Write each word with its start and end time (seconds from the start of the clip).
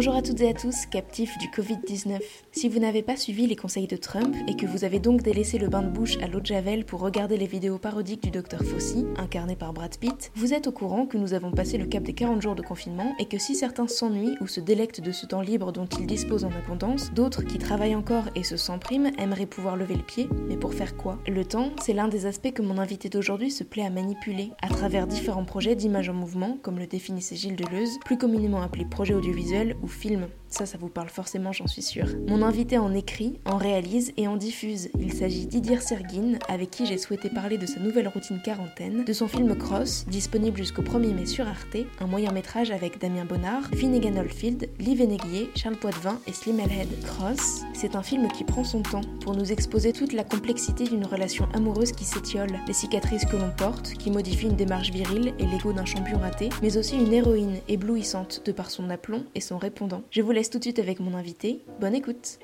Bonjour 0.00 0.16
à 0.16 0.22
toutes 0.22 0.40
et 0.40 0.48
à 0.48 0.54
tous, 0.54 0.86
captifs 0.86 1.36
du 1.36 1.48
Covid-19. 1.48 2.20
Si 2.52 2.70
vous 2.70 2.78
n'avez 2.78 3.02
pas 3.02 3.16
suivi 3.16 3.46
les 3.46 3.54
conseils 3.54 3.86
de 3.86 3.98
Trump 3.98 4.34
et 4.48 4.56
que 4.56 4.64
vous 4.64 4.84
avez 4.84 4.98
donc 4.98 5.20
délaissé 5.20 5.58
le 5.58 5.68
bain 5.68 5.82
de 5.82 5.90
bouche 5.90 6.16
à 6.22 6.26
l'eau 6.26 6.40
de 6.40 6.46
Javel 6.46 6.86
pour 6.86 7.00
regarder 7.00 7.36
les 7.36 7.46
vidéos 7.46 7.76
parodiques 7.76 8.22
du 8.22 8.30
Dr 8.30 8.64
Fauci, 8.64 9.04
incarné 9.18 9.56
par 9.56 9.74
Brad 9.74 9.94
Pitt, 9.98 10.32
vous 10.34 10.54
êtes 10.54 10.68
au 10.68 10.72
courant 10.72 11.04
que 11.04 11.18
nous 11.18 11.34
avons 11.34 11.50
passé 11.50 11.76
le 11.76 11.84
cap 11.84 12.02
des 12.02 12.14
40 12.14 12.40
jours 12.40 12.54
de 12.54 12.62
confinement 12.62 13.14
et 13.18 13.26
que 13.26 13.36
si 13.36 13.54
certains 13.54 13.88
s'ennuient 13.88 14.38
ou 14.40 14.46
se 14.46 14.60
délectent 14.60 15.02
de 15.02 15.12
ce 15.12 15.26
temps 15.26 15.42
libre 15.42 15.70
dont 15.70 15.84
ils 15.84 16.06
disposent 16.06 16.46
en 16.46 16.50
abondance, 16.50 17.12
d'autres 17.12 17.42
qui 17.42 17.58
travaillent 17.58 17.94
encore 17.94 18.24
et 18.34 18.42
se 18.42 18.56
sentent 18.56 18.80
prime 18.80 19.10
aimeraient 19.18 19.44
pouvoir 19.44 19.76
lever 19.76 19.96
le 19.96 20.02
pied, 20.02 20.30
mais 20.48 20.56
pour 20.56 20.72
faire 20.72 20.96
quoi? 20.96 21.18
Le 21.28 21.44
temps, 21.44 21.72
c'est 21.82 21.92
l'un 21.92 22.08
des 22.08 22.24
aspects 22.24 22.54
que 22.54 22.62
mon 22.62 22.78
invité 22.78 23.10
d'aujourd'hui 23.10 23.50
se 23.50 23.64
plaît 23.64 23.84
à 23.84 23.90
manipuler. 23.90 24.52
À 24.62 24.68
travers 24.68 25.06
différents 25.06 25.44
projets 25.44 25.76
d'image 25.76 26.08
en 26.08 26.14
mouvement, 26.14 26.56
comme 26.62 26.78
le 26.78 26.86
définissait 26.86 27.36
Gilles 27.36 27.56
Deleuze, 27.56 27.98
plus 28.06 28.16
communément 28.16 28.62
appelé 28.62 28.86
projet 28.86 29.12
audiovisuel 29.12 29.76
ou 29.82 29.89
film. 29.90 30.30
Ça, 30.50 30.66
ça 30.66 30.78
vous 30.78 30.88
parle 30.88 31.08
forcément, 31.08 31.52
j'en 31.52 31.68
suis 31.68 31.80
sûre. 31.80 32.08
Mon 32.26 32.42
invité 32.42 32.76
en 32.76 32.92
écrit, 32.92 33.38
en 33.44 33.56
réalise 33.56 34.12
et 34.16 34.26
en 34.26 34.36
diffuse. 34.36 34.88
Il 34.98 35.12
s'agit 35.12 35.46
d'Idir 35.46 35.80
Sergin, 35.80 36.38
avec 36.48 36.70
qui 36.72 36.86
j'ai 36.86 36.98
souhaité 36.98 37.30
parler 37.30 37.56
de 37.56 37.66
sa 37.66 37.78
nouvelle 37.78 38.08
routine 38.08 38.42
quarantaine, 38.42 39.04
de 39.04 39.12
son 39.12 39.28
film 39.28 39.56
Cross, 39.56 40.06
disponible 40.08 40.58
jusqu'au 40.58 40.82
1er 40.82 41.14
mai 41.14 41.26
sur 41.26 41.46
Arte, 41.46 41.76
un 42.00 42.06
moyen 42.08 42.32
métrage 42.32 42.72
avec 42.72 43.00
Damien 43.00 43.24
Bonnard, 43.24 43.62
Finnegan 43.76 44.16
Oldfield, 44.16 44.68
Lee 44.80 44.96
Vénéguier, 44.96 45.50
Charles 45.54 45.76
Poitvin 45.76 46.18
et 46.26 46.32
Slim 46.32 46.58
Elhead. 46.58 46.88
Cross, 47.06 47.62
c'est 47.72 47.94
un 47.94 48.02
film 48.02 48.26
qui 48.32 48.42
prend 48.42 48.64
son 48.64 48.82
temps 48.82 49.02
pour 49.20 49.36
nous 49.36 49.52
exposer 49.52 49.92
toute 49.92 50.12
la 50.12 50.24
complexité 50.24 50.82
d'une 50.82 51.06
relation 51.06 51.48
amoureuse 51.54 51.92
qui 51.92 52.04
s'étiole, 52.04 52.58
les 52.66 52.74
cicatrices 52.74 53.24
que 53.24 53.36
l'on 53.36 53.50
porte, 53.56 53.94
qui 53.94 54.10
modifient 54.10 54.48
une 54.48 54.56
démarche 54.56 54.90
virile 54.90 55.32
et 55.38 55.46
l'ego 55.46 55.72
d'un 55.72 55.84
champion 55.84 56.18
raté, 56.18 56.48
mais 56.60 56.76
aussi 56.76 56.96
une 56.96 57.12
héroïne 57.12 57.60
éblouissante 57.68 58.42
de 58.44 58.50
par 58.50 58.72
son 58.72 58.90
aplomb 58.90 59.24
et 59.36 59.40
son 59.40 59.56
répondant. 59.56 60.02
Je 60.10 60.22
laisse 60.40 60.48
tout 60.48 60.56
de 60.56 60.64
suite 60.64 60.78
avec 60.78 61.00
mon 61.00 61.12
invité. 61.12 61.60
Bonne 61.80 61.94
écoute. 61.94 62.38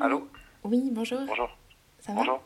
Allô 0.00 0.26
Oui, 0.64 0.88
bonjour. 0.90 1.20
Bonjour. 1.26 1.50
Ça 2.00 2.12
va 2.12 2.20
Bonjour. 2.20 2.42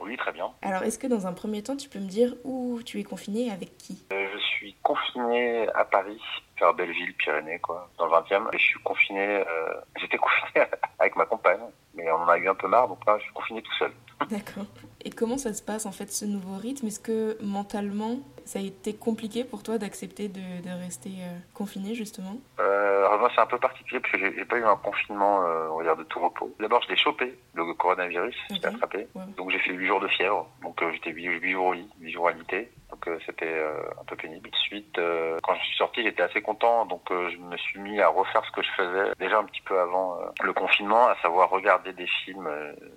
Oui, 0.00 0.16
très 0.16 0.32
bien. 0.32 0.50
Alors, 0.62 0.82
est-ce 0.82 0.98
que 0.98 1.06
dans 1.06 1.28
un 1.28 1.32
premier 1.32 1.62
temps, 1.62 1.76
tu 1.76 1.88
peux 1.88 2.00
me 2.00 2.08
dire 2.08 2.34
où 2.42 2.80
tu 2.84 2.98
es 2.98 3.04
confiné 3.04 3.46
et 3.46 3.50
avec 3.52 3.78
qui? 3.78 4.04
Euh, 4.12 4.26
je 4.32 4.38
suis 4.38 4.74
confiné 4.82 5.68
à 5.74 5.84
Paris, 5.84 6.20
vers 6.58 6.74
Belleville, 6.74 7.14
Pyrénées, 7.14 7.60
quoi, 7.60 7.88
dans 7.98 8.06
le 8.06 8.10
20e. 8.10 8.48
Et 8.52 8.58
je 8.58 8.64
suis 8.64 8.80
confiné, 8.80 9.44
euh, 9.46 9.74
j'étais 10.00 10.16
confiné 10.18 10.66
avec 10.98 11.14
ma 11.14 11.26
compagne, 11.26 11.60
mais 11.94 12.10
on 12.10 12.16
en 12.16 12.28
a 12.28 12.36
eu 12.36 12.48
un 12.48 12.56
peu 12.56 12.66
marre, 12.66 12.88
donc 12.88 12.98
là, 13.06 13.16
je 13.18 13.24
suis 13.24 13.32
confiné 13.32 13.62
tout 13.62 13.74
seul. 13.78 13.92
D'accord. 14.28 14.66
Et 15.04 15.10
comment 15.10 15.38
ça 15.38 15.52
se 15.54 15.62
passe 15.62 15.86
en 15.86 15.92
fait 15.92 16.10
ce 16.12 16.24
nouveau 16.24 16.56
rythme? 16.56 16.86
Est-ce 16.86 17.00
que 17.00 17.38
mentalement 17.42 18.18
ça 18.44 18.58
a 18.58 18.62
été 18.62 18.94
compliqué 18.94 19.44
pour 19.44 19.62
toi 19.62 19.78
d'accepter 19.78 20.28
de, 20.28 20.40
de 20.40 20.82
rester 20.82 21.10
euh, 21.20 21.38
confiné 21.54 21.94
justement? 21.94 22.36
Euh, 22.58 23.06
alors 23.06 23.18
moi, 23.20 23.30
c'est 23.34 23.40
un 23.40 23.46
peu 23.46 23.58
particulier 23.58 24.00
parce 24.00 24.12
que 24.12 24.18
j'ai 24.18 24.44
pas 24.44 24.58
eu 24.58 24.64
un 24.64 24.76
confinement, 24.76 25.42
euh, 25.46 25.68
on 25.70 25.78
va 25.78 25.84
dire, 25.84 25.96
de 25.96 26.02
tout 26.04 26.20
repos. 26.20 26.54
D'abord, 26.60 26.82
je 26.82 26.88
l'ai 26.88 26.96
chopé, 26.96 27.38
le 27.54 27.72
coronavirus, 27.74 28.34
je 28.50 28.54
l'ai 28.54 28.60
Ok. 28.66 28.74
attrapé. 28.74 29.08
Ouais. 29.14 29.22
Donc 29.36 29.50
j'ai 29.50 29.58
fait 29.60 29.72
8 29.72 29.86
jours 29.86 30.00
de 30.00 30.08
fièvre, 30.08 30.48
donc 30.62 30.80
j'étais 30.92 31.10
8, 31.10 31.50
jours 31.50 31.66
au 31.66 31.72
lit, 31.72 31.88
8 32.00 32.10
jours 32.12 32.28
alité. 32.28 32.70
Donc 32.90 33.06
euh, 33.06 33.18
c'était 33.24 33.54
un 34.00 34.04
peu 34.04 34.16
pénible. 34.16 34.50
Ensuite, 34.52 35.00
quand 35.42 35.54
je 35.54 35.60
suis 35.66 35.76
sorti, 35.76 36.02
j'étais 36.02 36.22
assez 36.22 36.42
content, 36.42 36.86
donc 36.86 37.02
je 37.10 37.36
me 37.38 37.56
suis 37.56 37.80
mis 37.80 38.00
à 38.00 38.08
refaire 38.08 38.42
ce 38.44 38.50
que 38.52 38.62
je 38.62 38.70
faisais 38.76 39.12
déjà 39.18 39.38
un 39.38 39.44
petit 39.44 39.62
peu 39.62 39.78
avant 39.80 40.18
le 40.42 40.52
confinement, 40.52 41.06
à 41.06 41.16
savoir 41.22 41.50
regarder 41.50 41.92
des 41.92 42.06
films, 42.24 42.48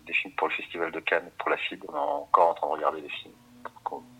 des 0.05 0.13
films 0.13 0.33
pour 0.35 0.47
le 0.49 0.53
Festival 0.53 0.91
de 0.91 0.99
Cannes, 0.99 1.29
pour 1.39 1.49
la 1.49 1.57
FIB. 1.57 1.83
Encore 1.95 2.49
en 2.49 2.53
train 2.55 2.67
de 2.67 2.73
regarder 2.73 3.01
des 3.01 3.09
films. 3.09 3.33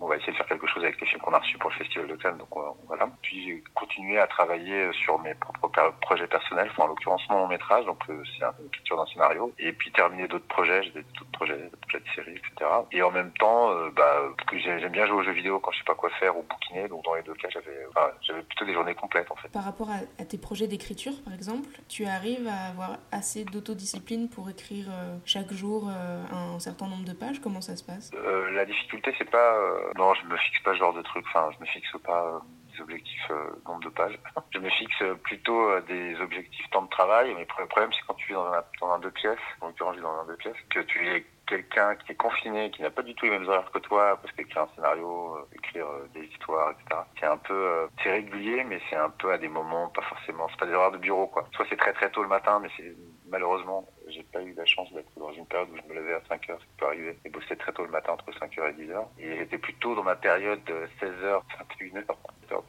On- 0.04 0.08
va 0.08 0.18
essayer 0.18 0.32
de 0.34 0.38
faire 0.38 0.46
quelque 0.48 0.68
chose 0.68 0.84
avec 0.84 1.00
les 1.02 1.08
films 1.08 1.22
qu'on 1.22 1.34
a 1.34 1.40
reçus 1.40 1.58
pour 1.58 1.69
le 1.69 1.75
Festival 1.75 2.08
de 2.08 2.16
Cannes, 2.16 2.38
donc 2.38 2.50
euh, 2.58 2.62
voilà. 2.88 3.08
Puis 3.22 3.44
j'ai 3.46 3.64
continué 3.74 4.19
à 4.19 4.28
travailler 4.28 4.91
sur 4.94 5.18
mes 5.19 5.34
propres 5.36 5.94
projets 6.02 6.28
personnels, 6.28 6.69
enfin, 6.72 6.84
en 6.84 6.88
l'occurrence 6.88 7.22
mon 7.30 7.40
long 7.40 7.47
métrage, 7.47 7.86
donc 7.86 8.00
euh, 8.09 8.22
c'est 8.38 8.44
un- 8.46 8.53
l'écriture 8.62 8.97
d'un 8.97 9.06
scénario, 9.08 9.52
et 9.59 9.72
puis 9.74 9.91
terminer 9.91 10.28
d'autres 10.28 10.47
projets, 10.47 10.84
j'ai 10.84 10.91
des- 10.91 11.03
d'autres 11.18 11.31
projets, 11.31 11.58
d'autres 11.58 11.78
projets 11.88 12.00
de 12.03 12.09
séries, 12.16 12.36
etc. 12.38 12.69
Et 12.91 13.02
en 13.02 13.12
même 13.12 13.31
temps, 13.40 13.72
euh, 13.72 13.90
bah, 13.96 14.22
j'aime 14.53 14.91
bien 14.91 15.08
jouer 15.08 15.18
aux 15.18 15.24
jeux 15.24 15.31
vidéo 15.31 15.59
quand 15.59 15.72
je 15.72 15.80
sais 15.80 15.84
pas 15.86 15.96
quoi 15.96 16.09
faire 16.20 16.38
ou 16.38 16.44
bouquiner, 16.44 16.88
donc 16.88 17.03
dans 17.06 17.16
les 17.16 17.24
deux 17.24 17.34
cas, 17.35 17.47
j'avais, 17.50 17.85
enfin, 17.90 18.12
j'avais 18.22 18.44
plutôt 18.44 18.66
des 18.66 18.74
journées 18.74 18.96
complètes 18.96 19.31
en 19.31 19.35
fait. 19.35 19.47
Par 19.50 19.64
rapport 19.64 19.90
à, 19.90 19.97
à 20.22 20.25
tes 20.25 20.38
projets 20.38 20.68
d'écriture 20.68 21.14
par 21.24 21.34
exemple, 21.34 21.68
tu 21.90 22.06
arrives 22.06 22.47
à 22.47 22.70
avoir 22.70 22.97
assez 23.12 23.46
d'autodiscipline 23.46 24.30
pour 24.30 24.50
écrire 24.50 24.85
euh, 24.91 25.18
chaque 25.25 25.52
jour 25.53 25.88
euh, 25.90 26.24
un 26.31 26.59
certain 26.59 26.88
nombre 26.88 27.06
de 27.06 27.14
pages? 27.14 27.40
Comment 27.41 27.62
ça 27.62 27.75
se 27.75 27.84
passe? 27.84 28.12
Euh, 28.14 28.52
la 28.52 28.66
difficulté, 28.66 29.14
c'est 29.18 29.30
pas. 29.30 29.56
Non, 29.98 30.14
je 30.16 30.26
me 30.26 30.38
fixe 30.38 30.59
pas 30.64 30.74
ce 30.74 30.80
genre 30.80 30.94
de 30.94 31.02
truc. 31.02 31.26
Enfin, 31.28 31.50
je 31.56 31.59
me 31.59 31.66
fixe 31.66 31.92
pas 32.04 32.26
euh, 32.26 32.40
des 32.74 32.81
objectifs 32.81 33.28
euh, 33.31 33.52
nombre 33.68 33.81
de 33.81 33.90
pages. 33.90 34.20
je 34.52 34.59
me 34.59 34.70
fixe 34.70 35.02
euh, 35.02 35.16
plutôt 35.16 35.80
des 35.81 36.20
objectifs 36.20 36.70
temps 36.72 36.84
de 36.84 36.90
travail. 36.90 37.34
Mais 37.36 37.46
le 37.59 37.66
problème, 37.68 37.92
c'est 37.94 38.06
quand 38.08 38.16
tu 38.16 38.32
es 38.32 38.36
dans 38.36 38.52
un, 38.52 38.64
dans 38.80 38.92
un 38.92 39.00
deux 39.00 39.12
pièces, 39.12 39.40
en 39.62 39.68
l'occurrence, 39.68 39.96
je 39.96 40.00
vis 40.00 40.03
dans 40.03 40.22
un 40.22 40.26
deux 40.26 40.38
pièces, 40.38 40.58
que 40.70 40.80
tu 40.80 41.08
es 41.09 41.26
quelqu'un 41.48 41.96
qui 41.96 42.12
est 42.14 42.16
confiné, 42.16 42.72
qui 42.72 42.82
n'a 42.82 42.90
pas 42.90 43.02
du 43.02 43.14
tout 43.16 43.26
les 43.26 43.32
mêmes 43.32 43.48
horaires 43.48 43.70
que 43.72 43.80
toi, 43.80 44.18
parce 44.22 44.34
qu'écrire 44.36 44.64
un 44.64 44.76
scénario, 44.76 45.36
euh, 45.38 45.56
écrire 45.56 45.86
des 46.14 46.26
histoires, 46.26 46.72
etc. 46.72 47.02
C'est 47.20 47.26
un 47.26 47.38
peu, 47.38 47.53
euh, 47.53 47.88
c'est 48.02 48.12
régulier, 48.12 48.64
mais 48.64 48.80
c'est 48.90 48.96
un 48.96 49.09
peu 49.09 49.32
à 49.32 49.38
des 49.38 49.48
moments, 49.48 49.90
pas 49.90 50.02
forcément, 50.03 50.48
c'est 50.50 50.59
pas 50.59 50.66
des 50.66 50.74
horaires 50.74 50.92
de 50.92 50.98
bureau, 50.98 51.28
quoi. 51.28 51.48
Soit 51.56 51.66
c'est 51.70 51.78
très 51.78 51.94
très 51.94 52.09
tôt 52.12 52.24
le 52.24 52.30
matin, 52.30 52.59
mais 52.62 52.70
c'est 52.78 52.96
malheureusement, 53.30 53.88
j'ai 54.13 54.24
pas 54.24 54.41
eu 54.41 54.53
la 54.53 54.66
chance 54.66 54.91
d'être 54.94 55.12
dans 55.18 55.31
une 55.34 55.46
période 55.46 55.69
où 55.72 55.78
je 55.78 55.94
me 55.94 56.00
levais 56.00 56.13
à 56.13 56.22
5 56.29 56.50
heures, 56.50 56.59
ça 56.59 56.66
peut 56.78 56.85
arriver, 56.88 57.18
et 57.25 57.29
bosser 57.29 57.56
très 57.57 57.72
tôt 57.74 57.84
le 57.84 57.91
matin 57.91 58.13
entre 58.13 58.31
5 58.40 58.57
heures 58.59 58.68
et 58.69 58.74
10 58.74 58.91
heures. 58.91 59.07
Et 59.19 59.38
j'étais 59.38 59.57
plutôt 59.57 59.96
dans 59.96 60.03
ma 60.03 60.16
période 60.16 60.63
de 60.66 60.88
16 61.00 61.09
heures, 61.24 61.44
21 61.79 61.97
heures, 62.00 62.63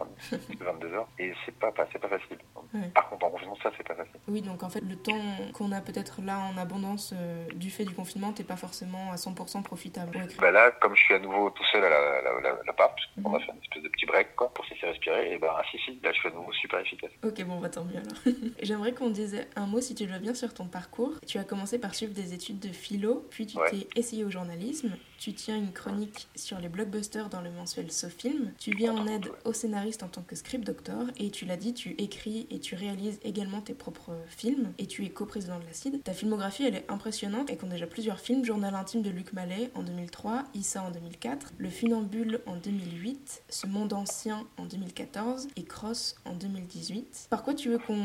22 0.61 0.87
heures, 0.95 1.09
et 1.19 1.33
c'est 1.45 1.55
pas, 1.59 1.71
pas, 1.73 1.85
pas 1.85 2.09
facile. 2.09 2.39
Ouais. 2.73 2.89
Par 2.95 3.09
contre, 3.09 3.27
en 3.27 3.31
confinement, 3.31 3.57
ça, 3.63 3.71
c'est 3.77 3.87
pas 3.87 3.95
facile. 3.95 4.15
Oui, 4.29 4.43
donc 4.43 4.63
en 4.63 4.69
fait, 4.71 4.81
le 4.81 4.97
temps 4.97 5.21
qu'on 5.53 5.71
a 5.73 5.81
peut-être 5.81 6.21
là 6.23 6.39
en 6.41 6.57
abondance 6.57 7.13
euh, 7.17 7.47
du 7.55 7.71
fait 7.71 7.85
du 7.85 7.95
confinement, 7.95 8.33
t'es 8.33 8.43
pas 8.45 8.57
forcément 8.57 9.13
à 9.13 9.17
100% 9.17 9.63
profitable. 9.63 10.19
Bah 10.41 10.51
là, 10.51 10.71
comme 10.73 10.97
je 10.97 11.03
suis 11.03 11.15
à 11.15 11.19
nouveau 11.19 11.51
tout 11.51 11.65
seul 11.71 11.85
à 11.85 11.89
la, 11.91 12.23
la, 12.23 12.41
la, 12.41 12.59
la 12.67 12.73
part, 12.73 12.95
on 13.25 13.29
Mhm. 13.29 13.35
a 13.37 13.39
fait 13.41 13.53
une 13.53 13.63
espèce 13.63 13.83
de 13.83 13.89
petit 13.89 14.07
break, 14.07 14.35
quoi, 14.37 14.53
pour 14.53 14.65
se 14.65 14.75
laisser 14.75 14.87
respirer, 14.87 15.33
et 15.33 15.39
ben, 15.39 15.51
si, 15.71 15.79
si, 15.79 16.01
là, 16.03 16.11
je 16.13 16.19
suis 16.19 16.29
à 16.29 16.33
nouveau 16.33 16.53
super 16.53 16.81
efficace. 16.81 17.11
Ok, 17.23 17.43
bon, 17.45 17.61
bah 17.61 17.69
tant 17.69 17.85
mieux 17.85 17.97
alors. 17.99 18.35
J'aimerais 18.63 18.93
qu'on 18.93 19.11
dise 19.11 19.47
un 19.57 19.67
mot, 19.67 19.81
si 19.81 19.95
tu 19.95 20.07
le 20.07 20.13
veux 20.13 20.19
bien, 20.19 20.35
sur 20.35 20.53
ton 20.55 20.67
parcours. 20.67 21.13
Tu 21.27 21.34
as 21.39 21.45
commencé 21.45 21.79
par 21.79 21.95
suivre 21.95 22.13
des 22.13 22.35
études 22.35 22.59
de 22.61 22.69
philo, 22.69 23.27
puis 23.31 23.47
tu 23.47 23.57
Ouais. 23.59 23.71
t'es 23.71 23.87
essayé 23.97 24.25
au 24.25 24.31
journalisme. 24.31 24.91
Tu 25.19 25.33
tiens 25.33 25.57
une 25.57 25.73
chronique 25.73 26.29
sur 26.35 26.59
les 26.59 26.69
blockbusters 26.69 27.29
dans 27.29 27.41
le 27.41 27.51
mensuel 27.51 27.91
SoFilm. 27.91 28.53
Tu 28.59 28.75
viens 28.75 28.95
en 28.95 29.07
aide 29.07 29.31
au 29.45 29.53
scénariste 29.53 30.03
en 30.03 30.09
tant 30.09 30.23
que 30.23 30.37
script 30.37 30.67
doctor. 30.67 31.05
Et 31.19 31.31
tu 31.31 31.45
l'as 31.45 31.57
dit, 31.57 31.73
tu 31.73 31.91
écris 31.99 32.47
et 32.51 32.61
tu 32.61 32.75
réalises 32.75 33.19
également 33.25 33.61
tes 33.61 33.75
propres 33.75 34.17
films. 34.29 34.73
Et 34.79 34.87
tu 34.87 35.05
es 35.05 35.11
coprésident 35.11 35.59
de 35.59 35.65
l'Acide. 35.65 36.03
Ta 36.03 36.13
filmographie, 36.13 36.65
elle 36.65 36.75
est 36.75 36.91
impressionnante 36.91 37.51
et 37.51 37.57
compte 37.57 37.71
déjà 37.71 37.87
plusieurs 37.87 38.21
films. 38.21 38.45
Journal 38.45 38.75
intime 38.75 39.03
de 39.03 39.11
Luc 39.11 39.33
Mallet 39.33 39.71
en 39.75 39.83
2003, 39.83 40.45
Issa 40.55 40.83
en 40.83 40.91
2004, 40.91 41.55
Le 41.59 41.71
Funambule 41.71 42.41
en 42.47 42.57
2008, 42.57 43.43
Ce 43.49 43.67
monde 43.67 43.93
ancien 43.93 44.47
en 44.59 44.67
2014 44.67 45.49
et 45.57 45.65
Cross 45.65 46.17
en 46.25 46.35
2018. 46.35 47.29
Par 47.31 47.43
quoi 47.43 47.55
tu 47.55 47.71
veux 47.71 47.79
qu'on 47.79 48.05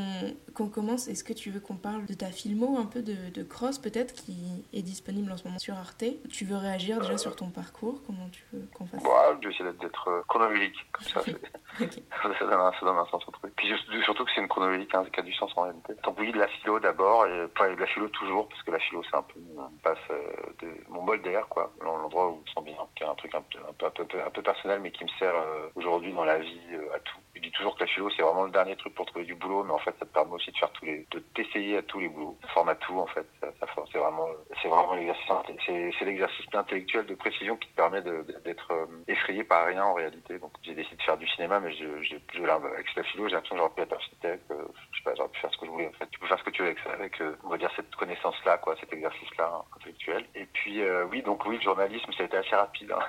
qu'on 0.53 0.67
commence? 0.67 1.07
Est-ce 1.07 1.23
que 1.23 1.33
tu 1.33 1.51
veux 1.51 1.59
qu'on 1.59 1.75
parle 1.75 2.05
de 2.05 2.13
ta 2.13 2.27
filmo, 2.27 2.77
un 2.77 2.85
peu 2.85 3.01
de, 3.01 3.15
de 3.33 3.43
Cross 3.43 3.79
peut-être, 3.79 4.13
qui 4.13 4.35
est 4.73 4.81
disponible 4.81 5.31
en 5.31 5.37
ce 5.37 5.43
moment 5.45 5.59
sur 5.59 5.75
Arte? 5.75 6.03
Tu 6.29 6.45
veux 6.45 6.57
réagir 6.57 7.01
déjà 7.09 7.17
sur 7.17 7.35
ton 7.35 7.49
parcours 7.49 8.01
Comment 8.05 8.29
tu 8.29 8.43
veux 8.53 8.67
qu'on 8.73 8.85
fasse 8.85 9.01
je 9.41 9.47
vais 9.47 9.53
essayer 9.53 9.71
d'être 9.73 10.07
euh, 10.07 10.21
chronologique, 10.27 10.75
comme 10.91 11.05
ça, 11.05 11.21
ça, 11.79 12.45
donne 12.45 12.53
un, 12.53 12.71
ça 12.71 12.85
donne 12.85 12.97
un 12.97 13.05
sens 13.05 13.23
au 13.27 13.31
truc. 13.31 13.53
Puis 13.55 13.67
surtout 14.03 14.25
que 14.25 14.31
c'est 14.33 14.41
une 14.41 14.47
chronologique 14.47 14.93
hein, 14.93 15.05
qui 15.11 15.19
a 15.19 15.23
du 15.23 15.33
sens 15.33 15.51
en 15.55 15.63
réalité. 15.63 15.93
Donc 16.03 16.19
oui, 16.19 16.31
de 16.31 16.39
la 16.39 16.47
philo 16.47 16.79
d'abord, 16.79 17.25
et 17.27 17.45
enfin, 17.55 17.73
de 17.73 17.79
la 17.79 17.87
philo 17.87 18.07
toujours, 18.09 18.47
parce 18.47 18.61
que 18.63 18.71
la 18.71 18.79
philo 18.79 19.03
c'est 19.09 19.17
un 19.17 19.23
peu 19.23 19.39
mon 19.55 19.69
passe 19.83 19.97
euh, 20.11 20.17
de 20.61 20.67
mon 20.89 21.03
bol 21.03 21.21
d'air, 21.21 21.47
quoi. 21.47 21.71
L'endroit 21.81 22.29
où 22.29 22.41
je 22.45 22.49
me 22.49 22.53
sens 22.55 22.63
bien, 22.63 22.75
qui 22.95 23.03
est 23.03 23.07
un 23.07 23.15
truc 23.15 23.33
un 23.35 23.41
peu, 23.41 23.59
un 23.67 23.73
peu, 23.73 23.85
un 23.85 24.05
peu, 24.05 24.21
un 24.21 24.29
peu 24.29 24.41
personnel, 24.41 24.79
mais 24.81 24.91
qui 24.91 25.03
me 25.03 25.09
sert 25.19 25.35
euh, 25.35 25.69
aujourd'hui 25.75 26.13
dans 26.13 26.25
la 26.25 26.39
vie 26.39 26.59
euh, 26.73 26.95
à 26.95 26.99
tout. 26.99 27.19
Je 27.39 27.47
dis 27.47 27.51
toujours 27.51 27.75
que 27.75 27.81
la 27.81 27.87
philo 27.87 28.09
c'est 28.15 28.21
vraiment 28.21 28.43
le 28.43 28.51
dernier 28.51 28.75
truc 28.75 28.93
pour 28.95 29.05
trouver 29.05 29.23
du 29.23 29.33
boulot, 29.35 29.63
mais 29.63 29.71
en 29.71 29.79
fait 29.79 29.95
ça 29.97 30.05
te 30.05 30.13
permet 30.13 30.33
aussi 30.33 30.51
de 30.51 30.57
faire 30.57 30.71
tous 30.71 30.83
les, 30.83 31.07
de 31.09 31.19
t'essayer 31.33 31.77
à 31.77 31.81
tous 31.83 31.99
les 31.99 32.09
boulots. 32.09 32.37
Ça 32.41 32.47
forme 32.49 32.69
à 32.69 32.75
tout 32.75 32.99
en 32.99 33.07
fait. 33.07 33.25
Ça, 33.39 33.47
ça 33.59 33.67
c'est 33.91 33.97
vraiment, 33.97 34.27
c'est 34.61 34.67
vraiment 34.67 34.93
l'exercice, 34.93 35.25
c'est, 35.65 36.05
l'exercice 36.05 36.45
intellectuel 36.53 37.05
de 37.05 37.15
précision 37.15 37.55
qui 37.55 37.69
te 37.69 37.75
permet 37.75 38.01
d'être 38.01 38.71
euh, 38.73 38.85
effrayé 39.07 39.43
par 39.45 39.65
rien 39.67 39.85
en 39.85 39.93
réalité. 39.93 40.37
Donc 40.39 40.51
j'ai 40.63 40.73
décidé 40.73 40.97
de 40.97 41.01
faire 41.01 41.17
du 41.17 41.27
cinéma, 41.29 41.59
mais 41.61 41.71
je, 41.73 42.01
je, 42.03 42.15
je, 42.33 42.43
avec 42.43 42.93
la 42.95 43.03
philo 43.03 43.27
j'ai 43.29 43.35
l'impression 43.35 43.55
que 43.55 43.61
j'aurais 43.61 43.73
pu 43.75 43.81
être 43.83 43.93
architecte, 43.93 44.51
euh, 44.51 44.65
je 44.91 44.97
sais 44.97 45.03
pas, 45.05 45.15
j'aurais 45.15 45.29
pu 45.29 45.39
faire 45.39 45.53
ce 45.53 45.57
que 45.59 45.65
je 45.65 45.71
voulais. 45.71 45.87
En 45.87 45.93
fait, 45.93 46.09
tu 46.11 46.19
peux 46.19 46.27
faire 46.27 46.39
ce 46.39 46.43
que 46.43 46.49
tu 46.49 46.61
veux 46.61 46.67
avec 46.67 46.79
ça, 46.79 46.91
avec 46.91 47.21
euh, 47.21 47.35
on 47.45 47.49
va 47.49 47.57
dire 47.57 47.71
cette 47.77 47.95
connaissance 47.95 48.35
là, 48.45 48.57
quoi, 48.57 48.75
cet 48.81 48.91
exercice 48.91 49.37
là 49.37 49.63
intellectuel. 49.77 50.25
Et 50.35 50.45
puis 50.45 50.81
euh, 50.81 51.05
oui, 51.05 51.21
donc 51.21 51.45
oui, 51.45 51.55
le 51.55 51.61
journalisme 51.61 52.11
ça 52.17 52.23
a 52.23 52.25
été 52.25 52.37
assez 52.37 52.55
rapide. 52.55 52.91
hein. 52.91 52.99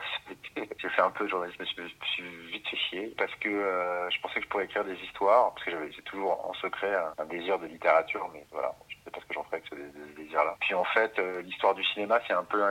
J'ai 0.79 0.88
fait 0.88 1.03
un 1.03 1.11
peu 1.11 1.25
de 1.25 1.31
journalisme, 1.31 1.65
je 1.77 2.06
suis, 2.12 2.47
vite 2.53 2.59
parce 3.20 3.34
que 3.34 3.50
euh, 3.50 4.08
je 4.08 4.19
pensais 4.22 4.37
que 4.37 4.46
je 4.46 4.49
pourrais 4.49 4.64
écrire 4.64 4.82
des 4.82 4.96
histoires, 5.05 5.52
parce 5.52 5.67
que 5.67 5.72
j'avais 5.72 5.90
toujours 6.06 6.40
en 6.49 6.55
secret 6.55 6.90
un, 7.19 7.26
désir 7.26 7.58
de 7.58 7.67
littérature, 7.67 8.26
mais 8.32 8.46
voilà, 8.50 8.75
je 8.88 8.96
sais 9.05 9.11
pas 9.11 9.20
ce 9.20 9.26
que 9.26 9.34
j'en 9.34 9.44
ferais 9.44 9.58
avec 9.58 9.69
ce 9.69 9.75
dé- 9.75 10.22
désir-là. 10.25 10.56
Puis 10.61 10.72
en 10.72 10.84
fait, 10.84 11.19
euh, 11.19 11.43
l'histoire 11.43 11.75
du 11.75 11.84
cinéma, 11.84 12.19
c'est 12.26 12.32
un 12.32 12.44
peu 12.44 12.64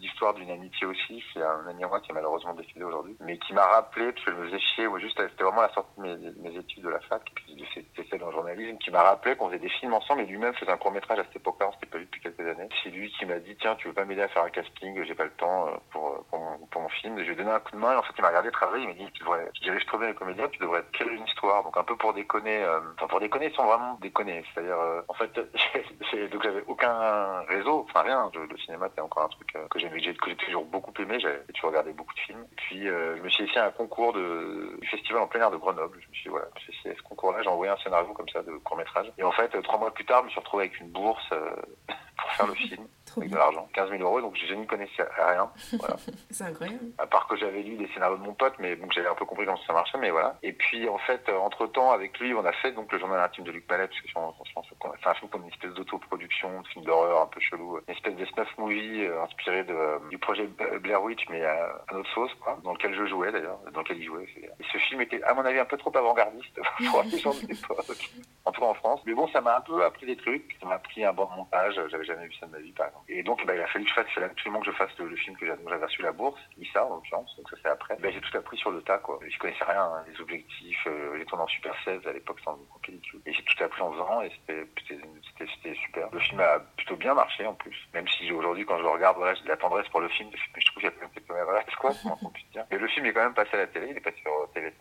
l'histoire 0.00 0.34
d'une 0.34 0.50
amitié 0.50 0.88
aussi. 0.88 1.22
C'est 1.32 1.40
un 1.40 1.68
ami 1.68 1.84
à 1.84 1.86
moi 1.86 2.00
qui 2.00 2.10
est 2.10 2.14
malheureusement 2.14 2.52
décédé 2.54 2.82
aujourd'hui, 2.82 3.16
mais 3.20 3.38
qui 3.38 3.54
m'a 3.54 3.64
rappelé, 3.64 4.10
parce 4.10 4.24
que 4.24 4.32
je 4.32 4.36
me 4.38 4.46
faisais 4.46 4.58
chier, 4.74 4.88
moi, 4.88 4.98
juste, 4.98 5.16
c'était 5.16 5.44
vraiment 5.44 5.62
la 5.62 5.72
sortie 5.72 6.00
de 6.00 6.34
mes, 6.42 6.56
études 6.56 6.82
de 6.82 6.88
la 6.88 7.00
fac, 7.02 7.22
puis 7.36 7.54
de 7.54 7.64
ces 7.74 8.18
dans 8.18 8.26
le 8.26 8.32
journalisme, 8.32 8.78
qui 8.78 8.90
m'a 8.90 9.02
rappelé 9.02 9.36
qu'on 9.36 9.48
faisait 9.48 9.60
des 9.60 9.68
films 9.68 9.94
ensemble, 9.94 10.22
et 10.22 10.26
lui-même 10.26 10.54
faisait 10.54 10.72
un 10.72 10.76
court-métrage 10.76 11.20
à 11.20 11.24
cette 11.24 11.36
époque-là, 11.36 11.68
on 11.68 11.72
s'était 11.74 11.86
pas 11.86 11.98
vu 11.98 12.06
depuis 12.06 12.20
quelques 12.20 12.40
années. 12.40 12.68
C'est 12.82 12.90
lui 12.90 13.08
qui 13.12 13.24
m'a 13.24 13.38
dit, 13.38 13.56
tiens, 13.60 13.76
tu 13.76 13.86
veux 13.86 13.94
pas 13.94 14.04
m'aider 14.04 14.22
à 14.22 14.28
faire 14.28 14.42
un 14.42 14.50
casting, 14.50 15.02
j'ai 15.04 15.14
pas 15.14 15.24
le 15.24 15.30
temps 15.30 15.68
euh, 15.68 15.76
pour, 15.90 16.24
pour, 16.28 16.31
pour 16.70 16.82
mon 16.82 16.88
film. 16.88 17.18
Et 17.18 17.22
je 17.22 17.26
lui 17.26 17.32
ai 17.32 17.36
donné 17.36 17.50
un 17.50 17.60
coup 17.60 17.72
de 17.72 17.76
main, 17.76 17.92
et 17.92 17.96
en 17.96 18.02
fait, 18.02 18.12
il 18.16 18.22
m'a 18.22 18.28
regardé 18.28 18.50
travailler, 18.50 18.84
il 18.84 18.88
m'a 18.88 18.94
dit, 18.94 19.12
tu 19.12 19.20
devrais, 19.20 19.48
je 19.54 19.60
dirige 19.62 19.84
trop 19.86 19.98
bien 19.98 20.08
les 20.08 20.14
comédiens, 20.14 20.48
tu 20.48 20.58
devrais 20.58 20.82
créer 20.92 21.08
une 21.08 21.24
histoire. 21.24 21.62
Donc 21.62 21.76
un 21.76 21.84
peu 21.84 21.96
pour 21.96 22.12
déconner, 22.14 22.62
euh, 22.62 22.80
enfin 22.96 23.06
pour 23.06 23.20
déconner 23.20 23.52
sans 23.54 23.66
vraiment 23.66 23.98
déconner. 24.00 24.44
C'est-à-dire, 24.52 24.78
euh, 24.78 25.02
en 25.08 25.14
fait, 25.14 25.32
donc 26.32 26.42
j'avais 26.42 26.64
aucun 26.66 27.40
réseau, 27.48 27.86
enfin 27.88 28.02
rien. 28.02 28.30
le 28.34 28.58
cinéma, 28.58 28.88
c'était 28.88 29.02
encore 29.02 29.24
un 29.24 29.28
truc 29.28 29.52
que 29.70 29.78
j'aimais, 29.78 30.00
que 30.00 30.30
j'ai 30.30 30.36
toujours 30.36 30.64
beaucoup 30.64 30.92
aimé. 31.00 31.18
J'avais 31.20 31.40
toujours 31.54 31.70
regardé 31.70 31.92
beaucoup 31.92 32.14
de 32.14 32.20
films. 32.20 32.46
Puis 32.56 32.86
je 32.86 33.22
me 33.22 33.28
suis 33.28 33.44
essayé 33.44 33.60
à 33.60 33.66
un 33.66 33.70
concours 33.70 34.12
de, 34.12 34.78
du 34.80 34.88
festival 34.88 35.22
en 35.22 35.26
plein 35.26 35.40
air 35.40 35.50
de 35.50 35.56
Grenoble. 35.56 35.98
Je 36.00 36.08
me 36.08 36.12
suis 36.14 36.22
dit, 36.24 36.28
voilà, 36.28 36.46
essayé 36.68 36.94
ce 36.96 37.02
concours-là, 37.02 37.42
j'ai 37.42 37.48
envoyé 37.48 37.72
un 37.72 37.76
scénario 37.78 38.12
comme 38.12 38.28
ça 38.28 38.42
de 38.42 38.52
court 38.58 38.76
métrage. 38.76 39.10
Et 39.18 39.22
en 39.22 39.32
fait, 39.32 39.50
trois 39.62 39.78
mois 39.78 39.92
plus 39.92 40.04
tard, 40.04 40.20
je 40.20 40.26
me 40.26 40.30
suis 40.30 40.40
retrouvé 40.40 40.64
avec 40.64 40.80
une 40.80 40.90
bourse 40.90 41.28
pour 42.16 42.32
faire 42.32 42.46
le 42.46 42.54
film 42.68 42.86
avec 43.16 43.30
de 43.30 43.36
l'argent, 43.36 43.68
15 43.74 43.90
000 43.90 44.02
euros, 44.02 44.20
donc 44.20 44.36
je 44.36 44.54
n'y 44.54 44.66
connaissais 44.66 45.02
rien. 45.18 45.50
Voilà. 45.78 45.96
c'est 46.30 46.44
incroyable. 46.44 46.92
À 46.98 47.06
part 47.06 47.26
que 47.26 47.36
j'avais 47.36 47.62
lu 47.62 47.76
des 47.76 47.88
scénarios 47.88 48.16
de 48.18 48.22
mon 48.22 48.34
pote, 48.34 48.54
mais 48.58 48.76
donc 48.76 48.92
j'avais 48.92 49.08
un 49.08 49.14
peu 49.14 49.24
compris 49.24 49.46
comment 49.46 49.58
ça 49.66 49.72
marchait, 49.72 49.98
mais 49.98 50.10
voilà. 50.10 50.38
Et 50.42 50.52
puis 50.52 50.88
en 50.88 50.98
fait, 50.98 51.28
entre 51.28 51.66
temps, 51.66 51.90
avec 51.92 52.18
lui, 52.18 52.34
on 52.34 52.44
a 52.44 52.52
fait 52.52 52.72
donc 52.72 52.92
le 52.92 52.98
journal 52.98 53.20
intime 53.20 53.44
de 53.44 53.50
Luc 53.52 53.68
Mallet, 53.68 53.88
parce 53.88 54.00
que 54.00 54.08
c'est 54.08 55.08
un 55.08 55.14
film 55.14 55.30
comme 55.30 55.42
une 55.42 55.48
espèce 55.50 55.72
d'autoproduction, 55.74 56.60
de 56.60 56.66
film 56.68 56.84
d'horreur 56.84 57.22
un 57.22 57.26
peu 57.26 57.40
chelou, 57.40 57.78
une 57.86 57.94
espèce 57.94 58.16
de 58.16 58.24
snuff 58.26 58.48
movie 58.58 59.04
euh, 59.04 59.22
inspiré 59.22 59.64
de, 59.64 59.72
euh, 59.72 59.98
du 60.10 60.18
projet 60.18 60.48
Blair 60.80 61.02
Witch, 61.02 61.24
mais 61.30 61.44
à, 61.44 61.82
à 61.88 61.94
notre 61.94 62.10
sauce, 62.10 62.32
quoi, 62.40 62.58
dans 62.62 62.72
lequel 62.72 62.94
je 62.94 63.06
jouais 63.06 63.32
d'ailleurs, 63.32 63.58
dans 63.72 63.80
lequel 63.80 63.98
il 63.98 64.04
jouait. 64.04 64.26
Et 64.36 64.64
ce 64.72 64.78
film 64.78 65.00
était, 65.00 65.22
à 65.24 65.34
mon 65.34 65.44
avis, 65.44 65.58
un 65.58 65.64
peu 65.64 65.76
trop 65.76 65.96
avant-gardiste 65.96 66.54
pour 66.90 67.02
les 67.02 67.18
gens 67.18 67.34
de 67.34 67.46
l'époque, 67.48 68.10
en 68.44 68.52
tout 68.52 68.60
cas 68.60 68.66
en 68.66 68.74
France. 68.74 69.00
Mais 69.06 69.14
bon, 69.14 69.28
ça 69.28 69.40
m'a 69.40 69.56
un 69.56 69.60
peu 69.60 69.84
appris 69.84 70.06
des 70.06 70.16
trucs, 70.16 70.56
ça 70.60 70.66
m'a 70.66 70.74
appris 70.74 71.04
un 71.04 71.12
bon 71.12 71.28
montage, 71.36 71.80
j'avais 71.90 72.04
jamais 72.04 72.26
vu 72.26 72.34
ça 72.38 72.46
de 72.46 72.52
ma 72.52 72.58
vie, 72.58 72.72
par 72.72 72.86
exemple. 72.88 73.01
Et 73.08 73.22
donc, 73.22 73.44
bah, 73.46 73.54
il 73.54 73.60
a 73.60 73.66
fallu 73.66 73.84
que 73.84 73.90
je 73.90 73.94
fasse, 73.94 74.06
il 74.08 74.14
fallait 74.14 74.26
absolument 74.26 74.60
que 74.60 74.66
je 74.66 74.76
fasse 74.76 74.96
le, 74.98 75.16
film 75.16 75.36
que 75.36 75.46
j'avais 75.46 75.84
reçu 75.84 76.02
la 76.02 76.12
bourse, 76.12 76.40
Issa 76.58 76.84
en 76.84 76.96
l'occurrence, 76.96 77.34
donc 77.36 77.48
ça 77.50 77.56
c'est 77.62 77.68
après. 77.68 77.96
Bah, 78.00 78.08
j'ai 78.10 78.20
tout 78.20 78.36
appris 78.36 78.56
sur 78.58 78.70
le 78.70 78.82
tas, 78.82 78.98
quoi. 78.98 79.18
Je 79.26 79.38
connaissais 79.38 79.64
rien, 79.64 79.84
hein, 79.84 80.04
les 80.08 80.20
objectifs, 80.20 80.86
euh, 80.86 81.16
les 81.16 81.24
tournants 81.24 81.46
Super 81.46 81.74
16 81.84 82.06
à 82.06 82.12
l'époque 82.12 82.40
sans 82.44 82.58
pellicule. 82.84 83.20
Et 83.26 83.32
j'ai 83.32 83.42
tout 83.42 83.62
appris 83.62 83.82
en 83.82 83.92
faisant 83.92 84.22
et 84.22 84.32
c'était 84.46 85.74
super. 85.74 86.08
Le 86.12 86.20
film 86.20 86.40
a 86.40 86.60
plutôt 86.76 86.96
bien 86.96 87.14
marché 87.14 87.46
en 87.46 87.54
plus, 87.54 87.76
même 87.94 88.06
si 88.08 88.30
aujourd'hui 88.32 88.64
quand 88.64 88.78
je 88.78 88.84
regarde, 88.84 89.16
voilà, 89.16 89.34
j'ai 89.34 89.44
de 89.44 89.48
la 89.48 89.56
tendresse 89.56 89.88
pour 89.88 90.00
le 90.00 90.08
film, 90.08 90.30
mais 90.32 90.60
je 90.60 90.66
trouve 90.66 90.82
qu'il 90.82 90.84
y 90.84 90.88
a 90.88 90.90
quand 90.90 91.00
même 91.00 91.10
quelques 91.10 91.28
voilà, 91.28 91.64
quoi, 91.78 91.90
comment 92.02 92.30
puisse 92.30 92.50
dire? 92.50 92.64
Mais 92.70 92.78
le 92.78 92.88
film 92.88 93.06
est 93.06 93.12
quand 93.12 93.24
même 93.24 93.34
passé 93.34 93.50
à 93.54 93.58
la 93.58 93.66
télé, 93.66 93.88
il 93.90 93.96
est 93.96 94.00
passé 94.00 94.18
sur 94.22 94.50
télé 94.54 94.72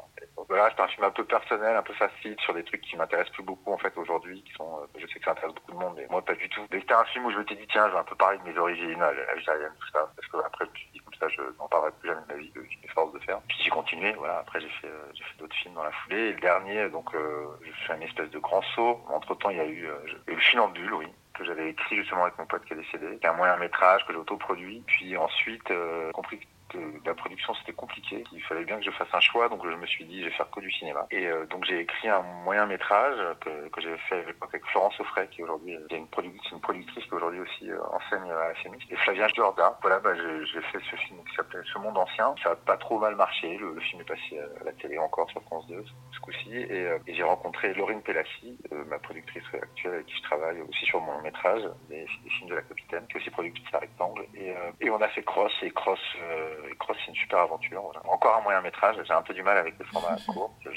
voilà, 0.48 0.70
c'est 0.76 0.82
un 0.82 0.88
film 0.88 1.06
un 1.06 1.12
peu 1.12 1.24
personnel, 1.24 1.76
un 1.78 1.82
peu 1.82 1.94
facile 1.94 2.36
sur 2.44 2.54
des 2.54 2.64
trucs 2.64 2.82
qui 2.82 2.98
m'intéressent 2.98 3.34
plus 3.34 3.44
beaucoup 3.44 3.72
en 3.72 3.78
fait 3.78 3.96
aujourd'hui, 3.98 4.44
qui 4.44 4.52
sont, 4.54 4.80
euh, 4.80 5.00
je 5.00 5.08
sais 5.08 5.20
que 5.20 5.24
ça 5.24 5.32
intéresse 5.32 5.54
beaucoup 5.56 5.72
de 5.72 5.78
monde, 5.78 5.94
mais 5.96 6.08
moi 6.10 6.22
pas 6.24 6.36
du 6.36 6.50
tout. 6.50 6.62
Mais 6.72 6.80
c'était 6.82 6.94
un 6.94 7.06
film 7.06 7.26
où 7.26 7.32
je 7.32 7.38
m'étais 7.38 7.56
dit 7.56 7.68
tiens, 7.72 7.88
je 7.88 7.94
vais 7.94 8.00
un 8.00 8.04
peu 8.12 8.16
parler 8.18 8.38
de 8.40 8.44
mes 8.44 8.58
origines, 8.58 9.02
algériennes, 9.02 9.72
tout 9.80 9.88
ça, 9.94 10.12
parce 10.16 10.28
que 10.28 10.38
après 10.46 10.66
je 10.66 10.72
me 10.72 10.76
suis 10.76 10.90
dit 10.94 11.00
comme 11.00 11.14
ça, 11.16 11.28
je 11.30 11.42
n'en 11.58 11.68
parlerai 11.68 11.92
plus 12.00 12.10
jamais 12.10 12.22
de 12.28 12.34
ma 12.34 12.40
vie, 12.40 12.52
je 12.54 12.60
m'efforce 12.82 13.14
de 13.14 13.20
faire. 13.20 13.40
Puis 13.48 13.58
j'ai 13.64 13.70
continué, 13.70 14.12
voilà. 14.14 14.40
Après 14.40 14.60
j'ai 14.60 14.70
fait, 14.82 14.88
euh, 14.88 15.14
fait 15.14 15.40
d'autres 15.40 15.56
films 15.56 15.76
dans 15.76 15.84
la 15.84 15.92
foulée. 15.92 16.30
Et 16.30 16.34
le 16.34 16.40
dernier, 16.40 16.90
donc, 16.90 17.14
euh, 17.16 17.48
je 17.64 17.72
fais 17.88 17.96
une 17.96 18.04
espèce 18.04 18.30
de 18.30 18.40
grand 18.40 18.62
saut. 18.76 19.00
Entre 19.10 19.36
temps, 19.36 19.50
il 19.50 19.58
y 19.58 19.62
a 19.62 19.66
eu, 19.66 19.88
euh, 19.88 19.98
le 20.28 20.38
Funambule, 20.38 20.94
oui 20.94 21.08
que 21.34 21.46
j'avais 21.46 21.70
écrit 21.70 21.96
justement 21.96 22.24
avec 22.24 22.38
mon 22.38 22.46
pote 22.46 22.64
qui 22.66 22.74
est 22.74 22.78
décédé. 22.78 23.18
C'est 23.22 23.28
un 23.28 23.34
moyen 23.34 23.58
métrage 23.58 24.06
que 24.06 24.14
j'ai 24.14 24.20
autoproduit. 24.20 24.84
Puis 24.88 25.16
ensuite, 25.18 25.70
euh, 25.72 26.12
compris 26.12 26.40
la 27.06 27.14
production 27.14 27.54
c'était 27.56 27.74
compliqué, 27.74 28.24
il 28.32 28.42
fallait 28.44 28.66
bien 28.66 28.78
que 28.78 28.84
je 28.84 28.92
fasse 28.92 29.08
un 29.14 29.20
choix, 29.20 29.50
donc 29.50 29.62
je 29.64 29.76
me 29.76 29.86
suis 29.86 30.06
dit 30.06 30.22
je 30.22 30.26
vais 30.26 30.32
faire 30.32 30.50
que 30.50 30.60
du 30.60 30.72
cinéma. 30.72 31.08
Et 31.12 31.28
euh, 31.28 31.46
donc 31.48 31.66
j'ai 31.66 31.80
écrit 31.80 32.10
un 32.10 32.22
moyen 32.44 32.66
métrage 32.66 33.18
que, 33.42 33.70
que 33.70 33.82
j'avais 33.82 33.98
fait 34.10 34.26
avec 34.42 34.66
Florence 34.68 35.00
Offray 35.00 35.28
qui 35.30 35.44
aujourd'hui 35.44 35.78
est 35.90 35.96
une, 35.96 36.08
productrice, 36.08 36.52
une 36.52 36.62
productrice 36.62 37.04
qui 37.06 37.14
aujourd'hui 37.14 37.40
aussi 37.40 37.70
euh, 37.70 37.80
enseigne 37.92 38.30
à 38.30 38.48
la 38.50 38.56
FMI, 38.56 38.78
et 38.90 38.96
Flavien 38.98 39.28
Jorda. 39.36 39.78
Voilà, 39.82 40.00
bah, 40.00 40.12
j'ai 40.16 40.62
fait 40.62 40.80
ce 40.90 40.96
film 40.96 41.20
qui 41.28 41.36
s'appelait 41.36 41.62
Ce 41.72 41.80
monde 41.80 41.98
ancien. 41.98 42.34
Ça 42.44 42.52
a 42.52 42.56
pas 42.56 42.78
trop 42.78 43.00
mal 43.00 43.16
marché, 43.16 43.58
le, 43.58 43.80
film 43.82 44.02
est 44.02 44.06
passé 44.06 44.40
à 44.40 44.64
la 44.64 44.72
télé 44.74 44.98
encore 44.98 45.30
sur 45.32 45.42
France 45.44 45.68
2 45.68 45.84
ce 46.12 46.20
coup-ci, 46.20 46.56
et, 46.56 46.86
euh, 46.86 47.00
et 47.08 47.14
j'ai 47.14 47.24
rencontré 47.24 47.74
Laurine 47.74 48.02
Pelassi, 48.02 48.58
ma 48.88 49.00
productrice 49.00 49.44
actuelle 49.54 49.94
avec 49.94 50.06
qui 50.06 50.16
je 50.16 50.24
travaille 50.24 50.62
aussi 50.62 50.86
sur 50.86 51.02
mon 51.02 51.22
métrage, 51.22 51.64
des, 51.90 52.06
des 52.24 52.30
films 52.30 52.50
de 52.50 52.56
la 52.56 52.62
capitaine, 52.62 53.06
qui 53.08 53.18
est 53.18 53.22
aussi 53.22 53.30
productrice 53.30 53.74
à 53.74 53.80
Rectangle, 53.80 54.26
et, 54.36 54.54
et 54.82 54.90
on 54.90 55.02
a 55.02 55.08
fait 55.10 55.24
Cross, 55.24 55.52
et 55.62 55.72
Cross 55.72 56.00
Cross, 56.80 56.98
c'est 57.06 57.12
une 57.12 57.16
super 57.16 57.40
aventure. 57.40 57.84
Encore 58.06 58.38
un 58.38 58.42
moyen 58.42 58.62
métrage. 58.62 58.96
J'ai 59.06 59.14
un 59.14 59.22
peu 59.22 59.34
du 59.34 59.44
mal 59.44 59.58
avec 59.58 59.78
les 59.80 59.86
formats 59.86 60.18
courts. 60.28 60.54
Je, 60.64 60.70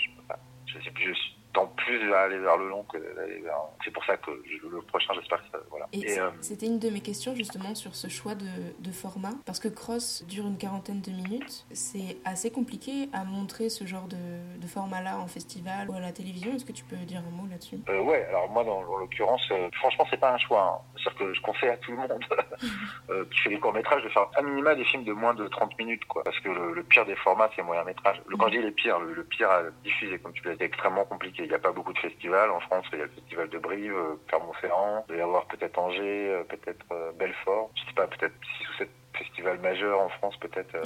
je, 0.66 0.82
sais 0.82 0.90
plus, 0.90 1.16
tends 1.55 1.67
plus 1.67 2.12
à 2.12 2.23
aller 2.23 2.39
vers 2.39 2.56
le 2.56 2.69
long 2.69 2.85
que 2.85 2.99
d'aller 3.15 3.41
vers. 3.41 3.56
C'est 3.85 3.91
pour 3.91 4.05
ça 4.05 4.17
que 4.17 4.31
le 4.31 4.83
prochain, 4.83 5.15
j'espère 5.15 5.39
que 5.39 5.51
ça. 5.53 5.59
Voilà. 5.71 5.87
Et, 5.93 6.19
euh, 6.19 6.31
c'était 6.41 6.67
une 6.67 6.79
de 6.79 6.91
mes 6.91 7.01
questions 7.01 7.35
justement 7.35 7.75
sur 7.75 7.95
ce 7.95 8.09
choix 8.09 8.35
de, 8.35 8.47
de, 8.79 8.93
format. 8.93 9.33
Parce 9.47 9.61
que 9.61 9.69
Cross 9.69 10.25
dure 10.29 10.47
une 10.47 10.59
quarantaine 10.59 11.01
de 11.01 11.11
minutes. 11.11 11.67
C'est 11.73 12.19
assez 12.25 12.51
compliqué 12.51 13.09
à 13.12 13.25
montrer 13.25 13.69
ce 13.71 13.85
genre 13.87 14.09
de, 14.09 14.61
de 14.61 14.67
format-là 14.67 15.19
en 15.19 15.27
festival 15.27 15.89
ou 15.91 15.95
à 15.95 16.01
la 16.01 16.12
télévision. 16.12 16.53
Est-ce 16.55 16.65
que 16.65 16.73
tu 16.73 16.85
peux 16.85 16.97
dire 16.97 17.23
un 17.27 17.31
mot 17.31 17.49
là-dessus? 17.49 17.79
Euh, 17.89 18.05
Ouais, 18.05 18.25
alors 18.29 18.51
moi, 18.51 18.65
dans, 18.65 18.83
l'occurrence, 18.83 19.47
euh, 19.51 19.69
franchement, 19.75 20.06
c'est 20.11 20.21
pas 20.21 20.33
un 20.33 20.39
choix. 20.39 20.83
Hein. 20.85 20.97
C'est-à-dire 20.97 21.19
que 21.19 21.35
je 21.35 21.41
conseille 21.41 21.71
à 21.71 21.77
tout 21.79 21.93
le 21.93 21.97
monde 21.97 22.12
euh, 23.11 23.25
qui 23.31 23.39
fait 23.41 23.51
des 23.51 23.59
courts-métrages 23.59 24.03
de 24.03 24.09
faire 24.11 24.27
à 24.37 24.43
minima 24.43 24.75
des 24.75 24.85
films 24.85 25.05
de 25.05 25.12
moins 25.12 25.33
de 25.33 25.49
30 25.49 25.79
minutes. 25.79 26.05
quoi. 26.06 26.23
Parce 26.25 26.39
que 26.41 26.51
le, 26.51 26.83
pire 26.83 27.06
des 27.06 27.17
formats, 27.17 27.51
c'est 27.56 27.62
moyen-métrage. 27.62 28.21
Quand 28.39 28.49
je 28.49 28.59
dis 28.59 28.62
les 28.62 28.73
pires, 28.73 28.99
le, 29.01 29.25
pire 29.25 29.51
à 29.51 29.62
diffuser, 29.83 30.19
comme 30.19 30.33
tu 30.33 30.43
l'as 30.45 30.53
dit, 30.53 30.59
c'est 30.59 30.67
extrêmement 30.67 31.05
compliqué. 31.05 31.44
Il 31.44 31.49
n'y 31.49 31.55
a 31.55 31.58
pas 31.58 31.73
beaucoup 31.73 31.93
de 31.93 31.99
festivals. 31.99 32.50
En 32.50 32.61
France, 32.61 32.87
il 32.93 32.99
y 32.99 33.02
a 33.02 33.05
le 33.05 33.11
festival 33.11 33.50
de 33.50 33.58
Brive, 33.58 33.94
euh, 33.94 34.17
Clermont-Ferrand. 34.29 35.05
Il 35.05 35.08
doit 35.08 35.19
y 35.19 35.20
avoir 35.20 35.46
peut-être 35.46 35.79
Angers, 35.79 36.31
euh, 36.31 36.44
peut-être 36.44 36.87
euh, 36.91 37.12
Belfort. 37.12 37.70
Je 37.75 37.85
sais 37.85 37.94
pas, 37.94 38.06
peut-être 38.06 38.35
6 38.58 38.69
ou 38.69 38.73
7 38.79 38.88
festivals 39.16 39.58
majeurs 39.61 40.00
en 40.00 40.08
France 40.08 40.37
peut-être. 40.38 40.76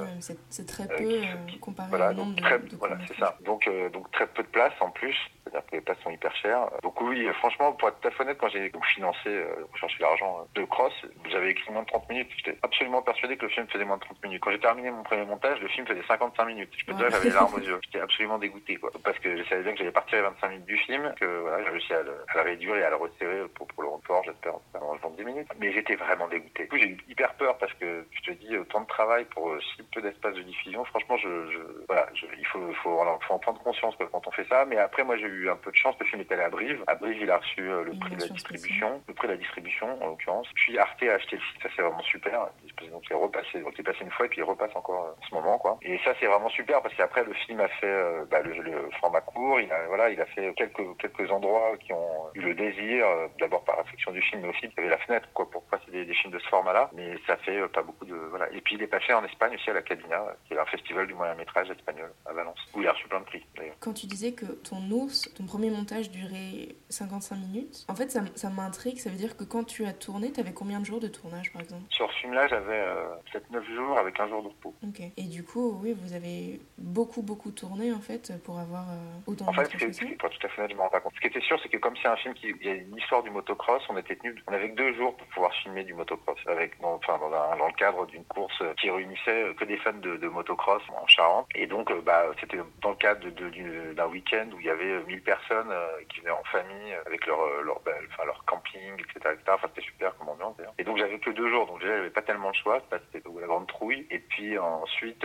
c'est 0.51 0.67
très 0.67 0.87
peu 0.87 1.23
comparé 1.61 1.89
voilà, 1.89 2.11
au 2.11 2.15
nombre 2.15 2.35
donc 2.35 2.45
très, 2.45 2.59
Voilà, 2.79 2.99
c'est 3.07 3.19
ça. 3.19 3.37
Donc, 3.45 3.69
donc 3.93 4.11
très 4.13 4.27
peu 4.27 4.43
de 4.43 4.49
place 4.49 4.73
en 4.81 4.91
plus. 4.91 5.17
C'est-à-dire 5.49 5.67
que 5.71 5.77
les 5.77 5.81
places 5.81 5.99
sont 6.03 6.11
hyper 6.11 6.35
chères. 6.37 6.69
Donc 6.83 7.01
oui, 7.01 7.27
franchement, 7.39 7.73
pour 7.73 7.89
être 7.89 8.01
tout 8.01 8.23
honnête, 8.23 8.37
quand 8.39 8.49
j'ai 8.49 8.71
financé, 8.95 9.29
euh, 9.29 9.47
cherché 9.75 9.97
l'argent 10.01 10.47
de 10.55 10.65
Cross, 10.65 10.93
j'avais 11.31 11.51
écrit 11.51 11.73
moins 11.73 11.83
de 11.83 11.87
30 11.87 12.09
minutes. 12.09 12.29
J'étais 12.37 12.59
absolument 12.63 13.03
persuadé 13.03 13.37
que 13.37 13.47
le 13.47 13.51
film 13.51 13.67
faisait 13.69 13.85
moins 13.85 13.97
de 13.97 14.03
30 14.03 14.23
minutes. 14.25 14.43
Quand 14.43 14.51
j'ai 14.51 14.61
terminé 14.61 14.91
mon 14.91 15.03
premier 15.03 15.25
montage, 15.25 15.61
le 15.61 15.69
film 15.69 15.87
faisait 15.87 16.03
55 16.07 16.45
minutes. 16.45 16.71
Je 16.77 16.85
peux 16.85 16.93
te 16.93 16.99
dire, 16.99 17.11
j'avais 17.11 17.29
les 17.29 17.35
larmes 17.35 17.55
aux 17.55 17.61
yeux. 17.67 17.79
J'étais 17.85 18.01
absolument 18.01 18.39
dégoûté, 18.39 18.77
quoi. 18.77 18.91
Parce 19.03 19.19
que 19.19 19.37
je 19.37 19.49
savais 19.49 19.63
bien 19.63 19.73
que 19.73 19.79
j'allais 19.79 19.91
partir 19.91 20.19
les 20.19 20.25
25 20.25 20.49
minutes 20.49 20.67
du 20.67 20.77
film, 20.79 21.15
que 21.19 21.41
voilà, 21.41 21.65
j'ai 21.65 21.71
réussi 21.71 21.93
à 21.95 22.03
le, 22.03 22.13
à 22.29 22.37
le, 22.37 22.43
réduire 22.43 22.77
et 22.77 22.85
à 22.85 22.91
le 22.91 22.97
resserrer 22.97 23.49
pour, 23.55 23.67
pour 23.69 23.83
le 23.83 23.89
report, 23.89 24.25
j'espère, 24.25 24.55
en 24.55 25.11
10 25.11 25.25
minutes. 25.25 25.49
Mais 25.59 25.73
j'étais 25.73 25.97
vraiment 25.97 26.29
dégoûté. 26.29 26.65
Du 26.65 26.69
coup, 26.69 26.79
j'ai 26.79 26.89
eu 26.89 26.99
hyper 27.09 27.35
peur 27.35 27.57
parce 27.59 27.73
que, 27.75 28.07
je 28.23 28.33
te 28.33 28.39
dis, 28.39 28.57
autant 28.57 28.81
de 28.81 28.87
travail 28.87 29.25
pour 29.27 29.51
euh, 29.51 29.61
si 29.61 29.83
peu 29.83 30.03
d'espace 30.03 30.35
de 30.35 30.43
diffusion. 30.43 30.85
Franchement, 30.85 31.17
je, 31.17 31.51
je 31.51 31.59
voilà, 31.87 32.07
je, 32.15 32.27
il 32.39 32.47
faut, 32.47 32.61
faut, 32.83 32.99
faut, 33.27 33.35
en 33.35 33.39
prendre 33.39 33.61
conscience 33.63 33.95
quoi, 33.97 34.09
quand 34.11 34.27
on 34.27 34.31
fait 34.31 34.47
ça. 34.49 34.65
Mais 34.65 34.79
après, 34.79 35.05
moi, 35.05 35.17
j'ai 35.17 35.27
eu 35.27 35.51
un 35.51 35.57
peu 35.57 35.71
de 35.71 35.77
chance. 35.77 35.95
Le 36.01 36.07
film 36.07 36.21
est 36.21 36.33
allé 36.33 36.43
à 36.43 36.51
Brive. 36.51 36.83
À 36.87 36.95
Brive, 36.95 37.19
il 37.21 37.31
a 37.31 37.39
reçu 37.39 37.61
euh, 37.61 37.85
le 37.85 37.99
prix 37.99 38.17
de 38.17 38.21
la 38.21 38.29
distribution, 38.29 39.03
le 39.07 39.15
prix 39.15 39.29
de 39.29 39.33
la 39.33 39.39
distribution, 39.39 40.03
en 40.03 40.07
l'occurrence. 40.09 40.49
Puis 40.55 40.79
Arte 40.79 41.03
a 41.03 41.15
acheté 41.15 41.37
le 41.37 41.43
film. 41.43 41.63
Ça, 41.63 41.69
c'est 41.75 41.83
vraiment 41.83 42.03
super. 42.03 42.49
Donc, 42.91 43.05
il 43.09 43.13
est 43.13 43.17
repassé. 43.17 43.61
Donc, 43.61 43.73
il 43.75 43.81
est 43.81 43.85
passé 43.85 43.99
une 44.03 44.11
fois 44.11 44.27
et 44.27 44.29
puis 44.29 44.39
il 44.39 44.45
repasse 44.45 44.75
encore 44.75 45.05
euh, 45.05 45.21
en 45.21 45.29
ce 45.29 45.35
moment, 45.35 45.59
quoi. 45.59 45.79
Et 45.83 45.99
ça, 46.05 46.13
c'est 46.21 46.27
vraiment 46.27 46.51
super 46.51 46.83
parce 46.83 46.95
qu'après, 46.95 47.25
le 47.25 47.35
film 47.35 47.61
a 47.61 47.69
fait 47.69 47.87
euh, 47.87 48.25
bah, 48.31 48.41
le, 48.43 48.53
le, 48.63 48.91
format 49.01 49.21
court. 49.21 49.61
Il 49.61 49.73
a, 49.73 49.87
voilà, 49.87 50.11
il 50.11 50.21
a 50.21 50.27
fait 50.27 50.53
quelques, 50.55 50.97
quelques 50.99 51.31
endroits 51.31 51.77
qui 51.79 51.93
ont 51.93 52.31
eu 52.35 52.41
le 52.41 52.55
désir, 52.55 53.07
d'abord 53.39 53.65
par 53.65 53.79
réflexion 53.79 54.13
du 54.13 54.23
film, 54.23 54.43
mais 54.43 54.49
aussi 54.49 54.61
il 54.63 54.73
y 54.77 54.81
avait 54.81 54.89
la 54.89 54.99
fenêtre, 54.99 55.29
quoi, 55.35 55.49
pour 55.51 55.63
passer 55.65 55.91
des, 55.91 56.05
des 56.05 56.15
films 56.15 56.33
de 56.33 56.39
ce 56.39 56.49
format-là. 56.49 56.91
Mais 56.95 57.15
ça 57.27 57.37
fait 57.39 57.67
pas 57.69 57.83
beaucoup 57.83 58.05
de, 58.09 58.17
voilà. 58.31 58.51
Et 58.53 58.61
puis, 58.61 58.75
il 58.75 58.83
est 58.83 58.89
passé 58.89 59.13
en 59.13 59.25
Espagne 59.25 59.55
aussi 59.55 59.71
à 59.71 59.75
la 59.75 59.83
Cadina, 59.83 60.23
qui 60.47 60.55
est 60.55 60.59
un 60.59 60.67
festival 60.67 61.07
du 61.07 61.15
moyen 61.15 61.35
métrage 61.35 61.71
espagnol 61.71 62.13
à 62.27 62.33
Valence, 62.33 62.59
où 62.75 62.81
il 62.81 62.89
a 62.89 62.93
reçu 62.93 63.07
plein 63.09 63.21
de 63.21 63.25
prix, 63.25 63.45
d'ailleurs. 63.57 63.77
Quand 63.81 63.93
tu 63.93 64.07
disais 64.07 64.33
que 64.33 64.47
ton 64.47 64.91
ours, 64.91 65.33
ton 65.35 65.45
premier 65.45 65.71
montage 65.71 66.11
durait 66.11 66.75
55 66.89 67.37
minutes. 67.37 67.85
En 67.89 67.95
fait, 67.95 68.11
ça, 68.11 68.23
ça 68.35 68.51
m'intrigue. 68.51 68.99
Ça 68.99 69.11
veut 69.11 69.17
dire 69.17 69.37
que 69.37 69.45
quand 69.45 69.65
tu 69.65 69.85
as 69.85 69.93
tourné, 69.93 70.33
tu 70.33 70.41
avais 70.41 70.53
combien 70.53 70.81
de 70.81 70.85
jours 70.85 71.01
de 71.01 71.09
tournage, 71.09 71.53
par 71.53 71.63
exemple? 71.63 71.85
Sur 71.91 72.11
ce 72.13 72.19
film-là, 72.19 72.49
j'avais 72.49 72.81
euh, 72.81 73.15
7-9 73.33 73.75
jours 73.75 73.99
avec 73.99 74.19
un 74.21 74.29
jour 74.29 74.43
de 74.43 74.49
repos. 74.49 74.75
Ok. 74.87 75.01
Et 75.17 75.25
du 75.25 75.45
coup, 75.45 75.79
oui, 75.83 75.95
vous 75.97 76.15
avez 76.15 76.61
beaucoup, 76.79 77.23
beaucoup 77.23 77.51
tourné, 77.51 77.93
en 77.93 78.01
fait, 78.01 78.33
pour 78.45 78.59
avoir 78.59 78.91
euh, 78.91 78.95
autant 79.27 79.47
en 79.47 79.53
de 79.53 79.57
fait, 79.57 79.93
ce 79.93 80.05
qui, 80.05 80.07
pour 80.17 80.31
tout 80.31 80.47
à 80.47 80.49
fait 80.49 80.61
honnête, 80.61 80.73
je 80.73 80.77
m'en 80.77 80.85
rends 80.85 80.91
pas 80.91 81.01
compte. 81.01 81.15
Ce 81.15 81.21
qui 81.21 81.27
était 81.27 81.41
sûr, 81.41 81.59
c'est 81.63 81.69
que 81.69 81.77
comme 81.77 81.95
c'est 82.03 82.09
un 82.09 82.17
film 82.17 82.35
qui 82.35 82.49
il 82.61 82.67
y 82.67 82.71
a 82.71 82.75
une 82.75 82.97
histoire 82.97 83.23
du 83.23 83.31
motocross, 83.31 83.83
on 83.89 83.97
était 83.97 84.17
tenu, 84.17 84.35
on 84.47 84.53
avait 84.53 84.71
que 84.71 84.77
deux 84.77 84.95
jours 84.95 85.17
pour 85.17 85.27
pouvoir 85.29 85.53
filmer 85.55 85.85
du 85.85 85.95
motocross, 85.95 86.39
avec, 86.47 86.81
dans, 86.81 86.95
enfin, 86.95 87.19
dans, 87.19 87.33
un, 87.33 87.57
dans 87.57 87.67
le 87.67 87.73
cadre 87.75 87.98
d'une 88.07 88.25
course 88.25 88.63
qui 88.81 88.91
réunissait 88.91 89.55
que 89.57 89.65
des 89.65 89.77
fans 89.79 89.93
de, 89.93 90.29
motocross 90.29 90.83
en 90.91 91.07
Charente. 91.07 91.47
Et 91.55 91.67
donc, 91.67 91.93
bah, 92.05 92.25
c'était 92.41 92.59
dans 92.83 92.91
le 92.91 92.97
cadre 92.97 93.29
d'un 93.29 94.07
week-end 94.07 94.47
où 94.55 94.61
il 94.61 94.67
y 94.67 94.71
avait 94.71 95.03
1000 95.05 95.23
personnes 95.23 95.73
qui 96.09 96.21
venaient 96.21 96.31
en 96.31 96.45
famille 96.45 96.95
avec 97.07 97.27
leur, 97.27 97.39
leur, 97.63 97.81
enfin, 97.81 98.25
leur 98.25 98.45
camping, 98.45 98.95
etc. 98.95 99.37
Enfin, 99.49 99.69
c'était 99.75 99.87
super 99.87 100.17
comme 100.17 100.29
ambiance 100.29 100.57
d'ailleurs. 100.57 100.75
Et 100.79 100.85
donc, 100.85 100.99
j'avais 100.99 101.19
que 101.19 101.31
deux 101.31 101.49
jours, 101.49 101.67
donc 101.67 101.81
déjà, 101.81 101.97
j'avais 101.97 102.11
pas 102.11 102.23
tellement 102.23 102.51
de 102.51 102.57
choix. 102.57 102.81
C'était 103.13 103.29
la 103.41 103.47
grande 103.47 103.67
trouille. 103.67 104.07
Et 104.11 104.19
puis 104.19 104.59
ensuite, 104.59 105.25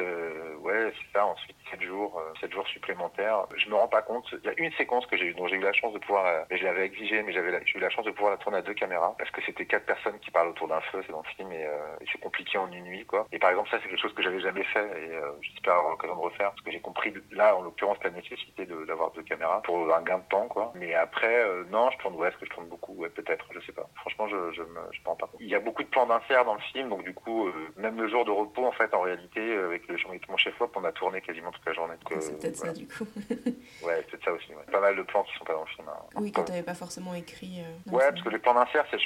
ouais, 0.59 0.93
c'est 0.97 1.17
ça, 1.17 1.25
ensuite 1.25 1.55
7 1.71 1.81
jours, 1.81 2.21
7 2.39 2.51
jours 2.51 2.67
supplémentaires. 2.67 3.45
Je 3.55 3.69
me 3.69 3.75
rends 3.75 3.87
pas 3.87 4.01
compte. 4.01 4.25
Il 4.43 4.45
y 4.45 4.49
a 4.49 4.53
une 4.57 4.73
séquence 4.73 5.05
que 5.07 5.17
j'ai 5.17 5.25
eu, 5.25 5.33
dont 5.33 5.47
j'ai 5.47 5.55
eu 5.55 5.61
la 5.61 5.73
chance 5.73 5.93
de 5.93 5.99
pouvoir, 5.99 6.45
mais 6.49 6.57
je 6.57 6.63
l'avais 6.63 6.85
exigé, 6.85 7.21
mais 7.23 7.33
j'avais 7.33 7.53
j'ai 7.65 7.77
eu 7.77 7.81
la 7.81 7.89
chance 7.89 8.05
de 8.05 8.11
pouvoir 8.11 8.31
la 8.31 8.37
tourner 8.37 8.57
à 8.57 8.61
deux 8.61 8.73
caméras 8.73 9.15
parce 9.17 9.29
que 9.31 9.41
c'était 9.45 9.65
quatre 9.65 9.85
personnes 9.85 10.19
qui 10.19 10.31
parlent 10.31 10.49
autour 10.49 10.67
d'un 10.67 10.81
feu, 10.81 11.01
c'est 11.05 11.11
dans 11.11 11.21
le 11.21 11.29
film 11.35 11.51
et, 11.51 11.65
euh, 11.65 11.95
c'est 12.11 12.19
compliqué 12.19 12.57
en 12.63 12.71
une 12.71 12.83
nuit 12.83 13.05
quoi. 13.05 13.27
Et 13.31 13.39
par 13.39 13.49
exemple 13.49 13.69
ça 13.69 13.77
c'est 13.81 13.89
quelque 13.89 14.01
chose 14.01 14.13
que 14.13 14.23
j'avais 14.23 14.39
jamais 14.39 14.63
fait 14.63 14.85
et 14.85 15.11
euh, 15.11 15.31
j'espère 15.41 15.75
avoir 15.75 15.91
l'occasion 15.91 16.15
de 16.15 16.21
refaire 16.21 16.49
parce 16.51 16.61
que 16.61 16.71
j'ai 16.71 16.79
compris 16.79 17.13
là 17.31 17.55
en 17.55 17.61
l'occurrence 17.61 17.97
la 18.03 18.09
nécessité 18.11 18.65
d'avoir 18.65 19.11
deux 19.11 19.23
caméras 19.23 19.61
pour 19.61 19.93
un 19.93 20.01
gain 20.01 20.19
de 20.19 20.29
temps 20.29 20.47
quoi. 20.47 20.71
Mais 20.75 20.93
après 20.93 21.43
euh, 21.43 21.63
non 21.71 21.89
je 21.91 21.97
tourne 21.99 22.15
ouais 22.15 22.29
est-ce 22.29 22.37
que 22.37 22.45
je 22.45 22.51
tourne 22.51 22.67
beaucoup? 22.67 22.93
Ouais 22.95 23.09
peut-être 23.09 23.45
je 23.53 23.59
sais 23.65 23.71
pas. 23.71 23.89
Franchement 23.95 24.27
je 24.27 24.51
je 24.53 24.61
me 24.61 24.79
je 24.91 25.01
pas 25.01 25.15
Il 25.39 25.49
y 25.49 25.55
a 25.55 25.59
beaucoup 25.59 25.83
de 25.83 25.89
plans 25.89 26.05
d'insert 26.05 26.45
dans 26.45 26.55
le 26.55 26.61
film 26.61 26.89
donc 26.89 27.03
du 27.03 27.13
coup 27.13 27.49
même 27.77 27.97
le 27.99 28.07
jour 28.07 28.25
de 28.25 28.31
repos 28.31 28.65
en 28.65 28.71
fait 28.71 28.93
en 28.93 29.01
réalité 29.01 29.55
avec 29.57 29.87
le 29.87 29.97
avec 30.09 30.27
mon 30.29 30.37
chef 30.37 30.59
op 30.61 30.75
on 30.75 30.83
a 30.83 30.91
tourné 30.91 31.21
quasiment 31.21 31.51
toute 31.51 31.65
la 31.65 31.73
journée. 31.73 31.95
C'est 32.19 32.39
peut-être 32.39 32.57
ça 32.57 32.73
du 32.73 32.87
coup. 32.87 33.05
ouais 33.85 34.01
peut-être 34.03 34.25
ça 34.25 34.33
aussi. 34.33 34.49
Ouais. 34.53 34.71
Pas 34.71 34.79
mal 34.79 34.95
de 34.95 35.01
plans 35.03 35.23
qui 35.23 35.33
sont 35.37 35.45
pas 35.45 35.53
dans 35.53 35.61
le 35.61 35.67
film. 35.67 35.87
Hein. 35.87 36.05
Oui 36.15 36.31
que 36.31 36.41
t'avais 36.41 36.63
pas 36.63 36.73
forcément 36.73 37.13
écrit. 37.13 37.63
ouais 37.91 38.09
parce 38.09 38.21
que 38.21 38.29
les 38.29 38.39
plans 38.39 38.53
d'insert 38.53 38.85
c'est 38.91 38.97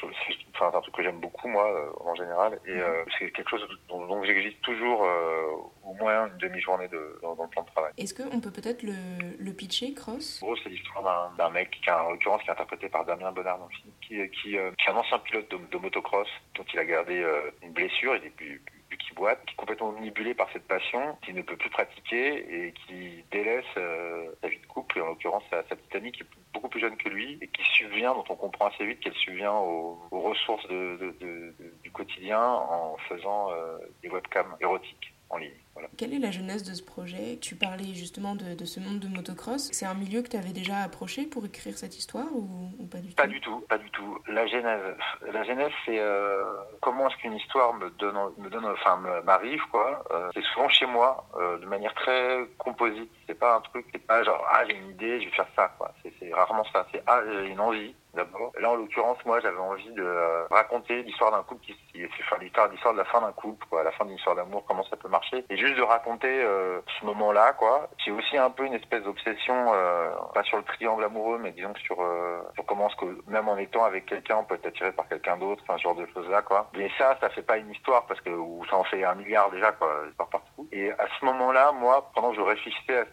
enfin, 0.56 0.78
un 0.78 0.82
truc 0.82 0.96
que 0.96 1.04
j'aime 1.04 1.20
beaucoup 1.20 1.48
moi 1.48 1.68
euh, 1.72 1.90
en 2.00 2.16
général 2.16 2.60
et 2.66 2.72
euh, 2.72 3.04
c'est 3.18 3.32
quelque 3.38 3.50
chose 3.50 3.68
dont, 3.88 4.06
dont 4.08 4.24
j'existe 4.24 4.62
toujours 4.62 5.06
euh, 5.06 5.54
au 5.86 5.94
moins 5.94 6.28
une 6.28 6.38
demi-journée 6.38 6.88
de, 6.88 7.20
dans, 7.22 7.32
le 7.40 7.48
plan 7.50 7.62
de 7.62 7.68
travail. 7.68 7.94
Est-ce 7.98 8.14
qu'on 8.14 8.40
peut 8.40 8.52
peut-être 8.52 8.84
le, 8.84 8.96
le, 9.40 9.54
pitcher, 9.54 9.94
Cross? 9.94 10.42
En 10.42 10.48
gros, 10.48 10.58
c'est 10.64 10.70
l'histoire 10.70 11.34
d'un 11.38 11.50
mec 11.52 11.72
qui, 11.72 11.90
en 11.92 12.10
l'occurrence, 12.10 12.42
qui 12.42 12.50
est 12.50 12.52
interprété 12.52 12.90
par 12.90 13.06
Damien 13.06 13.32
Bonnard 13.32 13.60
dans 13.60 13.68
le 13.68 13.72
film, 13.72 13.94
qui, 14.02 14.16
qui, 14.32 14.50
qui 14.50 14.56
est 14.56 14.90
un 14.90 14.96
ancien 14.96 15.20
pilote 15.20 15.50
de, 15.52 15.58
de, 15.58 15.78
motocross 15.78 16.28
dont 16.56 16.66
il 16.74 16.80
a 16.80 16.86
gardé 16.86 17.24
une 17.62 17.72
blessure 17.72 18.16
et 18.16 18.20
depuis 18.20 18.60
qui 19.08 19.16
qui 19.16 19.54
est 19.54 19.56
complètement 19.56 19.90
omnibulé 19.90 20.34
par 20.34 20.50
cette 20.52 20.68
passion, 20.68 21.18
qui 21.24 21.34
ne 21.34 21.42
peut 21.42 21.56
plus 21.56 21.70
pratiquer 21.70 22.68
et 22.68 22.74
qui 22.74 23.24
délaisse 23.32 23.66
euh, 23.78 24.32
sa 24.42 24.50
vie 24.50 24.60
de 24.60 24.66
couple, 24.66 25.02
en 25.02 25.08
l'occurrence 25.08 25.44
sa, 25.50 25.64
petite 25.64 25.96
amie 25.96 26.12
qui 26.12 26.24
est 26.24 26.28
beaucoup 26.54 26.70
plus 26.70 26.80
jeune 26.80 26.98
que 26.98 27.10
lui 27.10 27.38
et 27.42 27.48
qui 27.48 27.64
subvient, 27.64 28.14
dont 28.16 28.26
on 28.30 28.36
comprend 28.36 28.68
assez 28.68 28.86
vite 28.86 29.00
qu'elle 29.00 29.14
subvient 29.14 29.48
aux, 29.48 29.98
ressources 30.12 30.68
du 30.68 31.92
quotidien 31.92 32.42
en 32.42 32.98
faisant 33.10 33.52
euh, 33.52 33.78
des 34.04 34.10
webcams 34.10 34.56
érotiques 34.60 35.14
en 35.30 35.38
ligne. 35.38 35.52
Quelle 35.98 36.14
est 36.14 36.20
la 36.20 36.32
jeunesse 36.32 36.64
de 36.64 36.74
ce 36.74 36.84
projet? 36.84 37.38
Tu 37.42 37.56
parlais 37.56 37.94
justement 37.94 38.36
de, 38.36 38.56
de, 38.56 38.66
ce 38.66 38.80
monde 38.80 39.00
de 39.00 39.08
motocross. 39.08 39.70
C'est 39.72 39.86
un 39.86 39.94
milieu 39.94 40.22
que 40.22 40.30
tu 40.30 40.38
avais 40.38 40.54
déjà 40.54 40.78
approché 40.80 41.26
pour 41.26 41.46
écrire 41.46 41.78
cette 41.78 41.98
histoire 41.98 42.28
ou, 42.34 42.72
ou 42.80 42.86
pas 42.86 43.00
du 43.00 43.14
pas 43.14 43.24
tout? 43.24 43.28
Pas 43.28 43.28
du 43.28 43.42
tout, 43.42 43.60
pas 43.70 43.78
du 43.78 43.90
tout. 43.92 44.18
La 44.28 44.46
genèse, 44.48 44.96
la 45.32 45.44
genèse, 45.44 45.72
c'est 45.86 46.00
euh, 46.00 46.44
comment 46.82 47.10
est-ce 47.10 47.18
qu'une 47.18 47.34
histoire 47.36 47.74
me 47.74 47.90
donne, 47.92 48.18
me 48.38 48.50
donne, 48.50 48.66
enfin 48.66 48.98
m'arrive 49.24 49.62
quoi. 49.72 50.04
Euh, 50.12 50.30
c'est 50.34 50.44
souvent 50.54 50.70
chez 50.70 50.86
moi, 50.86 51.28
euh, 51.38 51.58
de 51.58 51.66
manière 51.66 51.94
très 51.94 52.48
composite. 52.58 53.12
C'est 53.28 53.38
pas 53.38 53.56
un 53.56 53.62
truc, 53.62 53.86
c'est 53.92 54.06
pas 54.06 54.24
genre 54.24 54.44
ah 54.52 54.64
j'ai 54.68 54.76
une 54.76 54.92
idée, 54.92 55.22
je 55.22 55.26
vais 55.26 55.36
faire 55.36 55.48
ça 55.56 55.74
quoi. 55.78 55.94
C'est 56.04 56.34
rarement 56.34 56.66
ça. 56.74 56.86
C'est 56.92 57.02
ah 57.08 57.22
j'ai 57.26 57.50
une 57.50 57.60
envie 57.60 57.94
d'abord. 58.18 58.52
Là, 58.60 58.72
en 58.72 58.76
l'occurrence, 58.76 59.18
moi, 59.26 59.40
j'avais 59.40 59.60
envie 59.60 59.92
de 59.92 60.04
euh, 60.04 60.46
raconter 60.50 61.04
l'histoire 61.04 61.32
d'un 61.32 61.44
couple 61.44 61.66
qui, 61.66 61.76
qui 61.94 62.04
enfin, 62.24 62.38
l'histoire, 62.42 62.68
l'histoire 62.68 62.94
de 62.94 63.00
la 63.00 63.06
fin 63.06 63.22
d'un 63.22 63.32
couple, 63.32 63.66
quoi, 63.70 63.84
la 63.84 63.92
fin 63.92 64.06
d'une 64.06 64.16
histoire 64.16 64.36
d'amour, 64.36 64.66
comment 64.68 64.84
ça 64.84 64.98
peut 64.98 65.08
marcher, 65.08 65.46
et 65.50 65.58
juste 65.68 65.80
de 65.80 65.84
raconter 65.84 66.44
euh, 66.44 66.80
ce 67.00 67.06
moment-là, 67.06 67.54
quoi. 67.54 67.90
J'ai 68.04 68.12
aussi 68.12 68.38
un 68.38 68.50
peu 68.50 68.66
une 68.66 68.74
espèce 68.74 69.04
d'obsession, 69.04 69.74
euh, 69.74 70.10
pas 70.34 70.44
sur 70.44 70.58
le 70.58 70.64
triangle 70.64 71.04
amoureux, 71.04 71.40
mais 71.42 71.52
disons 71.52 71.74
que 71.74 71.80
sur, 71.82 72.02
euh, 72.02 72.42
sur 72.56 72.66
comment 72.66 72.88
que 72.90 73.06
même 73.28 73.48
en 73.50 73.58
étant 73.58 73.84
avec 73.84 74.06
quelqu'un, 74.06 74.38
on 74.38 74.44
peut 74.44 74.56
être 74.56 74.66
attiré 74.66 74.92
par 74.92 75.08
quelqu'un 75.08 75.38
d'autre, 75.38 75.62
enfin, 75.64 75.78
ce 75.78 75.84
genre 75.84 75.96
de 75.96 76.08
choses-là, 76.14 76.42
quoi. 76.42 76.70
Mais 76.76 76.90
ça, 76.98 77.18
ça 77.20 77.30
fait 77.30 77.42
pas 77.42 77.58
une 77.58 77.72
histoire 77.72 78.06
parce 78.06 78.22
que 78.22 78.30
ou 78.30 78.64
ça 78.70 78.78
en 78.78 78.84
fait 78.86 79.04
un 79.04 79.16
milliard 79.16 79.52
déjà, 79.52 79.72
quoi, 79.74 79.90
par 80.18 80.30
partout. 80.30 80.68
Et 80.72 80.92
à 80.92 81.08
ce 81.20 81.26
moment-là, 81.26 81.72
moi, 81.74 82.10
pendant 82.16 82.32
que 82.32 82.38
je 82.38 82.42
réfléchissais 82.42 83.00
à 83.00 83.06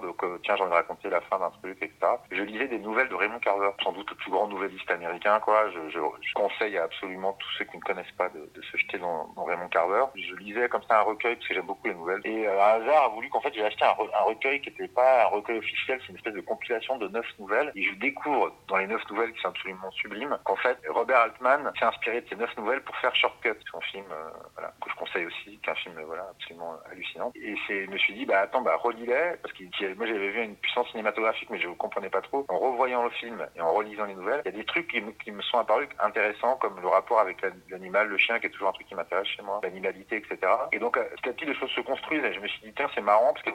donc 0.00 0.22
euh, 0.24 0.38
tiens, 0.42 0.56
j'en 0.56 0.68
ai 0.68 0.74
raconté 0.74 1.08
la 1.10 1.20
fin 1.22 1.38
d'un 1.38 1.50
truc, 1.50 1.76
etc. 1.80 1.92
Je 2.30 2.42
lisais 2.42 2.68
des 2.68 2.78
nouvelles 2.78 3.08
de 3.08 3.14
Raymond 3.14 3.38
Carver, 3.40 3.70
sans 3.82 3.92
doute 3.92 4.08
le 4.10 4.16
plus 4.16 4.30
grand 4.30 4.48
nouvelliste 4.48 4.90
américain, 4.90 5.38
quoi. 5.40 5.70
Je, 5.70 5.90
je, 5.90 5.98
je 5.98 6.34
conseille 6.34 6.78
à 6.78 6.84
absolument 6.84 7.34
tous 7.34 7.48
ceux 7.58 7.64
qui 7.66 7.76
ne 7.76 7.82
connaissent 7.82 8.16
pas 8.16 8.28
de, 8.30 8.50
de 8.54 8.62
se 8.62 8.76
jeter 8.76 8.98
dans, 8.98 9.28
dans, 9.36 9.44
Raymond 9.44 9.68
Carver. 9.68 10.04
Je 10.14 10.34
lisais 10.36 10.68
comme 10.68 10.82
ça 10.88 11.00
un 11.00 11.02
recueil, 11.02 11.36
parce 11.36 11.48
que 11.48 11.54
j'aime 11.54 11.66
beaucoup 11.66 11.88
les 11.88 11.94
nouvelles. 11.94 12.20
Et 12.24 12.46
euh, 12.46 12.60
un 12.60 12.80
hasard 12.80 13.04
a 13.04 13.08
voulu 13.08 13.28
qu'en 13.28 13.40
fait 13.40 13.52
j'ai 13.54 13.64
acheté 13.64 13.84
un, 13.84 13.92
recueil 14.24 14.60
qui 14.60 14.70
n'était 14.70 14.88
pas 14.88 15.24
un 15.24 15.28
recueil 15.28 15.58
officiel, 15.58 16.00
c'est 16.02 16.08
une 16.08 16.16
espèce 16.16 16.34
de 16.34 16.40
compilation 16.40 16.96
de 16.96 17.08
neuf 17.08 17.26
nouvelles. 17.38 17.72
Et 17.74 17.82
je 17.82 17.94
découvre 17.94 18.52
dans 18.68 18.76
les 18.76 18.86
neuf 18.86 19.02
nouvelles 19.10 19.32
qui 19.32 19.40
sont 19.40 19.48
absolument 19.48 19.90
sublimes 19.92 20.38
qu'en 20.44 20.56
fait 20.56 20.78
Robert 20.88 21.18
Altman 21.18 21.70
s'est 21.78 21.84
inspiré 21.84 22.22
de 22.22 22.28
ces 22.28 22.36
neuf 22.36 22.56
nouvelles 22.56 22.82
pour 22.82 22.96
faire 22.96 23.14
Shortcut, 23.14 23.56
son 23.70 23.80
film, 23.80 24.06
euh, 24.10 24.30
voilà, 24.54 24.72
que 24.82 24.90
je 24.90 24.96
conseille 24.96 25.26
aussi, 25.26 25.58
qui 25.58 25.60
est 25.66 25.70
un 25.70 25.74
film 25.74 25.94
voilà 26.06 26.26
absolument 26.30 26.74
hallucinant. 26.90 27.32
Et 27.34 27.54
c'est, 27.66 27.84
je 27.84 27.90
me 27.90 27.98
suis 27.98 28.14
dit 28.14 28.26
bah 28.26 28.40
attends 28.40 28.62
bah 28.62 28.76
relis-les 28.76 29.36
parce 29.42 29.52
moi 29.96 30.06
j'avais 30.06 30.30
vu 30.30 30.42
une 30.42 30.56
puissance 30.56 30.88
cinématographique 30.90 31.48
mais 31.50 31.58
je 31.58 31.68
ne 31.68 31.74
comprenais 31.74 32.10
pas 32.10 32.20
trop. 32.22 32.44
En 32.48 32.58
revoyant 32.58 33.04
le 33.04 33.10
film 33.10 33.46
et 33.56 33.60
en 33.60 33.72
relisant 33.72 34.04
les 34.04 34.14
nouvelles, 34.14 34.42
il 34.44 34.52
y 34.52 34.54
a 34.54 34.58
des 34.58 34.64
trucs 34.64 34.88
qui, 34.88 35.02
qui 35.24 35.30
me 35.30 35.42
sont 35.42 35.58
apparus 35.58 35.88
intéressants 36.00 36.56
comme 36.56 36.80
le 36.80 36.88
rapport 36.88 37.20
avec 37.20 37.38
l'animal, 37.70 38.08
le 38.08 38.18
chien 38.18 38.38
qui 38.38 38.46
est 38.46 38.50
toujours 38.50 38.68
un 38.68 38.72
truc 38.72 38.86
qui 38.86 38.94
m'intéresse 38.94 39.28
chez 39.28 39.42
moi, 39.42 39.60
l'animalité, 39.62 40.16
etc. 40.16 40.52
Et 40.72 40.78
donc 40.78 40.98
petit 40.98 41.28
à 41.28 41.32
petit 41.32 41.44
les 41.44 41.54
choses 41.54 41.70
se 41.70 41.80
construisent 41.80 42.24
et 42.24 42.32
je 42.32 42.40
me 42.40 42.48
suis 42.48 42.60
dit 42.62 42.72
tiens 42.76 42.88
c'est 42.94 43.00
marrant 43.00 43.32
parce 43.32 43.44
que 43.44 43.50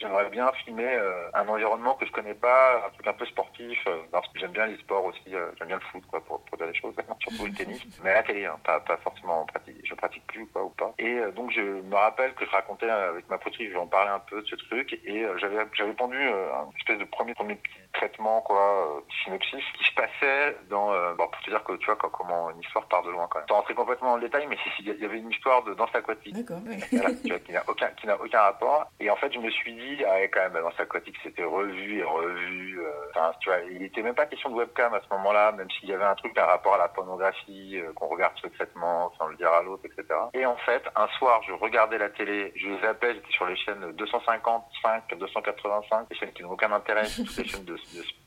j'aimerais 0.00 0.28
bien 0.30 0.50
filmer 0.64 0.94
euh, 0.94 1.28
un 1.34 1.46
environnement 1.48 1.94
que 1.94 2.06
je 2.06 2.12
connais 2.12 2.34
pas, 2.34 2.86
un 2.86 2.90
truc 2.90 3.06
un 3.06 3.12
peu 3.12 3.26
sportif, 3.26 3.78
euh, 3.86 4.20
j'aime 4.36 4.52
bien 4.52 4.66
les 4.66 4.76
sports 4.78 5.04
aussi, 5.04 5.34
euh, 5.34 5.50
j'aime 5.58 5.68
bien 5.68 5.76
le 5.76 5.82
foot 5.92 6.02
quoi 6.08 6.20
pour, 6.24 6.40
pour 6.44 6.58
dire 6.58 6.66
des 6.66 6.74
choses, 6.74 6.94
surtout 7.20 7.46
le 7.46 7.52
tennis, 7.52 7.84
mais 8.02 8.10
à 8.10 8.14
la 8.14 8.22
télé, 8.22 8.46
hein, 8.46 8.58
pas, 8.64 8.80
pas 8.80 8.96
forcément 8.98 9.42
en 9.42 9.46
pratique, 9.46 9.76
je 9.84 9.94
pratique 9.94 10.26
plus 10.26 10.46
quoi 10.46 10.64
ou 10.64 10.70
pas. 10.70 10.94
Et 10.98 11.20
donc 11.34 11.50
je 11.52 11.60
me 11.60 11.94
rappelle 11.94 12.34
que 12.34 12.44
je 12.44 12.50
racontais 12.50 12.88
avec 12.88 13.28
ma 13.28 13.38
poterie, 13.38 13.74
en 13.76 13.86
parlais 13.86 14.10
un 14.10 14.20
peu 14.20 14.42
de 14.42 14.46
ce 14.46 14.56
truc 14.56 14.98
et 15.04 15.26
j'avais 15.38 15.55
j'avais 15.72 15.90
répondu 15.90 16.16
euh, 16.16 16.54
un 16.54 16.68
espèce 16.78 16.98
de 16.98 17.04
premier, 17.04 17.34
premier 17.34 17.56
petit 17.56 17.74
traitement, 17.92 18.40
quoi, 18.42 18.96
euh, 18.96 19.00
synopsis, 19.24 19.64
qui 19.78 19.84
se 19.84 19.94
passait 19.94 20.56
dans, 20.68 20.92
euh, 20.92 21.14
bon, 21.14 21.26
pour 21.28 21.40
te 21.42 21.50
dire 21.50 21.62
que 21.64 21.72
tu 21.74 21.86
vois, 21.86 21.96
comment 21.96 22.50
une 22.50 22.60
histoire 22.60 22.86
part 22.86 23.02
de 23.02 23.10
loin 23.10 23.26
quand 23.30 23.38
même. 23.38 23.48
Sans 23.48 23.56
rentrer 23.56 23.74
complètement 23.74 24.10
dans 24.10 24.16
le 24.16 24.22
détail, 24.22 24.46
mais 24.48 24.56
il 24.80 24.86
y 24.86 25.04
avait 25.04 25.18
une 25.18 25.30
histoire 25.30 25.62
de 25.64 25.74
danse 25.74 25.94
aquatique. 25.94 26.34
D'accord, 26.34 26.58
oui. 26.66 26.76
voilà, 26.92 27.14
tu 27.22 27.28
vois, 27.28 27.38
qui 27.38 27.52
n'a 27.52 27.62
aucun, 27.66 27.88
qui 27.88 28.06
n'a 28.06 28.20
aucun 28.20 28.40
rapport. 28.40 28.86
Et 29.00 29.10
en 29.10 29.16
fait, 29.16 29.32
je 29.32 29.38
me 29.38 29.50
suis 29.50 29.74
dit, 29.74 30.04
ah, 30.04 30.20
quand 30.28 30.40
même, 30.40 30.54
la 30.54 30.62
danse 30.62 30.80
aquatique, 30.80 31.16
c'était 31.22 31.44
revu 31.44 31.98
et 31.98 32.04
revu. 32.04 32.80
Enfin, 33.10 33.32
tu 33.40 33.48
vois, 33.48 33.60
il 33.70 33.82
était 33.82 34.02
même 34.02 34.14
pas 34.14 34.26
question 34.26 34.50
de 34.50 34.54
webcam 34.54 34.92
à 34.94 35.00
ce 35.00 35.14
moment-là, 35.14 35.52
même 35.52 35.70
s'il 35.70 35.88
y 35.88 35.92
avait 35.92 36.04
un 36.04 36.14
truc 36.14 36.36
un 36.38 36.44
rapport 36.44 36.74
à 36.74 36.78
la 36.78 36.88
pornographie, 36.88 37.80
qu'on 37.94 38.08
regarde 38.08 38.36
secrètement, 38.38 39.12
sans 39.18 39.28
le 39.28 39.36
dire 39.36 39.52
à 39.52 39.62
l'autre, 39.62 39.84
etc. 39.86 40.06
Et 40.34 40.44
en 40.44 40.56
fait, 40.56 40.82
un 40.94 41.08
soir, 41.18 41.40
je 41.46 41.52
regardais 41.52 41.98
la 41.98 42.10
télé, 42.10 42.52
je 42.56 42.68
les 42.68 42.84
appelais, 42.84 43.14
j'étais 43.14 43.32
sur 43.32 43.46
les 43.46 43.56
chaînes 43.56 43.92
255, 43.92 45.14
285, 45.40 46.06
les 46.10 46.16
chaînes 46.16 46.32
qui 46.32 46.42
n'ont 46.42 46.52
aucun 46.52 46.72
intérêt, 46.72 47.02
les 47.38 47.44
chaînes 47.44 47.64
de, 47.64 47.76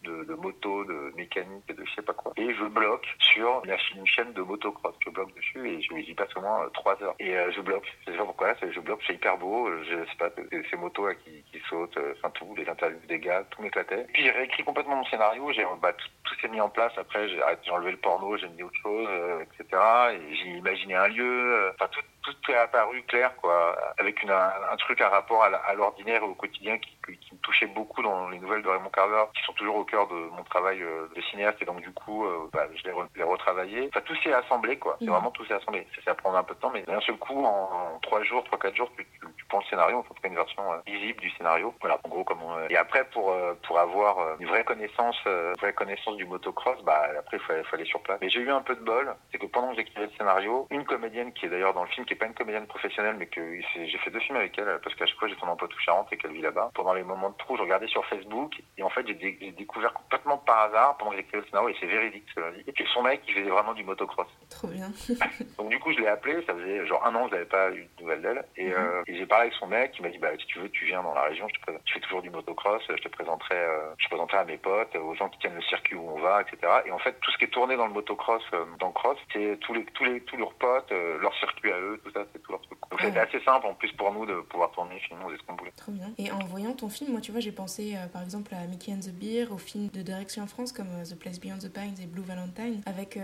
de, 0.03 0.23
de, 0.23 0.33
moto, 0.35 0.83
de 0.85 1.13
mécanique, 1.15 1.67
de 1.67 1.83
je 1.85 1.95
sais 1.95 2.01
pas 2.01 2.13
quoi. 2.13 2.33
Et 2.37 2.53
je 2.53 2.65
bloque 2.65 3.05
sur 3.19 3.61
une, 3.65 3.75
une 3.95 4.07
chaîne 4.07 4.33
de 4.33 4.41
motocross. 4.41 4.95
Je 5.05 5.09
bloque 5.09 5.33
dessus 5.35 5.67
et 5.69 5.81
je 5.81 5.95
j'y 5.97 6.13
passe 6.13 6.35
au 6.35 6.41
moins 6.41 6.63
euh, 6.63 6.69
trois 6.69 7.01
heures. 7.03 7.15
Et 7.19 7.35
euh, 7.35 7.51
je 7.51 7.61
bloque. 7.61 7.85
Je 8.05 8.11
sais 8.11 8.17
pas 8.17 8.25
pourquoi, 8.25 8.53
je 8.61 8.79
bloque, 8.79 9.01
c'est 9.05 9.13
hyper 9.13 9.37
beau. 9.37 9.67
Euh, 9.67 9.83
je 9.83 10.09
sais 10.09 10.17
pas, 10.17 10.29
ces 10.69 10.77
motos 10.77 11.07
là, 11.07 11.15
qui, 11.15 11.43
sautent, 11.69 11.97
euh, 11.97 12.13
enfin 12.17 12.29
tout, 12.31 12.55
les 12.55 12.67
interviews 12.67 12.99
des 13.07 13.19
gars, 13.19 13.43
tout 13.49 13.61
m'éclatait. 13.61 14.05
Puis 14.13 14.23
j'ai 14.23 14.31
réécrit 14.31 14.63
complètement 14.63 14.97
mon 14.97 15.05
scénario. 15.05 15.51
J'ai 15.51 15.65
bah, 15.81 15.93
tout, 15.93 16.35
s'est 16.41 16.47
mis 16.47 16.61
en 16.61 16.69
place. 16.69 16.93
Après, 16.97 17.27
j'ai 17.27 17.71
enlevé 17.71 17.91
le 17.91 17.97
porno, 17.97 18.37
j'ai 18.37 18.47
mis 18.49 18.63
autre 18.63 18.79
chose, 18.81 19.07
etc. 19.41 19.81
Et 20.13 20.35
j'ai 20.35 20.49
imaginé 20.51 20.95
un 20.95 21.07
lieu. 21.07 21.71
Enfin 21.73 21.89
tout, 21.91 22.01
tout 22.33 22.51
est 22.51 22.57
apparu 22.57 23.03
clair, 23.03 23.35
quoi, 23.37 23.77
avec 23.97 24.21
une, 24.23 24.31
un, 24.31 24.51
un 24.71 24.75
truc, 24.77 25.01
un 25.01 25.09
rapport 25.09 25.43
à 25.43 25.73
l'ordinaire 25.73 26.23
et 26.23 26.25
au 26.25 26.35
quotidien 26.35 26.77
qui, 26.77 26.97
qui, 27.17 27.33
me 27.33 27.39
touchait 27.39 27.67
beaucoup 27.67 28.01
dans 28.01 28.29
les 28.29 28.39
nouvelles 28.39 28.63
de 28.63 28.69
Raymond 28.69 28.89
Carver, 28.89 29.23
qui 29.35 29.43
sont 29.43 29.53
toujours 29.53 29.75
au 29.77 29.83
cœur 29.83 30.07
de 30.07 30.15
mon 30.35 30.43
travail 30.43 30.81
euh, 30.81 31.07
de 31.15 31.21
cinéaste, 31.21 31.61
et 31.61 31.65
donc 31.65 31.81
du 31.81 31.91
coup, 31.91 32.25
euh, 32.25 32.49
bah, 32.53 32.67
je 32.75 32.83
l'ai 33.15 33.23
retravaillé. 33.23 33.89
Enfin, 33.89 34.01
tout 34.05 34.15
s'est 34.23 34.33
assemblé, 34.33 34.77
quoi. 34.77 34.97
C'est 34.99 35.05
mmh. 35.05 35.11
vraiment 35.11 35.31
tout 35.31 35.45
s'est 35.45 35.53
assemblé. 35.53 35.87
Ça, 35.95 36.01
ça 36.05 36.15
prend 36.15 36.33
un 36.33 36.43
peu 36.43 36.53
de 36.55 36.59
temps, 36.59 36.71
mais 36.71 36.83
d'un 36.83 37.01
seul 37.01 37.17
coup, 37.17 37.43
en, 37.43 37.49
en 37.49 37.99
trois 38.01 38.23
jours, 38.23 38.43
trois, 38.45 38.59
quatre 38.59 38.75
jours, 38.75 38.91
tu, 38.97 39.05
tu, 39.05 39.19
tu 39.37 39.45
pour 39.45 39.59
le 39.59 39.65
scénario, 39.65 39.97
en 39.97 40.03
cas 40.03 40.27
une 40.27 40.35
version 40.35 40.63
visible 40.85 41.19
du 41.19 41.29
scénario. 41.31 41.73
Voilà, 41.81 41.99
en 42.03 42.09
gros 42.09 42.23
comment. 42.23 42.55
et 42.69 42.77
après 42.77 43.03
pour 43.05 43.33
pour 43.63 43.79
avoir 43.79 44.39
une 44.39 44.47
vraie 44.47 44.63
connaissance, 44.63 45.17
une 45.25 45.53
vraie 45.59 45.73
connaissance 45.73 46.17
du 46.17 46.25
motocross, 46.25 46.81
bah 46.83 47.07
après 47.17 47.37
il 47.37 47.43
fallait, 47.43 47.63
fallait 47.63 47.85
sur 47.85 48.01
place. 48.01 48.19
Mais 48.21 48.29
j'ai 48.29 48.41
eu 48.41 48.51
un 48.51 48.61
peu 48.61 48.75
de 48.75 48.81
bol, 48.81 49.15
c'est 49.31 49.37
que 49.37 49.45
pendant 49.47 49.69
que 49.71 49.77
j'écrivais 49.77 50.05
le 50.05 50.11
scénario, 50.17 50.67
une 50.69 50.85
comédienne 50.85 51.33
qui 51.33 51.45
est 51.45 51.49
d'ailleurs 51.49 51.73
dans 51.73 51.83
le 51.83 51.89
film, 51.89 52.05
qui 52.05 52.13
est 52.13 52.17
pas 52.19 52.27
une 52.27 52.33
comédienne 52.33 52.67
professionnelle, 52.67 53.15
mais 53.17 53.25
que 53.25 53.41
j'ai 53.75 53.97
fait 53.97 54.11
deux 54.11 54.19
films 54.19 54.37
avec 54.37 54.57
elle 54.57 54.79
parce 54.83 54.95
qu'à 54.95 55.05
chaque 55.05 55.17
fois 55.17 55.27
j'ai 55.27 55.35
tourné 55.35 55.51
en 55.51 55.55
Poitou-Charentes 55.55 56.11
et 56.11 56.17
qu'elle 56.17 56.33
vit 56.33 56.41
là-bas. 56.41 56.71
Pendant 56.75 56.93
les 56.93 57.03
moments 57.03 57.29
de 57.29 57.37
trou, 57.37 57.57
je 57.57 57.61
regardais 57.61 57.87
sur 57.87 58.05
Facebook 58.05 58.61
et 58.77 58.83
en 58.83 58.89
fait 58.89 59.05
j'ai 59.07 59.51
découvert 59.51 59.93
complètement 59.93 60.37
par 60.37 60.59
hasard 60.59 60.97
pendant 60.97 61.11
que 61.11 61.17
j'écrivais 61.17 61.39
le 61.39 61.45
scénario 61.45 61.69
et 61.69 61.75
c'est 61.79 61.87
véridique 61.87 62.25
ce 62.29 62.35
qu'elle 62.35 62.53
dit. 62.53 62.63
Et 62.67 62.71
puis 62.71 62.85
son 62.93 63.01
mec 63.01 63.21
qui 63.23 63.31
faisait 63.31 63.49
vraiment 63.49 63.73
du 63.73 63.83
motocross. 63.83 64.27
Trop 64.49 64.67
bien. 64.67 64.91
Donc 65.57 65.69
du 65.69 65.79
coup 65.79 65.91
je 65.93 65.99
l'ai 65.99 66.07
appelé, 66.07 66.43
ça 66.45 66.53
faisait 66.53 66.85
genre 66.85 67.05
un 67.05 67.15
an 67.15 67.25
que 67.25 67.31
je 67.31 67.35
n'avais 67.35 67.49
pas 67.49 67.71
eu 67.71 67.87
de 67.97 68.01
nouvelles 68.01 68.21
d'elle 68.21 68.45
et, 68.57 68.67
mhm. 68.67 68.73
euh, 68.73 69.03
et 69.07 69.15
j'ai 69.15 69.25
parlé 69.25 69.47
avec 69.47 69.53
son 69.55 69.67
mec 69.67 69.91
qui 69.93 70.01
m'a 70.01 70.09
dit 70.09 70.17
bah 70.17 70.29
si 70.37 70.45
tu 70.47 70.59
veux 70.59 70.69
tu 70.69 70.85
viens 70.85 71.01
dans 71.03 71.13
la 71.13 71.23
région, 71.23 71.47
je 71.47 71.71
te 71.71 71.79
fais 71.93 71.99
toujours 72.01 72.21
du 72.21 72.29
motocross, 72.29 72.83
je 72.89 73.01
te 73.01 73.07
présenterai, 73.07 73.55
euh, 73.55 73.93
je 73.97 74.07
présenterai 74.07 74.37
à 74.37 74.45
mes 74.45 74.57
potes, 74.57 74.95
aux 74.95 75.15
gens 75.15 75.29
qui 75.29 75.39
tiennent 75.39 75.55
le 75.55 75.61
circuit 75.61 75.95
où 75.95 76.09
on 76.09 76.19
va, 76.19 76.41
etc. 76.41 76.57
Et 76.85 76.91
en 76.91 76.99
fait 76.99 77.19
tout 77.21 77.31
ce 77.31 77.37
qui 77.37 77.45
est 77.45 77.53
tourné 77.53 77.77
dans 77.77 77.87
le 77.87 77.93
motocross, 77.93 78.43
euh, 78.53 78.65
dans 78.79 78.87
le 78.87 78.93
cross, 78.93 79.17
c'est 79.31 79.57
tous 79.61 79.73
les 79.73 79.85
tous 79.85 80.03
les 80.03 80.21
tous 80.21 80.37
leurs 80.37 80.53
potes, 80.53 80.91
leur 81.21 81.35
circuit 81.37 81.71
à 81.71 81.79
eux, 81.79 81.98
tout 81.99 82.11
ça, 82.11 82.25
c'est 82.33 82.41
tout 82.41 82.51
leur 82.51 82.61
truc. 82.61 82.77
Donc 82.89 83.01
c'était 83.01 83.19
assez 83.19 83.39
simple 83.41 83.67
en 83.67 83.73
plus 83.73 83.91
pour 83.93 84.11
nous 84.13 84.25
de 84.25 84.41
pouvoir 84.41 84.71
tourner 84.71 84.99
finalement 84.99 85.29
ce 85.29 85.45
qu'on 85.45 85.55
voulait. 85.55 85.71
Trop 85.75 85.91
bien. 85.91 86.11
Et 86.17 86.31
en 86.31 86.39
voyant 86.39 86.73
ton 86.73 86.89
film, 86.89 87.11
moi 87.11 87.21
tu 87.21 87.31
vois 87.31 87.39
j'ai 87.39 87.51
pensé 87.51 87.95
par 88.11 88.23
exemple 88.23 88.53
à 88.55 88.65
Mickey 88.67 88.91
and 88.93 88.99
the 88.99 89.11
Beer, 89.11 89.51
au 89.51 89.57
film 89.57 89.89
de 89.89 90.01
direction 90.01 90.43
en 90.43 90.47
France 90.47 90.71
comme 90.71 90.87
The 91.03 91.17
Place 91.17 91.39
Beyond 91.39 91.59
the 91.59 91.71
Pines 91.71 91.95
et 92.01 92.07
Blue 92.07 92.23
Valentine, 92.23 92.81
avec, 92.85 93.19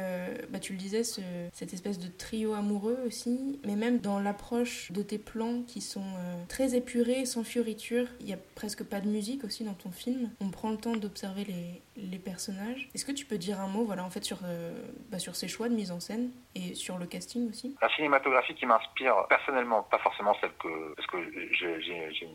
bah, 0.49 0.59
tu 0.59 0.73
le 0.73 0.79
disais, 0.79 1.03
ce, 1.03 1.21
cette 1.53 1.73
espèce 1.73 1.99
de 1.99 2.07
trio 2.07 2.53
amoureux 2.53 2.99
aussi, 3.05 3.59
mais 3.65 3.75
même 3.75 3.99
dans 3.99 4.19
l'approche 4.19 4.91
de 4.91 5.01
tes 5.01 5.17
plans 5.17 5.63
qui 5.67 5.81
sont 5.81 6.05
très 6.47 6.75
épurés, 6.75 7.25
sans 7.25 7.43
fioritures. 7.43 8.07
Il 8.19 8.29
y 8.29 8.33
a 8.33 8.37
presque 8.55 8.83
pas 8.83 9.01
de 9.01 9.07
musique 9.07 9.43
aussi 9.43 9.63
dans 9.63 9.73
ton 9.73 9.91
film. 9.91 10.31
On 10.41 10.49
prend 10.49 10.71
le 10.71 10.77
temps 10.77 10.95
d'observer 10.95 11.43
les, 11.45 11.81
les 11.97 12.19
personnages. 12.19 12.89
Est-ce 12.93 13.05
que 13.05 13.11
tu 13.11 13.25
peux 13.25 13.37
dire 13.37 13.59
un 13.59 13.67
mot, 13.67 13.85
voilà, 13.85 14.03
en 14.03 14.09
fait, 14.09 14.23
sur, 14.23 14.39
euh, 14.45 14.73
bah, 15.09 15.19
sur 15.19 15.35
ces 15.35 15.47
choix 15.47 15.69
de 15.69 15.75
mise 15.75 15.91
en 15.91 15.99
scène 15.99 16.31
et 16.53 16.75
sur 16.75 16.97
le 16.97 17.05
casting 17.05 17.49
aussi? 17.49 17.75
La 17.81 17.89
cinématographie 17.95 18.53
qui 18.55 18.65
m'inspire 18.65 19.25
personnellement, 19.29 19.83
pas 19.83 19.99
forcément 19.99 20.35
celle 20.41 20.51
que. 20.61 20.93
Parce 20.95 21.07
que 21.07 21.17
j'ai 21.51 22.29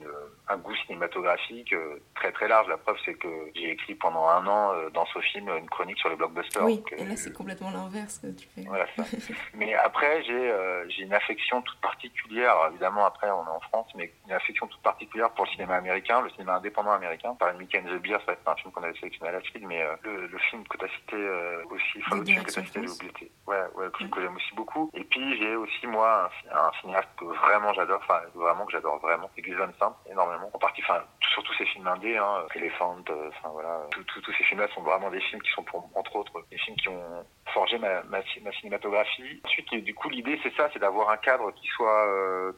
un 0.48 0.56
goût 0.56 0.74
cinématographique 0.86 1.72
euh, 1.72 2.00
très 2.14 2.32
très 2.32 2.48
large. 2.48 2.68
La 2.68 2.78
preuve, 2.78 2.96
c'est 3.04 3.14
que 3.14 3.28
j'ai 3.54 3.70
écrit 3.70 3.94
pendant 3.94 4.26
un 4.28 4.46
an 4.46 4.72
euh, 4.74 4.90
dans 4.90 5.06
ce 5.06 5.18
film 5.20 5.48
une 5.48 5.68
chronique 5.68 5.98
sur 5.98 6.08
les 6.08 6.16
blockbusters. 6.16 6.64
Oui, 6.64 6.82
et 6.96 7.04
là, 7.04 7.16
c'est 7.16 7.32
complètement 7.32 7.70
l'inverse 7.70 8.18
que 8.18 8.28
tu 8.28 8.48
fais. 8.54 8.62
Voilà, 8.62 8.86
ça. 8.96 9.04
mais 9.54 9.74
après, 9.74 10.22
j'ai 10.24 11.02
une 11.02 11.12
affection 11.12 11.62
toute 11.62 11.80
particulière. 11.80 12.54
évidemment, 12.70 13.04
après, 13.04 13.30
on 13.30 13.44
est 13.44 13.56
en 13.56 13.60
France, 13.60 13.88
mais 13.94 14.12
une 14.26 14.32
affection 14.32 14.66
toute 14.66 14.82
particulière 14.82 15.30
pour 15.30 15.44
le 15.44 15.50
cinéma 15.50 15.76
américain, 15.76 16.20
le 16.22 16.30
cinéma 16.30 16.56
indépendant 16.56 16.92
américain. 16.92 17.34
Par 17.34 17.52
Mickey 17.54 17.78
and 17.78 17.88
the 17.94 18.00
Beer, 18.00 18.18
ça 18.20 18.26
va 18.28 18.32
être 18.32 18.48
un 18.48 18.56
film 18.56 18.72
qu'on 18.72 18.82
avait 18.82 18.98
sélectionné 18.98 19.28
à 19.28 19.32
la 19.32 19.40
mais 19.60 19.82
euh, 19.82 19.96
le, 20.04 20.38
film 20.38 20.66
que 20.68 20.76
tu 20.76 20.84
as 20.84 20.88
cité 20.88 21.16
euh, 21.16 21.64
aussi, 21.70 21.98
enfin 21.98 22.16
le 22.16 22.24
film 22.24 22.42
que 22.42 22.52
tu 22.52 22.58
as 22.58 22.64
cité, 22.64 22.80
j'ai 22.82 23.32
Ouais, 23.46 23.62
ouais, 23.74 23.86
que, 23.92 24.04
que 24.04 24.20
j'aime 24.20 24.36
aussi 24.36 24.54
beaucoup. 24.54 24.90
Et 24.94 25.04
puis 25.04 25.36
j'ai 25.38 25.56
aussi 25.56 25.86
moi 25.86 26.30
un, 26.52 26.70
cinéaste 26.80 27.08
que 27.18 27.24
vraiment 27.24 27.72
j'adore, 27.74 28.00
enfin 28.02 28.20
vraiment 28.34 28.64
que 28.66 28.72
j'adore 28.72 28.98
vraiment, 28.98 29.30
c'est 29.34 29.42
Gus 29.42 29.56
Van 29.56 29.72
Sant, 29.78 29.96
énormément. 30.10 30.50
En 30.52 30.58
partie, 30.58 30.82
enfin 30.82 31.02
surtout 31.32 31.52
ces 31.54 31.66
films 31.66 31.86
indés, 31.86 32.16
hein, 32.16 32.44
Elephant, 32.54 32.98
euh, 33.10 33.28
enfin 33.28 33.48
voilà, 33.50 33.80
tous 34.06 34.32
ces 34.32 34.44
films-là 34.44 34.68
sont 34.74 34.82
vraiment 34.82 35.10
des 35.10 35.20
films 35.20 35.42
qui 35.42 35.50
sont 35.50 35.62
pour, 35.62 35.90
entre 35.94 36.16
autres, 36.16 36.32
des 36.50 36.58
films 36.58 36.76
qui 36.76 36.88
ont 36.88 37.24
forgé 37.52 37.78
ma, 37.78 38.02
ma, 38.04 38.22
cinématographie. 38.60 39.40
Ensuite, 39.44 39.74
du 39.84 39.94
coup, 39.94 40.08
l'idée 40.08 40.38
c'est 40.42 40.54
ça, 40.56 40.68
c'est 40.72 40.78
d'avoir 40.78 41.10
un 41.10 41.16
cadre 41.16 41.50
qui 41.52 41.66
soit 41.68 42.06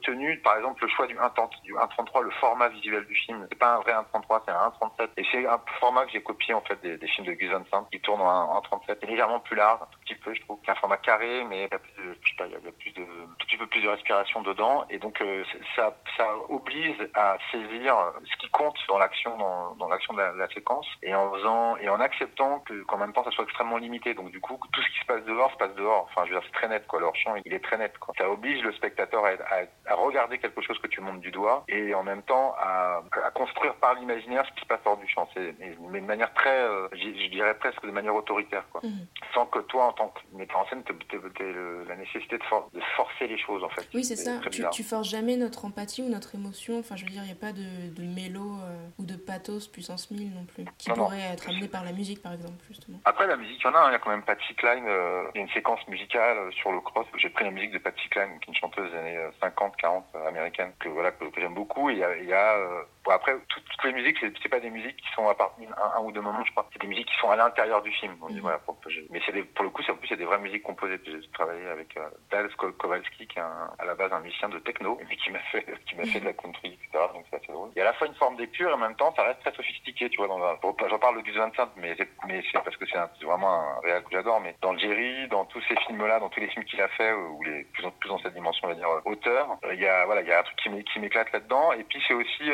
tenu. 0.03 0.39
Par 0.39 0.57
exemple, 0.57 0.83
le 0.83 0.89
choix 0.89 1.07
du 1.07 1.17
1.33, 1.17 1.63
du 1.63 1.75
1.33, 1.75 2.23
le 2.23 2.31
format 2.33 2.69
visuel 2.69 3.05
du 3.07 3.15
film, 3.15 3.47
c'est 3.51 3.59
pas 3.59 3.77
un 3.77 3.81
vrai 3.81 3.93
1.33, 3.93 4.43
c'est 4.47 4.53
un 4.53 4.73
1.37. 4.81 5.09
Et 5.17 5.25
c'est 5.31 5.47
un 5.47 5.61
format 5.81 6.05
que 6.07 6.13
j'ai 6.13 6.23
copié 6.23 6.55
en 6.55 6.61
fait 6.63 6.81
des, 6.83 7.07
films 7.09 7.27
de 7.27 7.33
Gus 7.33 7.51
Van 7.51 7.65
Sant 7.71 7.85
qui 7.85 8.01
tournent 8.01 8.21
en, 8.21 8.57
en 8.57 8.61
37. 8.61 8.99
C'est 9.01 9.07
légèrement 9.07 9.41
plus 9.41 9.57
large, 9.57 9.81
un 9.83 10.05
petit 10.05 10.15
peu, 10.15 10.35
je 10.35 10.41
trouve. 10.43 10.59
C'est 10.65 10.73
un 10.73 10.77
format 10.77 10.97
carré, 10.99 11.45
mais 11.45 11.57
il 11.57 11.73
y 11.73 11.75
a 11.75 11.79
plus 11.79 11.93
de, 12.03 12.17
je 12.23 12.45
il 12.45 12.65
y 12.65 12.69
a 12.69 12.73
plus 12.73 12.93
de, 12.93 13.03
un 13.03 13.35
petit 13.39 13.57
peu 13.57 13.67
plus 13.67 13.81
de 13.81 13.89
respiration 13.89 14.43
dedans. 14.43 14.85
Et 14.91 14.99
donc, 14.99 15.21
euh, 15.21 15.45
ça, 15.77 15.97
ça 16.17 16.27
oblige 16.49 16.97
à 17.15 17.37
saisir 17.51 17.97
ce 18.25 18.37
qui 18.37 18.51
compte 18.51 18.77
dans 18.89 18.99
l'action, 18.99 19.37
dans, 19.37 19.75
dans 19.77 19.89
l'action 19.89 20.15
de, 20.15 20.21
la, 20.21 20.49
séquence, 20.49 20.87
et 21.03 21.15
en 21.15 21.33
faisant, 21.33 21.77
et 21.79 21.89
en 21.89 22.01
acceptant 22.01 22.61
que, 22.61 22.83
qu'en 22.85 22.99
même 22.99 23.13
temps, 23.13 23.25
ça 23.25 23.31
soit 23.31 23.45
extrêmement 23.45 23.79
limité. 23.79 24.15
Donc, 24.15 24.31
du 24.31 24.41
coup, 24.41 24.59
ce 24.83 24.93
qui 24.93 25.01
se 25.01 25.07
passe 25.07 25.25
dehors 25.25 25.53
se 25.53 25.57
passe 25.57 25.75
dehors. 25.75 26.09
Enfin, 26.11 26.27
je 26.27 26.33
veux 26.33 26.41
dire, 26.41 26.49
c'est 26.49 26.59
très 26.59 26.69
net, 26.69 26.87
quoi. 26.87 27.01
Leur 27.01 27.15
champ, 27.17 27.35
il 27.45 27.53
est 27.53 27.65
très 27.65 27.79
net, 27.79 27.97
quoi. 27.99 28.15
Ça 28.19 28.29
oblige 28.31 28.63
le 28.63 28.73
spectateur 28.73 29.25
à, 29.25 29.29
à, 29.29 29.93
à 29.93 29.95
regarder 29.95 30.39
quelque 30.39 30.61
chose 30.63 30.79
que 30.79 30.89
tu 30.89 31.01
montes 31.01 31.21
du 31.21 31.31
doigt, 31.31 31.65
et 31.69 31.95
en 31.95 32.03
même 32.03 32.23
temps, 32.23 32.55
à, 32.59 33.03
à 33.25 33.31
construire 33.31 33.75
par 33.77 33.95
l'imaginaire 33.95 34.45
ce 34.47 34.53
qui 34.55 34.61
se 34.61 34.67
passe 34.67 34.81
hors 34.85 34.97
du 34.97 35.09
champ. 35.09 35.29
C'est, 35.35 35.55
mais 35.59 36.01
de 36.01 36.07
manière 36.07 36.33
très, 36.35 36.61
euh, 36.63 36.89
je 36.93 37.29
dirais 37.29 37.55
presque 37.59 37.85
de 37.85 37.91
manière 37.91 38.15
autoritaire, 38.15 38.65
quoi. 38.71 38.81
Mhm. 38.85 39.07
Sans 39.35 39.47
que 39.47 39.61
toi, 39.61 39.87
en 39.87 39.93
tant 39.93 40.09
que 40.09 40.21
metteur 40.37 40.59
en 40.59 40.67
scène, 40.69 40.83
tu 40.85 41.17
aies 41.17 41.55
la 41.89 41.97
nécessité 41.97 42.39
de, 42.39 42.79
de, 42.79 42.85
forcer 42.97 43.27
les 43.27 43.39
choses, 43.39 43.63
en 43.65 43.69
fait. 43.71 43.89
Oui, 43.95 44.05
c'est 44.05 44.17
ça. 44.17 44.39
Tu, 44.51 44.65
tu, 44.73 44.83
forces 44.83 45.09
jamais 45.09 45.37
notre 45.37 45.65
empathie 45.65 46.03
ou 46.03 46.09
notre 46.09 46.35
émotion. 46.35 46.79
Enfin, 46.79 46.97
je 46.97 47.05
veux 47.05 47.11
dire, 47.11 47.23
il 47.23 47.27
n'y 47.27 47.33
a 47.33 47.35
pas 47.35 47.53
de, 47.53 47.95
de 47.95 48.03
mélo 48.03 48.43
euh, 48.43 48.89
ou 48.99 49.05
de 49.05 49.17
pathos 49.17 49.69
puissance 49.69 50.11
1000 50.11 50.35
non 50.35 50.45
plus, 50.45 50.65
qui 50.79 50.91
pourrait 50.91 51.33
être 51.33 51.49
amené 51.49 51.69
par 51.69 51.85
la 51.85 51.93
musique, 51.93 52.23
par 52.23 52.33
exemple, 52.33 52.63
justement. 52.69 52.99
Après, 53.05 53.27
la 53.27 53.37
musique, 53.37 53.61
il 53.61 53.65
y 53.65 53.69
en 53.69 53.75
a. 53.75 53.79
Hein. 53.79 53.89
Il 53.91 53.93
y 53.93 53.97
a 53.97 53.99
quand 53.99 54.11
même 54.11 54.23
Patsy 54.23 54.55
Euh, 54.81 55.25
il 55.35 55.39
y 55.39 55.41
a 55.41 55.43
une 55.43 55.53
séquence 55.53 55.87
musicale 55.89 56.39
euh, 56.39 56.51
sur 56.53 56.73
le 56.73 56.81
cross. 56.81 57.07
J'ai 57.17 57.29
pris 57.31 57.45
la 57.45 57.51
musique 57.51 57.73
de 57.73 57.79
Patsy 57.79 58.09
Cline, 58.09 58.39
qui 58.41 58.51
est 58.51 58.53
une 58.53 58.59
chanteuse 58.59 58.91
des 58.91 58.99
années 58.99 59.19
50, 59.41 59.77
40 59.77 60.05
américaine, 60.27 60.73
que, 60.79 60.89
voilà, 60.89 61.13
que, 61.13 61.25
j'aime 61.37 61.55
beaucoup. 61.55 61.91
Et 61.91 61.95
il 61.95 62.29
y 62.29 62.33
a 62.33 62.59
Bon, 63.05 63.11
après, 63.11 63.35
toutes, 63.49 63.65
les 63.85 63.93
musiques, 63.93 64.19
c'est 64.21 64.49
pas 64.49 64.61
des 64.61 64.71
musiques 64.71 64.97
qui 64.97 65.13
sont 65.15 65.29
à 65.29 65.35
part 65.35 65.57
un, 65.59 65.99
un, 65.99 66.03
ou 66.03 66.13
deux 66.13 66.21
moments, 66.21 66.45
je 66.45 66.53
crois. 66.53 66.69
C'est 66.73 66.81
des 66.81 66.87
musiques 66.87 67.09
qui 67.09 67.17
sont 67.21 67.31
à 67.31 67.37
l'intérieur 67.37 67.83
du 67.83 67.91
film. 67.91 68.17
On 68.23 68.29
dit, 68.29 68.39
voilà, 68.39 68.59
pour, 68.59 68.79
mais 69.11 69.21
c'est 69.27 69.33
pour 69.55 69.65
le 69.65 69.71
coup, 69.71 69.83
c'est 69.83 69.93
en 69.93 69.97
plus, 69.97 70.09
c'est 70.09 70.17
des 70.17 70.25
vraies 70.25 70.39
musiques 70.39 70.63
composées. 70.63 71.01
J'ai 71.05 71.31
travaillé 71.33 71.67
avec 71.67 71.97
euh, 71.97 72.09
Dal 72.31 72.49
Kowalski, 72.55 73.27
qui 73.27 73.39
est 73.39 73.43
à 73.43 73.85
la 73.85 73.95
base 73.95 74.13
un 74.13 74.21
musicien 74.21 74.49
de 74.49 74.59
techno, 74.61 74.99
et 75.11 75.17
qui 75.17 75.31
m'a 75.31 75.41
fait, 75.51 75.67
qui 75.87 75.97
m'a 75.97 76.05
fait 76.05 76.21
de 76.21 76.27
la 76.27 76.33
country, 76.33 76.79
etc. 76.79 77.05
Donc 77.13 77.25
c'est 77.31 77.37
assez 77.37 77.53
drôle. 77.53 77.71
Il 77.75 77.79
y 77.79 77.83
a 77.83 77.85
à 77.85 77.91
la 77.91 77.95
fois 77.95 78.07
une 78.07 78.15
forme 78.15 78.37
d'épure 78.37 78.71
et 78.71 78.75
en 78.75 78.79
même 78.79 78.97
temps, 78.97 79.13
ça 79.17 79.25
reste 79.25 79.41
très 79.41 79.53
sophistiqué, 79.53 80.09
tu 80.11 80.19
vois. 80.19 80.29
J'en 80.89 80.99
parle 80.99 81.17
de 81.17 81.23
Gus 81.23 81.37
Van 81.37 81.51
Sant, 81.57 81.71
mais 81.77 81.95
c'est, 81.99 82.09
mais 82.27 82.43
c'est 82.51 82.63
parce 82.63 82.77
que 82.77 82.85
c'est 82.87 83.25
vraiment 83.25 83.53
un 83.53 83.81
réel 83.81 84.03
que 84.05 84.11
j'adore. 84.13 84.41
Mais 84.41 84.55
dans 84.63 84.77
Jerry, 84.77 85.27
dans 85.29 85.45
tous 85.47 85.63
ces 85.69 85.77
films-là, 85.87 86.21
dans 86.21 86.29
tous 86.29 86.41
les 86.41 86.49
films 86.49 86.65
qu'il 86.65 86.81
a 86.81 86.89
fait, 86.89 87.11
euh, 87.11 87.29
où 87.29 87.43
les 87.43 87.65
plus 87.65 87.85
en 87.85 87.91
plus 87.91 88.09
dans 88.09 88.19
cette 88.19 88.35
dimension, 88.35 88.69
on 88.69 88.71
va 88.71 88.77
dire 88.77 88.89
euh, 88.89 89.01
auteur, 89.05 89.59
il 89.73 89.81
y 89.81 89.87
a, 89.87 90.07
voilà, 90.07 90.23
il 90.23 90.29
y 90.29 90.33
a 90.33 90.41
un 90.41 90.43
truc 90.43 90.59
qui 90.59 90.99
m'éclate 91.01 91.33
là-dedans. 91.33 91.73
Et 91.73 91.85
puis 91.85 92.03
c'est 92.07 92.15
aussi, 92.15 92.51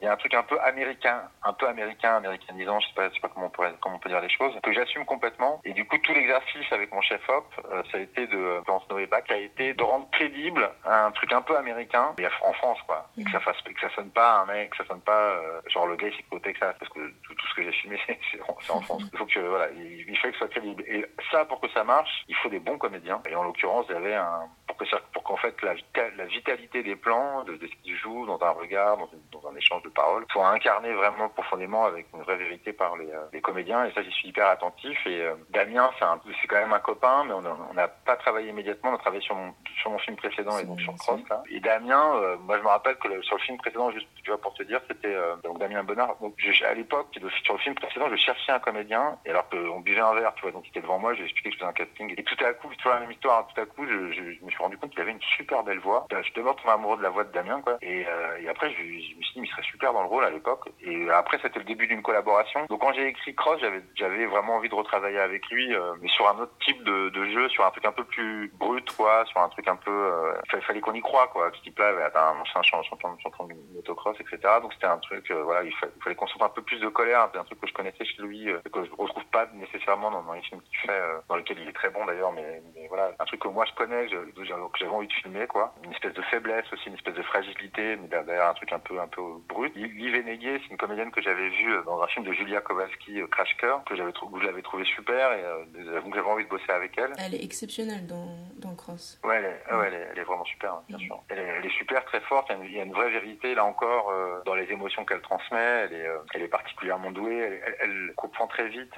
il 0.00 0.04
y 0.04 0.08
a 0.08 0.12
un 0.12 0.16
truc 0.16 0.34
un 0.34 0.42
peu 0.42 0.58
américain, 0.60 1.22
un 1.42 1.52
peu 1.52 1.68
américain, 1.68 2.16
américanisant, 2.16 2.80
je 2.80 2.88
sais 2.88 2.94
pas, 2.94 3.08
je 3.08 3.14
sais 3.14 3.20
pas 3.20 3.28
comment 3.28 3.46
on 3.46 3.50
pourrait, 3.50 3.74
comment 3.80 3.96
on 3.96 3.98
peut 3.98 4.08
dire 4.08 4.20
les 4.20 4.30
choses, 4.30 4.52
que 4.62 4.72
j'assume 4.72 5.04
complètement. 5.04 5.60
Et 5.64 5.72
du 5.72 5.84
coup, 5.86 5.98
tout 5.98 6.12
l'exercice 6.12 6.70
avec 6.72 6.92
mon 6.92 7.00
chef 7.00 7.20
op, 7.28 7.46
euh, 7.70 7.82
ça 7.90 7.98
a 7.98 8.00
été 8.00 8.26
de, 8.26 8.60
Florence 8.64 8.88
Noébac, 8.90 9.30
a 9.30 9.36
été 9.36 9.74
de 9.74 9.82
rendre 9.82 10.08
crédible 10.10 10.70
un 10.84 11.10
truc 11.12 11.32
un 11.32 11.42
peu 11.42 11.56
américain, 11.56 12.14
mais 12.18 12.26
en 12.42 12.52
France, 12.54 12.78
quoi. 12.86 13.08
Et 13.18 13.24
que 13.24 13.30
ça 13.30 13.40
fasse, 13.40 13.60
que 13.62 13.80
ça 13.80 13.94
sonne 13.94 14.10
pas 14.10 14.40
un 14.40 14.46
mec, 14.46 14.70
que 14.70 14.76
ça 14.78 14.86
sonne 14.86 15.00
pas, 15.00 15.30
euh, 15.30 15.60
genre 15.68 15.86
le 15.86 15.96
gars 15.96 16.08
ici 16.08 16.24
au 16.30 16.38
Texas, 16.38 16.74
parce 16.78 16.92
que 16.92 17.00
tout, 17.22 17.34
tout 17.34 17.46
ce 17.48 17.54
que 17.54 17.62
j'ai 17.62 17.72
filmé, 17.72 17.98
c'est 18.06 18.40
en 18.70 18.80
France. 18.80 19.02
Il 19.12 19.18
faut 19.18 19.26
que, 19.26 19.40
voilà, 19.40 19.70
il, 19.70 20.04
il 20.08 20.16
faut 20.18 20.28
que 20.28 20.32
ce 20.32 20.38
soit 20.38 20.48
crédible. 20.48 20.82
Et 20.86 21.04
ça, 21.30 21.44
pour 21.44 21.60
que 21.60 21.68
ça 21.70 21.84
marche, 21.84 22.24
il 22.28 22.36
faut 22.36 22.48
des 22.48 22.60
bons 22.60 22.78
comédiens. 22.78 23.20
Et 23.28 23.34
en 23.34 23.42
l'occurrence, 23.42 23.86
il 23.88 23.94
y 23.94 23.98
avait 23.98 24.14
un, 24.14 24.48
pour 24.66 24.76
que 24.76 24.84
pour 25.12 25.22
qu'en 25.22 25.36
fait 25.36 25.54
la, 25.62 25.74
la, 26.16 26.24
vitalité 26.26 26.82
des 26.82 26.96
plans, 26.96 27.44
de, 27.44 27.56
de 27.56 27.66
ce 27.66 27.74
qu'ils 27.82 27.96
jouent 27.96 28.26
dans 28.26 28.40
un 28.42 28.50
regard, 28.50 28.96
dans, 28.96 29.08
dans, 29.32 29.48
un 29.48 29.53
échange 29.56 29.82
de 29.82 29.88
paroles, 29.88 30.24
soit 30.30 30.48
incarnée 30.48 30.92
vraiment 30.92 31.28
profondément 31.28 31.84
avec 31.84 32.06
une 32.14 32.22
vraie 32.22 32.36
vérité 32.36 32.72
par 32.72 32.96
les, 32.96 33.10
euh, 33.10 33.24
les 33.32 33.40
comédiens. 33.40 33.84
Et 33.84 33.92
ça, 33.92 34.02
j'y 34.02 34.10
suis 34.12 34.28
hyper 34.28 34.48
attentif. 34.48 34.98
Et 35.06 35.22
euh, 35.22 35.34
Damien, 35.50 35.90
c'est 35.98 36.48
quand 36.48 36.60
même 36.60 36.72
un 36.72 36.78
copain, 36.78 37.24
mais 37.24 37.32
on 37.32 37.74
n'a 37.74 37.88
pas 37.88 38.16
travaillé 38.16 38.50
immédiatement. 38.50 38.90
On 38.90 38.94
a 38.94 38.98
travaillé 38.98 39.22
sur 39.22 39.34
mon, 39.34 39.52
sur 39.80 39.90
mon 39.90 39.98
film 39.98 40.16
précédent 40.16 40.58
et 40.58 40.64
donc 40.64 40.80
sur 40.80 40.94
Cross. 40.94 41.20
Là. 41.28 41.42
Et 41.50 41.60
Damien, 41.60 42.14
euh, 42.16 42.36
moi 42.38 42.58
je 42.58 42.62
me 42.62 42.68
rappelle 42.68 42.96
que 42.96 43.22
sur 43.22 43.36
le 43.36 43.42
film 43.42 43.58
précédent, 43.58 43.90
juste 43.90 44.06
tu 44.22 44.30
vois 44.30 44.40
pour 44.40 44.54
te 44.54 44.62
dire, 44.62 44.80
c'était 44.88 45.14
donc 45.42 45.58
Damien 45.58 45.84
Bonnard. 45.84 46.16
Donc 46.20 46.34
je, 46.38 46.64
à 46.64 46.72
l'époque, 46.74 47.08
sur 47.42 47.54
le 47.54 47.60
film 47.60 47.74
précédent, 47.74 48.08
je 48.10 48.16
cherchais 48.16 48.52
un 48.52 48.58
comédien. 48.58 49.18
Et 49.26 49.30
alors 49.30 49.48
qu'on 49.48 49.80
buvait 49.80 50.00
un 50.00 50.14
verre, 50.14 50.32
tu 50.34 50.42
vois, 50.42 50.52
donc 50.52 50.64
il 50.66 50.70
était 50.70 50.80
devant 50.80 50.98
moi, 50.98 51.14
j'ai 51.14 51.24
expliqué 51.24 51.50
que 51.50 51.54
je 51.54 51.58
faisais 51.58 51.68
un 51.68 51.72
casting. 51.72 52.14
Et 52.16 52.22
tout 52.22 52.42
à 52.44 52.52
coup, 52.54 52.68
vois 52.84 52.94
la 52.94 53.00
même 53.00 53.10
histoire. 53.10 53.40
Hein, 53.40 53.46
tout 53.54 53.60
à 53.60 53.66
coup, 53.66 53.86
je, 53.86 54.12
je, 54.12 54.32
je 54.38 54.44
me 54.44 54.50
suis 54.50 54.58
rendu 54.58 54.78
compte 54.78 54.90
qu'il 54.90 55.00
avait 55.00 55.12
une 55.12 55.22
super 55.36 55.62
belle 55.64 55.80
voix. 55.80 56.06
Je 56.10 56.22
suis 56.22 56.32
d'abord 56.34 56.56
tombé 56.56 56.72
amoureux 56.72 56.96
de 56.98 57.02
la 57.02 57.10
voix 57.10 57.24
de 57.24 57.32
Damien, 57.32 57.60
quoi. 57.60 57.78
Et, 57.82 58.06
euh, 58.06 58.38
et 58.40 58.48
après, 58.48 58.70
je, 58.70 58.76
je, 58.76 59.16
me 59.16 59.22
suis 59.22 59.34
dit, 59.34 59.40
il 59.44 59.50
serait 59.50 59.62
super 59.62 59.92
dans 59.92 60.02
le 60.02 60.08
rôle 60.08 60.24
à 60.24 60.30
l'époque. 60.30 60.68
Et 60.80 61.08
après, 61.10 61.38
c'était 61.42 61.58
le 61.58 61.64
début 61.64 61.86
d'une 61.86 62.02
collaboration. 62.02 62.66
Donc, 62.68 62.80
quand 62.80 62.92
j'ai 62.92 63.08
écrit 63.08 63.34
Cross, 63.34 63.60
j'avais, 63.94 64.26
vraiment 64.26 64.56
envie 64.56 64.68
de 64.68 64.74
retravailler 64.74 65.18
avec 65.18 65.46
lui, 65.48 65.74
euh, 65.74 65.94
mais 66.00 66.08
sur 66.08 66.28
un 66.28 66.38
autre 66.38 66.52
type 66.64 66.82
de, 66.84 67.10
de, 67.10 67.24
jeu, 67.26 67.48
sur 67.50 67.64
un 67.64 67.70
truc 67.70 67.84
un 67.84 67.92
peu 67.92 68.04
plus 68.04 68.50
brut, 68.58 68.90
quoi, 68.96 69.24
sur 69.26 69.40
un 69.40 69.48
truc 69.48 69.68
un 69.68 69.76
peu. 69.76 69.90
Euh, 69.90 70.34
il 70.54 70.62
fallait 70.62 70.80
qu'on 70.80 70.94
y 70.94 71.00
croit, 71.00 71.28
quoi. 71.28 71.50
Ce 71.54 71.62
type-là 71.62 71.88
avait 71.88 72.16
un 72.16 72.40
ancien 72.40 72.62
champion, 72.62 73.14
de 73.14 73.74
motocross, 73.74 74.16
etc. 74.20 74.38
Donc, 74.62 74.72
c'était 74.72 74.86
un 74.86 74.98
truc, 74.98 75.30
euh, 75.30 75.42
voilà, 75.42 75.62
il 75.62 75.74
fallait, 75.74 75.92
il 75.96 76.02
fallait 76.02 76.16
qu'on 76.16 76.26
un 76.40 76.48
peu 76.48 76.62
plus 76.62 76.80
de 76.80 76.88
colère, 76.88 77.28
un 77.34 77.44
truc 77.44 77.60
que 77.60 77.66
je 77.66 77.72
connaissais 77.72 78.04
chez 78.04 78.22
lui, 78.22 78.50
euh, 78.50 78.60
que 78.72 78.84
je 78.84 78.90
retrouve 78.90 79.24
pas 79.26 79.46
nécessairement 79.54 80.10
dans, 80.10 80.22
dans 80.22 80.32
les 80.32 80.42
films 80.42 80.60
qu'il 80.62 80.78
fait, 80.78 81.00
dans 81.28 81.36
lesquels 81.36 81.58
il 81.60 81.68
est 81.68 81.72
très 81.72 81.90
bon 81.90 82.04
d'ailleurs, 82.04 82.32
mais, 82.32 82.62
mais 82.74 82.86
voilà, 82.88 83.12
un 83.18 83.24
truc 83.24 83.40
que 83.40 83.48
moi 83.48 83.64
je 83.66 83.74
connais, 83.74 84.08
j'ai 84.08 84.18
j'avais 84.44 84.90
envie 84.90 85.06
de 85.06 85.12
filmer, 85.12 85.46
quoi. 85.46 85.74
Une 85.84 85.92
espèce 85.92 86.14
de 86.14 86.22
faiblesse 86.22 86.64
aussi, 86.72 86.88
une 86.88 86.94
espèce 86.94 87.14
de 87.14 87.22
fragilité, 87.22 87.96
mais 87.96 88.08
derrière 88.08 88.48
un 88.48 88.54
truc 88.54 88.72
un 88.72 88.78
peu 88.78 88.98
brut. 89.48 89.74
Liv 89.76 90.24
Neguet, 90.26 90.60
c'est 90.62 90.70
une 90.70 90.76
comédienne 90.76 91.10
que 91.10 91.20
j'avais 91.20 91.48
vue 91.50 91.74
dans 91.84 92.02
un 92.02 92.06
film 92.08 92.24
de 92.24 92.32
Julia 92.32 92.60
Kowalski, 92.60 93.20
Crash 93.30 93.56
Coeur, 93.58 93.84
que 93.84 93.96
j'avais 93.96 94.12
trouvé, 94.12 94.40
je 94.40 94.46
l'avais 94.46 94.62
trouvé 94.62 94.84
super 94.84 95.32
et 95.32 95.42
que 95.74 95.84
j'avais 95.84 96.28
envie 96.28 96.44
de 96.44 96.48
bosser 96.48 96.70
avec 96.70 96.96
elle. 96.98 97.12
Elle 97.18 97.34
est 97.34 97.44
exceptionnelle 97.44 98.06
dans, 98.06 98.36
dans 98.56 98.74
Cross. 98.74 99.20
Ouais, 99.24 99.36
elle 99.36 99.44
est, 99.44 99.74
ouais, 99.74 100.08
elle 100.12 100.18
est, 100.18 100.24
vraiment 100.24 100.44
super, 100.44 100.80
bien 100.88 100.98
sûr. 100.98 101.22
Elle 101.28 101.38
est, 101.38 101.54
elle 101.58 101.66
est, 101.66 101.76
super, 101.78 102.04
très 102.04 102.20
forte. 102.20 102.50
Il 102.64 102.72
y, 102.72 102.80
a 102.80 102.84
une, 102.84 102.92
vraie 102.92 103.10
vérité 103.10 103.54
là 103.54 103.64
encore 103.64 104.12
dans 104.44 104.54
les 104.54 104.70
émotions 104.70 105.04
qu'elle 105.04 105.20
transmet. 105.20 105.58
Elle 105.58 105.92
est, 105.92 106.08
elle 106.34 106.42
est 106.42 106.48
particulièrement 106.48 107.10
douée. 107.10 107.60
Elle, 107.80 108.12
comprend 108.16 108.46
très 108.46 108.68
vite, 108.68 108.94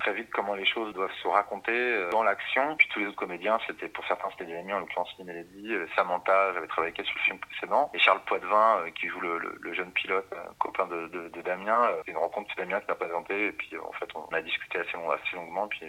très 0.00 0.14
vite 0.14 0.28
comment 0.32 0.54
les 0.54 0.64
choses 0.64 0.92
doivent 0.94 1.12
se 1.22 1.28
raconter 1.28 2.08
dans 2.10 2.22
l'action. 2.22 2.76
Puis 2.76 2.88
tous 2.92 3.00
les 3.00 3.06
autres 3.06 3.16
comédiens, 3.16 3.58
c'était 3.66 3.88
pour 3.88 4.04
certains 4.06 4.24
c'était 4.32 4.50
des 4.50 4.56
amis, 4.56 4.72
en 4.72 4.80
l'occurrence 4.80 5.14
Mélodie, 5.18 5.74
Samantha, 5.96 6.52
j'avais 6.54 6.66
travaillé 6.66 6.92
avec 6.92 6.98
elle 6.98 7.06
sur 7.06 7.16
le 7.16 7.22
film 7.22 7.38
précédent, 7.38 7.90
et 7.94 7.98
Charles 7.98 8.20
Poitvin 8.26 8.84
qui 8.94 9.08
joue 9.08 9.20
le, 9.20 9.38
le, 9.38 9.73
jeune 9.74 9.92
pilote, 9.92 10.32
copain 10.58 10.86
de, 10.86 11.42
Damien. 11.42 11.90
C'est 12.04 12.12
une 12.12 12.18
rencontre, 12.18 12.50
c'est 12.54 12.62
Damien 12.62 12.80
qui 12.80 12.88
m'a 12.88 12.94
présenté, 12.94 13.46
et 13.46 13.52
puis 13.52 13.76
en 13.78 13.92
fait 13.92 14.08
on 14.14 14.34
a 14.34 14.40
discuté 14.40 14.78
assez, 14.78 14.96
assez 14.96 15.36
longuement, 15.36 15.68
puis 15.68 15.80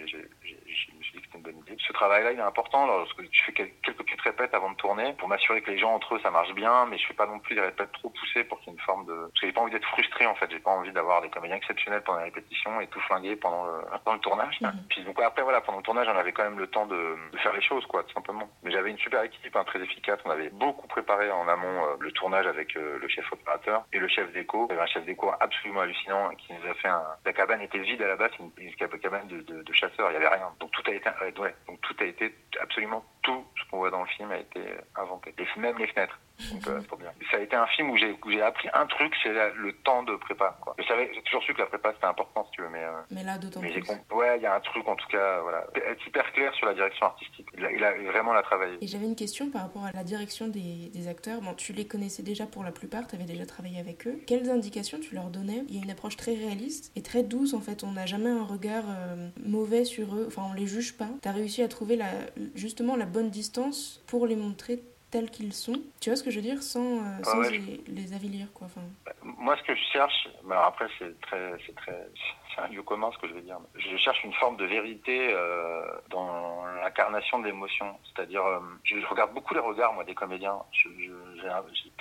suis 0.74 0.92
dit 1.16 1.22
que 1.22 1.26
c'était 1.26 1.38
une 1.38 1.44
bonne 1.44 1.58
idée. 1.58 1.76
Ce 1.86 1.92
travail-là, 1.92 2.32
il 2.32 2.38
est 2.38 2.42
important 2.42 2.86
lorsque 2.86 3.22
je 3.22 3.42
fais 3.44 3.52
quelques 3.52 3.92
petites 3.92 4.20
répètes 4.20 4.54
avant 4.54 4.70
de 4.70 4.76
tourner 4.76 5.14
pour 5.14 5.28
m'assurer 5.28 5.62
que 5.62 5.70
les 5.70 5.78
gens 5.78 5.94
entre 5.94 6.14
eux 6.14 6.20
ça 6.22 6.30
marche 6.30 6.52
bien, 6.54 6.86
mais 6.86 6.98
je 6.98 7.06
fais 7.06 7.14
pas 7.14 7.26
non 7.26 7.38
plus 7.38 7.54
des 7.54 7.60
répètes 7.60 7.92
trop 7.92 8.10
poussées 8.10 8.44
pour 8.44 8.58
qu'il 8.60 8.68
y 8.68 8.70
ait 8.70 8.78
une 8.78 8.84
forme 8.84 9.06
de. 9.06 9.14
Parce 9.14 9.40
que 9.40 9.46
j'ai 9.46 9.52
pas 9.52 9.60
envie 9.60 9.72
d'être 9.72 9.88
frustré 9.88 10.26
en 10.26 10.34
fait, 10.34 10.50
j'ai 10.50 10.58
pas 10.58 10.70
envie 10.70 10.92
d'avoir 10.92 11.22
des 11.22 11.30
comédiens 11.30 11.56
exceptionnels 11.56 12.02
pendant 12.02 12.18
la 12.18 12.24
répétition 12.24 12.80
et 12.80 12.86
tout 12.88 13.00
flinguer 13.00 13.36
pendant 13.36 13.64
le, 13.64 13.80
pendant 14.04 14.14
le 14.14 14.20
tournage. 14.20 14.60
Mhm. 14.60 14.72
Puis 14.88 15.04
donc 15.04 15.20
après 15.20 15.42
voilà, 15.42 15.60
pendant 15.60 15.78
le 15.78 15.84
tournage 15.84 16.06
on 16.08 16.16
avait 16.16 16.32
quand 16.32 16.44
même 16.44 16.58
le 16.58 16.66
temps 16.66 16.86
de, 16.86 17.16
de 17.32 17.38
faire 17.38 17.52
les 17.52 17.62
choses 17.62 17.86
quoi, 17.86 18.02
tout 18.04 18.12
simplement. 18.14 18.48
Mais 18.62 18.70
j'avais 18.70 18.90
une 18.90 18.98
super 18.98 19.22
équipe, 19.22 19.54
hein, 19.56 19.64
très 19.64 19.80
efficace. 19.82 20.18
On 20.24 20.30
avait 20.30 20.50
beaucoup 20.50 20.86
préparé 20.86 21.30
en 21.30 21.48
amont 21.48 21.84
euh, 21.84 21.96
le 22.00 22.12
tournage 22.12 22.46
avec 22.46 22.76
euh, 22.76 22.98
le 23.00 23.08
chef 23.08 23.30
opérateur 23.32 23.84
et 23.92 23.98
le 23.98 24.08
chef 24.08 24.32
d'éco. 24.32 24.66
Il 24.68 24.72
y 24.72 24.76
avait 24.76 24.82
un 24.82 24.92
chef 24.92 25.04
d'éco 25.04 25.32
absolument 25.40 25.80
hallucinant 25.80 26.30
qui 26.36 26.52
nous 26.52 26.70
a 26.70 26.74
fait 26.74 26.88
un. 26.88 27.02
La 27.24 27.32
cabane 27.32 27.62
était 27.62 27.78
vide 27.78 28.02
à 28.02 28.08
la 28.08 28.16
base, 28.16 28.30
une, 28.38 28.50
une 28.58 28.74
cabane 28.74 29.28
de, 29.28 29.40
de, 29.42 29.62
de, 29.62 29.72
chasseurs, 29.72 30.10
il 30.10 30.14
y 30.14 30.16
avait 30.16 30.28
rien. 30.28 30.50
Donc 30.60 30.70
tout 30.72 30.82
a 30.86 30.94
été, 30.94 31.05
ouais, 31.22 31.54
donc 31.66 31.80
tout 31.82 31.96
a 32.00 32.04
été 32.04 32.34
absolument 32.60 33.04
tout 33.22 33.44
ce 33.56 33.70
qu'on 33.70 33.78
voit 33.78 33.90
dans 33.90 34.02
le 34.02 34.08
film 34.08 34.30
a 34.30 34.38
été 34.38 34.60
inventé. 34.96 35.34
Même 35.56 35.78
les 35.78 35.86
fenêtres. 35.88 36.18
Donc, 36.52 36.66
euh, 36.68 36.80
bien. 36.98 37.12
Ça 37.30 37.38
a 37.38 37.40
été 37.40 37.56
un 37.56 37.66
film 37.66 37.90
où 37.90 37.96
j'ai 37.96 38.16
j'ai 38.28 38.42
appris 38.42 38.68
un 38.74 38.86
truc, 38.86 39.14
c'est 39.22 39.32
le 39.32 39.72
temps 39.84 40.02
de 40.02 40.16
prépa. 40.16 40.56
Quoi. 40.60 40.74
Je 40.78 40.84
savais, 40.84 41.10
j'ai 41.14 41.22
toujours 41.22 41.42
su 41.42 41.54
que 41.54 41.60
la 41.60 41.66
prépa 41.66 41.92
c'était 41.94 42.06
important, 42.06 42.44
si 42.46 42.50
tu 42.52 42.62
veux, 42.62 42.68
mais. 42.68 42.82
Euh, 42.82 43.00
mais 43.10 43.22
là, 43.22 43.38
d'autant 43.38 43.60
plus. 43.60 43.72
Ouais, 44.12 44.36
il 44.36 44.42
y 44.42 44.46
a 44.46 44.54
un 44.54 44.60
truc 44.60 44.86
en 44.86 44.96
tout 44.96 45.08
cas, 45.08 45.40
voilà, 45.40 45.66
être 45.74 46.06
hyper 46.06 46.30
clair 46.32 46.54
sur 46.54 46.66
la 46.66 46.74
direction 46.74 47.06
artistique. 47.06 47.46
Il 47.56 47.64
a, 47.64 47.72
il 47.72 47.82
a 47.82 47.92
vraiment 48.10 48.32
la 48.32 48.42
travaillé. 48.42 48.76
Et 48.80 48.86
j'avais 48.86 49.06
une 49.06 49.16
question 49.16 49.50
par 49.50 49.62
rapport 49.62 49.84
à 49.84 49.92
la 49.92 50.04
direction 50.04 50.48
des, 50.48 50.90
des 50.92 51.08
acteurs. 51.08 51.40
Bon, 51.40 51.54
tu 51.54 51.72
les 51.72 51.86
connaissais 51.86 52.22
déjà 52.22 52.46
pour 52.46 52.64
la 52.64 52.72
plupart, 52.72 53.06
tu 53.06 53.16
avais 53.16 53.24
déjà 53.24 53.46
travaillé 53.46 53.80
avec 53.80 54.06
eux. 54.06 54.18
Quelles 54.26 54.50
indications 54.50 54.98
tu 55.00 55.14
leur 55.14 55.30
donnais? 55.30 55.64
Il 55.68 55.76
y 55.76 55.80
a 55.80 55.82
une 55.82 55.90
approche 55.90 56.16
très 56.16 56.34
réaliste 56.34 56.92
et 56.96 57.02
très 57.02 57.22
douce 57.22 57.54
en 57.54 57.60
fait. 57.60 57.84
On 57.84 57.92
n'a 57.92 58.06
jamais 58.06 58.30
un 58.30 58.44
regard 58.44 58.84
euh, 58.88 59.28
mauvais 59.44 59.84
sur 59.84 60.14
eux. 60.14 60.24
Enfin, 60.28 60.42
on 60.50 60.52
les 60.54 60.66
juge 60.66 60.96
pas. 60.96 61.08
Tu 61.22 61.28
as 61.28 61.32
réussi 61.32 61.62
à 61.62 61.68
trouver 61.68 61.96
la, 61.96 62.10
justement 62.54 62.96
la 62.96 63.06
bonne 63.06 63.30
distance 63.30 64.02
pour 64.06 64.26
les 64.26 64.36
montrer 64.36 64.82
tels 65.16 65.30
qu'ils 65.30 65.54
sont. 65.54 65.80
Tu 66.00 66.10
vois 66.10 66.16
ce 66.16 66.22
que 66.22 66.30
je 66.30 66.36
veux 66.36 66.42
dire? 66.42 66.62
Sans, 66.62 66.98
euh, 66.98 67.22
sans 67.22 67.40
les, 67.40 67.82
les, 67.88 68.12
avilir, 68.12 68.48
quoi. 68.52 68.66
Enfin... 68.66 68.82
Moi, 69.22 69.56
ce 69.56 69.62
que 69.62 69.74
je 69.74 69.84
cherche, 69.92 70.28
bah, 70.44 70.64
après, 70.66 70.86
c'est 70.98 71.18
très, 71.22 71.52
c'est 71.64 71.74
très, 71.74 72.06
c'est 72.54 72.60
un 72.60 72.68
lieu 72.68 72.82
commun 72.82 73.10
ce 73.14 73.18
que 73.18 73.28
je 73.28 73.34
vais 73.34 73.40
dire. 73.40 73.58
Je 73.74 73.96
cherche 73.96 74.22
une 74.24 74.32
forme 74.34 74.56
de 74.56 74.66
vérité 74.66 75.32
euh, 75.32 75.86
dans 76.10 76.64
l'incarnation 76.82 77.38
de 77.38 77.46
l'émotion. 77.46 77.96
C'est-à-dire, 78.04 78.44
euh, 78.44 78.60
je, 78.84 79.06
regarde 79.06 79.32
beaucoup 79.32 79.54
les 79.54 79.60
regards, 79.60 79.94
moi, 79.94 80.04
des 80.04 80.14
comédiens. 80.14 80.58
Je, 80.72 80.88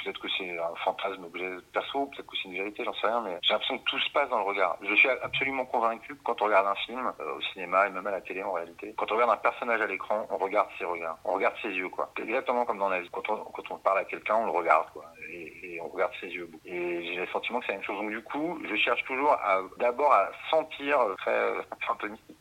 peut-être 0.03 0.19
que 0.19 0.27
c'est 0.37 0.57
un 0.57 0.75
fantasme 0.83 1.29
que 1.31 1.39
j'ai 1.39 1.55
perso, 1.73 2.07
peut-être 2.07 2.27
que 2.27 2.35
c'est 2.37 2.49
une 2.49 2.55
vérité, 2.55 2.83
j'en 2.83 2.93
sais 2.95 3.07
rien, 3.07 3.21
mais 3.21 3.37
j'ai 3.43 3.53
l'impression 3.53 3.77
que 3.77 3.83
tout 3.85 3.99
se 3.99 4.09
passe 4.11 4.29
dans 4.29 4.39
le 4.39 4.45
regard. 4.45 4.77
Je 4.81 4.93
suis 4.95 5.09
absolument 5.09 5.65
convaincu 5.65 6.15
que 6.15 6.23
quand 6.23 6.41
on 6.41 6.45
regarde 6.45 6.67
un 6.67 6.75
film, 6.85 7.13
au 7.19 7.41
cinéma 7.53 7.87
et 7.87 7.89
même 7.89 8.05
à 8.07 8.11
la 8.11 8.21
télé 8.21 8.43
en 8.43 8.51
réalité, 8.51 8.93
quand 8.97 9.11
on 9.11 9.15
regarde 9.15 9.31
un 9.31 9.37
personnage 9.37 9.81
à 9.81 9.87
l'écran, 9.87 10.27
on 10.29 10.37
regarde 10.37 10.67
ses 10.77 10.85
regards, 10.85 11.17
on 11.23 11.33
regarde 11.33 11.55
ses 11.61 11.69
yeux, 11.69 11.89
quoi. 11.89 12.11
Exactement 12.17 12.65
comme 12.65 12.79
dans 12.79 12.89
la 12.89 13.01
vie. 13.01 13.04
Quand 13.11 13.29
on, 13.29 13.77
parle 13.77 13.99
à 13.99 14.05
quelqu'un, 14.05 14.35
on 14.35 14.45
le 14.45 14.51
regarde, 14.51 14.89
quoi. 14.91 15.05
Et, 15.31 15.79
on 15.81 15.89
regarde 15.89 16.13
ses 16.19 16.27
yeux. 16.27 16.49
Et 16.65 17.05
j'ai 17.05 17.21
le 17.21 17.27
sentiment 17.27 17.59
que 17.59 17.65
c'est 17.65 17.73
la 17.73 17.77
même 17.79 17.85
chose. 17.85 17.97
Donc 17.97 18.09
du 18.09 18.21
coup, 18.21 18.59
je 18.69 18.75
cherche 18.75 19.03
toujours 19.05 19.37
d'abord 19.77 20.13
à 20.13 20.29
sentir, 20.49 20.99
euh, 20.99 21.15
très, 21.15 21.31
euh, 21.31 21.61
un 22.03 22.07
mystique, 22.07 22.37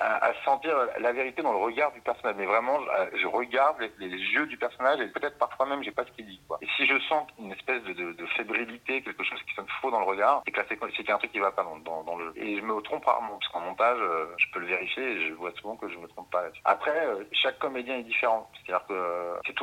à, 0.00 0.32
sentir 0.44 0.74
la 1.00 1.12
vérité 1.12 1.42
dans 1.42 1.52
le 1.52 1.58
regard 1.58 1.92
du 1.92 2.00
personnage. 2.00 2.36
Mais 2.36 2.46
vraiment, 2.46 2.78
je, 3.12 3.18
je 3.18 3.26
regarde 3.26 3.76
les, 3.98 4.08
yeux 4.08 4.46
du 4.46 4.56
personnage 4.56 5.00
et 5.00 5.08
peut-être 5.08 5.38
parfois 5.38 5.66
même 5.66 5.82
j'ai 5.82 5.90
pas 5.90 6.04
ce 6.04 6.10
qu'il 6.12 6.26
dit. 6.26 6.40
Quoi. 6.48 6.58
Et 6.62 6.66
si 6.76 6.86
je 6.86 6.98
sens 7.08 7.26
une 7.38 7.52
espèce 7.52 7.82
de, 7.82 8.26
fébrilité, 8.36 9.02
quelque 9.02 9.22
chose 9.22 9.40
qui 9.46 9.54
sonne 9.54 9.66
faux 9.80 9.90
dans 9.90 10.00
le 10.00 10.06
regard, 10.06 10.42
c'est 10.44 10.52
qu'il 10.52 11.06
y 11.06 11.10
a 11.10 11.14
un 11.14 11.18
truc 11.18 11.32
qui 11.32 11.38
va 11.38 11.52
pas 11.52 11.62
dans, 11.62 11.78
dans, 11.78 12.02
dans, 12.04 12.16
le. 12.16 12.32
Et 12.36 12.56
je 12.58 12.62
me 12.62 12.80
trompe 12.82 13.04
rarement 13.04 13.38
parce 13.38 13.52
qu'en 13.52 13.60
montage, 13.60 13.98
euh, 14.00 14.26
je 14.38 14.46
peux 14.52 14.60
le 14.60 14.66
vérifier 14.66 15.02
et 15.02 15.28
je 15.28 15.34
vois 15.34 15.52
souvent 15.52 15.76
que 15.76 15.88
je 15.88 15.98
me 15.98 16.06
trompe 16.08 16.30
pas 16.30 16.42
là-dessus. 16.42 16.62
Après, 16.64 17.06
euh, 17.06 17.24
chaque 17.32 17.58
comédien 17.58 17.96
est 17.98 18.02
différent. 18.02 18.50
C'est-à-dire 18.54 18.86
que 18.86 18.94
euh, 18.94 19.36
c'est 19.46 19.54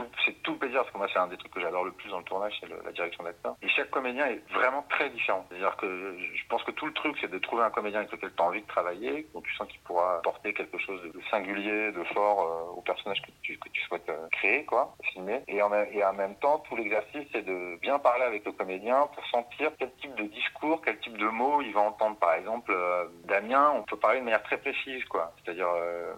tout, 0.43 0.55
plaisir 0.55 0.81
parce 0.81 0.91
que 0.91 0.97
moi 0.97 1.07
c'est 1.11 1.19
un 1.19 1.27
des 1.27 1.37
trucs 1.37 1.53
que 1.53 1.59
j'adore 1.59 1.83
le 1.83 1.91
plus 1.91 2.09
dans 2.09 2.19
le 2.19 2.23
tournage, 2.23 2.53
c'est 2.59 2.69
la 2.69 2.91
direction 2.91 3.23
d'acteur. 3.23 3.55
Et 3.61 3.69
chaque 3.69 3.89
comédien 3.89 4.27
est 4.27 4.43
vraiment 4.51 4.85
très 4.89 5.09
différent. 5.09 5.45
C'est-à-dire 5.49 5.75
que 5.77 6.17
je 6.33 6.47
pense 6.49 6.63
que 6.63 6.71
tout 6.71 6.85
le 6.85 6.93
truc 6.93 7.17
c'est 7.19 7.31
de 7.31 7.39
trouver 7.39 7.63
un 7.63 7.71
comédien 7.71 7.99
avec 7.99 8.11
lequel 8.11 8.31
tu 8.35 8.41
as 8.41 8.45
envie 8.45 8.61
de 8.61 8.67
travailler, 8.67 9.27
dont 9.33 9.41
tu 9.41 9.53
sens 9.55 9.67
pourra 9.83 10.21
porter 10.23 10.53
quelque 10.53 10.77
chose 10.77 11.01
de 11.01 11.21
singulier, 11.29 11.91
de 11.91 12.03
fort 12.13 12.41
euh, 12.41 12.77
au 12.77 12.81
personnage 12.81 13.21
que 13.21 13.31
tu, 13.41 13.57
que 13.57 13.69
tu 13.69 13.81
souhaites 13.83 14.09
euh, 14.09 14.27
créer, 14.31 14.65
quoi, 14.65 14.95
filmer. 15.11 15.41
Et 15.47 15.61
en, 15.61 15.69
même 16.13 16.35
temps, 16.35 16.59
tout 16.59 16.75
l'exercice, 16.75 17.27
c'est 17.31 17.43
de 17.45 17.77
bien 17.81 17.99
parler 17.99 18.23
avec 18.23 18.45
le 18.45 18.51
comédien 18.51 19.07
pour 19.13 19.25
sentir 19.27 19.71
quel 19.79 19.91
type 20.01 20.15
de 20.15 20.23
discours, 20.23 20.81
quel 20.83 20.99
type 20.99 21.17
de 21.17 21.27
mots 21.27 21.61
il 21.61 21.73
va 21.73 21.81
entendre. 21.81 22.17
Par 22.17 22.33
exemple, 22.33 22.71
euh, 22.71 23.05
Damien, 23.25 23.73
on 23.75 23.83
peut 23.83 23.97
parler 23.97 24.19
de 24.19 24.25
manière 24.25 24.43
très 24.43 24.57
précise, 24.57 25.03
quoi. 25.05 25.33
C'est-à-dire, 25.43 25.67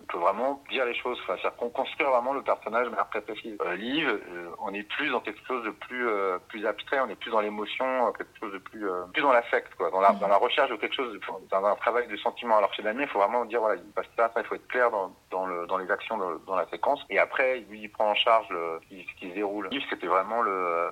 on 0.01 0.05
peut 0.05 0.17
vraiment 0.17 0.61
dire 0.69 0.85
les 0.85 0.95
choses. 0.95 1.19
Enfin, 1.23 1.35
c'est-à-dire 1.37 1.57
qu'on 1.57 1.69
construit 1.69 2.07
vraiment 2.07 2.33
le 2.33 2.41
personnage 2.41 2.85
de 2.85 2.89
manière 2.89 3.09
très 3.09 3.21
précise. 3.21 3.57
Liv, 3.77 4.07
euh, 4.07 4.49
on 4.59 4.73
est 4.73 4.83
plus 4.83 5.09
dans 5.09 5.19
quelque 5.21 5.45
chose 5.47 5.63
de 5.63 5.71
plus 5.71 6.07
plus 6.47 6.65
abstrait, 6.65 6.99
on 6.99 7.09
est 7.09 7.15
plus 7.15 7.31
dans 7.31 7.41
l'émotion, 7.41 8.11
quelque 8.13 8.39
chose 8.39 8.53
de 8.53 8.57
plus 8.57 8.85
plus 9.13 9.21
dans 9.21 9.31
l'affect, 9.31 9.73
quoi, 9.75 9.89
dans 9.91 10.01
la, 10.01 10.11
dans 10.13 10.27
la 10.27 10.37
recherche 10.37 10.69
de 10.69 10.75
quelque 10.75 10.95
chose, 10.95 11.19
dans 11.49 11.65
un 11.65 11.75
travail 11.75 12.07
de 12.07 12.17
sentiment. 12.17 12.57
Alors 12.57 12.73
chez 12.73 12.83
Damien, 12.83 13.03
il 13.03 13.07
faut 13.07 13.19
vraiment 13.19 13.45
voilà, 13.59 13.75
il 13.75 13.91
passe 13.91 14.07
ça, 14.17 14.31
il 14.37 14.43
faut 14.43 14.55
être 14.55 14.67
clair 14.67 14.91
dans, 14.91 15.11
dans, 15.31 15.45
le, 15.45 15.65
dans 15.67 15.77
les 15.77 15.89
actions, 15.91 16.17
dans, 16.17 16.55
la 16.55 16.67
séquence. 16.69 17.03
Et 17.09 17.19
après, 17.19 17.59
lui, 17.69 17.81
il 17.83 17.89
prend 17.89 18.11
en 18.11 18.15
charge 18.15 18.47
le, 18.49 18.79
ce, 18.83 18.87
qui, 18.87 19.07
ce 19.09 19.19
qui 19.19 19.29
se 19.29 19.35
déroule. 19.35 19.69
C'était 19.89 20.07
vraiment 20.07 20.41
le, 20.41 20.89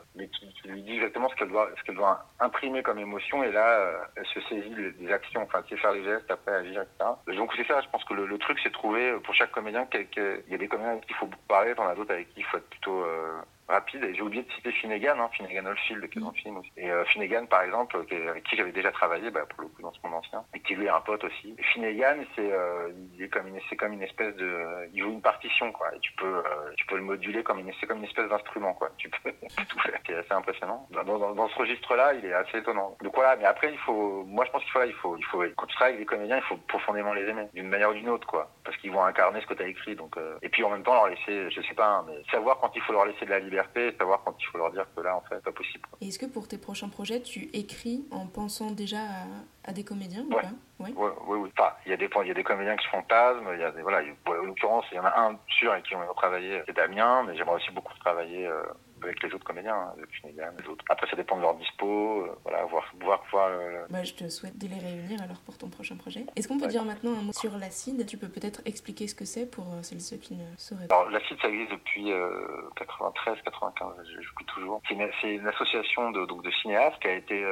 lui 0.65 0.81
dit 0.83 0.95
exactement 0.95 1.29
ce 1.29 1.35
qu'elle 1.35 1.49
doit, 1.49 1.69
ce 1.77 1.83
qu'elle 1.83 1.95
doit 1.95 2.25
imprimer 2.39 2.83
comme 2.83 2.99
émotion. 2.99 3.43
Et 3.43 3.51
là, 3.51 3.67
euh, 3.67 3.97
elle 4.15 4.25
se 4.27 4.41
saisit 4.41 4.73
des 4.99 5.11
actions, 5.11 5.41
enfin, 5.43 5.61
tu 5.63 5.75
sais 5.75 5.81
faire 5.81 5.91
les 5.91 6.03
gestes, 6.03 6.29
après 6.29 6.53
agir, 6.53 6.81
etc. 6.81 7.37
Donc 7.37 7.51
c'est 7.55 7.67
ça, 7.67 7.81
je 7.81 7.89
pense 7.89 8.03
que 8.05 8.13
le, 8.13 8.37
truc, 8.37 8.59
c'est 8.63 8.71
trouver 8.71 9.13
pour 9.23 9.33
chaque 9.35 9.51
comédien, 9.51 9.87
il 9.93 10.43
y 10.49 10.55
a 10.55 10.57
des 10.57 10.67
comédiens 10.67 10.93
avec 10.93 11.05
qui 11.05 11.11
il 11.11 11.15
faut 11.15 11.27
beaucoup 11.27 11.47
parler, 11.47 11.75
t'en 11.75 11.87
as 11.87 11.95
d'autres 11.95 12.13
avec 12.13 12.33
qui 12.33 12.39
il 12.39 12.45
faut 12.45 12.57
être 12.57 12.69
plutôt 12.69 13.03
euh, 13.03 13.41
rapide. 13.67 14.03
Et 14.03 14.13
j'ai 14.13 14.21
oublié 14.21 14.43
de 14.43 14.51
citer 14.53 14.71
Finnegan, 14.71 15.19
hein, 15.19 15.29
Finnegan 15.33 15.65
Oldfield, 15.65 16.09
qui 16.09 16.19
est 16.19 16.21
dans 16.21 16.29
le 16.29 16.35
film 16.35 16.57
aussi. 16.57 16.71
Et 16.77 16.91
euh, 16.91 17.05
Finnegan, 17.05 17.45
par 17.47 17.63
exemple, 17.63 17.97
avec 17.97 18.43
qui 18.43 18.55
j'avais 18.55 18.71
déjà 18.71 18.91
travaillé, 18.91 19.29
bah, 19.31 19.45
pour 19.49 19.63
le 19.63 19.67
coup, 19.69 19.81
dans 19.81 19.93
ce 19.93 19.99
monde 20.03 20.15
ancien, 20.15 20.43
et 20.53 20.59
qui 20.59 20.75
lui 20.75 20.85
est 20.85 20.89
un 20.89 21.01
pote 21.01 21.23
aussi. 21.23 21.55
Et 21.57 21.63
Finnegan, 21.63 22.17
c'est 22.35 22.51
euh, 22.51 22.89
il 23.15 23.23
est 23.23 23.29
comme 23.29 23.47
une, 23.47 23.59
comme 23.77 23.93
une 23.93 24.03
espèce 24.03 24.35
de, 24.35 24.89
il 24.93 25.01
joue 25.01 25.11
une 25.11 25.21
partition, 25.21 25.71
quoi. 25.71 25.93
Et 25.95 25.99
tu 25.99 26.11
peux, 26.13 26.37
euh, 26.37 26.73
tu 26.77 26.85
peux 26.85 26.95
le 26.95 27.03
moduler 27.03 27.43
comme 27.43 27.59
une, 27.59 27.71
comme 27.87 27.99
une 27.99 28.05
espèce 28.05 28.29
d'instrument, 28.29 28.73
quoi. 28.73 28.89
Tu 28.97 29.09
peux 29.09 29.31
tout 29.69 29.79
faire. 29.79 29.99
C'est 30.05 30.15
assez 30.15 30.33
impressionnant. 30.33 30.87
Dans 30.91 31.47
ce 31.49 31.55
registre-là, 31.55 32.13
il 32.13 32.25
est 32.25 32.33
assez 32.33 32.57
étonnant. 32.57 32.97
Donc 33.01 33.15
voilà. 33.15 33.35
Mais 33.37 33.45
après, 33.45 33.71
il 33.71 33.77
faut, 33.79 34.23
moi, 34.25 34.45
je 34.45 34.51
pense 34.51 34.63
qu'il 34.63 34.71
faut, 34.71 34.83
il 34.83 34.93
faut, 34.93 35.17
il 35.17 35.25
faut, 35.25 35.43
quand 35.55 35.67
tu 35.67 35.75
travailles 35.75 35.95
avec 35.95 36.05
des 36.05 36.15
comédiens, 36.15 36.37
il 36.37 36.43
faut 36.43 36.57
profondément 36.67 37.13
les 37.13 37.27
aimer, 37.27 37.47
d'une 37.53 37.67
manière 37.67 37.89
ou 37.89 37.93
d'une 37.93 38.09
autre, 38.09 38.27
quoi. 38.27 38.49
Parce 38.63 38.77
qu'ils 38.77 38.91
vont 38.91 39.03
incarner 39.03 39.41
ce 39.41 39.47
que 39.47 39.53
tu 39.53 39.63
as 39.63 39.67
écrit. 39.67 39.95
Donc, 39.95 40.17
euh... 40.17 40.37
et 40.41 40.49
puis 40.49 40.63
en 40.63 40.69
même 40.69 40.83
temps, 40.83 40.93
leur 40.93 41.07
laisser, 41.07 41.49
je 41.49 41.61
sais 41.61 41.73
pas, 41.73 41.87
hein, 41.87 42.05
mais 42.07 42.21
savoir 42.31 42.57
quand 42.59 42.71
il 42.75 42.81
faut 42.81 42.93
leur 42.93 43.05
laisser 43.05 43.25
de 43.25 43.31
la 43.31 43.39
liberté, 43.39 43.60
savoir 43.97 44.21
quand 44.23 44.35
il 44.39 44.45
faut 44.45 44.57
leur 44.57 44.71
dire 44.71 44.85
que 44.95 45.01
là, 45.01 45.15
en 45.15 45.21
fait, 45.21 45.35
c'est 45.35 45.43
pas 45.43 45.51
possible. 45.51 45.87
Et 46.01 46.07
est-ce 46.07 46.19
que 46.19 46.25
pour 46.25 46.47
tes 46.47 46.57
prochains 46.57 46.89
projets, 46.89 47.21
tu 47.21 47.49
écris 47.53 48.05
en 48.11 48.27
pensant 48.27 48.71
déjà 48.71 48.99
à, 48.99 49.69
à 49.69 49.73
des 49.73 49.83
comédiens 49.83 50.23
ouais. 50.23 50.37
ou 50.37 50.41
pas 50.41 50.51
oui, 50.79 50.93
oui, 50.97 51.37
oui. 51.37 51.49
Enfin, 51.57 51.73
il 51.85 51.91
y 51.91 51.93
a 51.93 51.97
des 51.97 52.09
y 52.25 52.31
a 52.31 52.33
des 52.33 52.43
comédiens 52.43 52.75
qui 52.75 52.85
se 52.85 52.89
fantasment. 52.89 53.53
Il 53.53 53.59
y 53.59 53.63
a 53.63 53.71
des, 53.71 53.81
voilà, 53.81 54.01
en 54.27 54.31
l'occurrence, 54.45 54.85
il 54.91 54.95
y 54.95 54.99
en 54.99 55.05
a 55.05 55.19
un 55.19 55.37
sûr 55.47 55.71
avec 55.71 55.85
qui 55.85 55.95
on 55.95 56.01
a 56.01 56.13
travaillé, 56.15 56.61
c'est 56.65 56.75
Damien, 56.75 57.23
mais 57.23 57.35
j'aimerais 57.35 57.55
aussi 57.55 57.71
beaucoup 57.71 57.97
travailler. 57.99 58.47
Euh, 58.47 58.63
avec 59.03 59.23
les 59.23 59.33
autres 59.33 59.43
comédiens, 59.43 59.75
hein, 59.75 59.93
avec 59.97 60.09
Finnegan, 60.11 60.51
les 60.59 60.67
autres. 60.67 60.83
Après, 60.89 61.07
ça 61.09 61.15
dépend 61.15 61.37
de 61.37 61.41
leur 61.41 61.55
dispo, 61.55 62.27
voilà, 62.43 62.65
voir, 62.65 62.91
voir, 62.99 63.23
voir. 63.31 63.49
Bah, 63.89 64.03
je 64.03 64.13
te 64.13 64.27
souhaite 64.29 64.57
de 64.57 64.67
les 64.67 64.79
réunir 64.79 65.21
alors 65.21 65.39
pour 65.45 65.57
ton 65.57 65.69
prochain 65.69 65.95
projet. 65.95 66.25
Est-ce 66.35 66.47
qu'on 66.47 66.59
peut 66.59 66.67
dire 66.67 66.85
maintenant 66.85 67.11
un 67.11 67.21
mot 67.21 67.33
sur 67.33 67.57
l'acide? 67.57 68.05
Tu 68.05 68.17
peux 68.17 68.29
peut-être 68.29 68.61
expliquer 68.65 69.07
ce 69.07 69.15
que 69.15 69.25
c'est 69.25 69.49
pour 69.49 69.65
celles 69.81 70.01
ceux 70.01 70.17
qui 70.17 70.35
ne 70.35 70.45
sauraient 70.57 70.87
pas. 70.87 70.95
Alors, 70.95 71.09
l'acide, 71.09 71.37
ça 71.41 71.49
existe 71.49 71.71
depuis 71.71 72.11
93, 72.75 73.37
95, 73.43 73.93
je 74.05 74.31
toujours. 74.47 74.81
C'est 74.87 74.95
une, 74.95 75.09
une, 75.23 75.47
association 75.47 76.11
de, 76.11 76.25
donc, 76.25 76.43
de 76.43 76.51
cinéastes 76.61 76.99
qui 76.99 77.07
a 77.07 77.13
été 77.13 77.45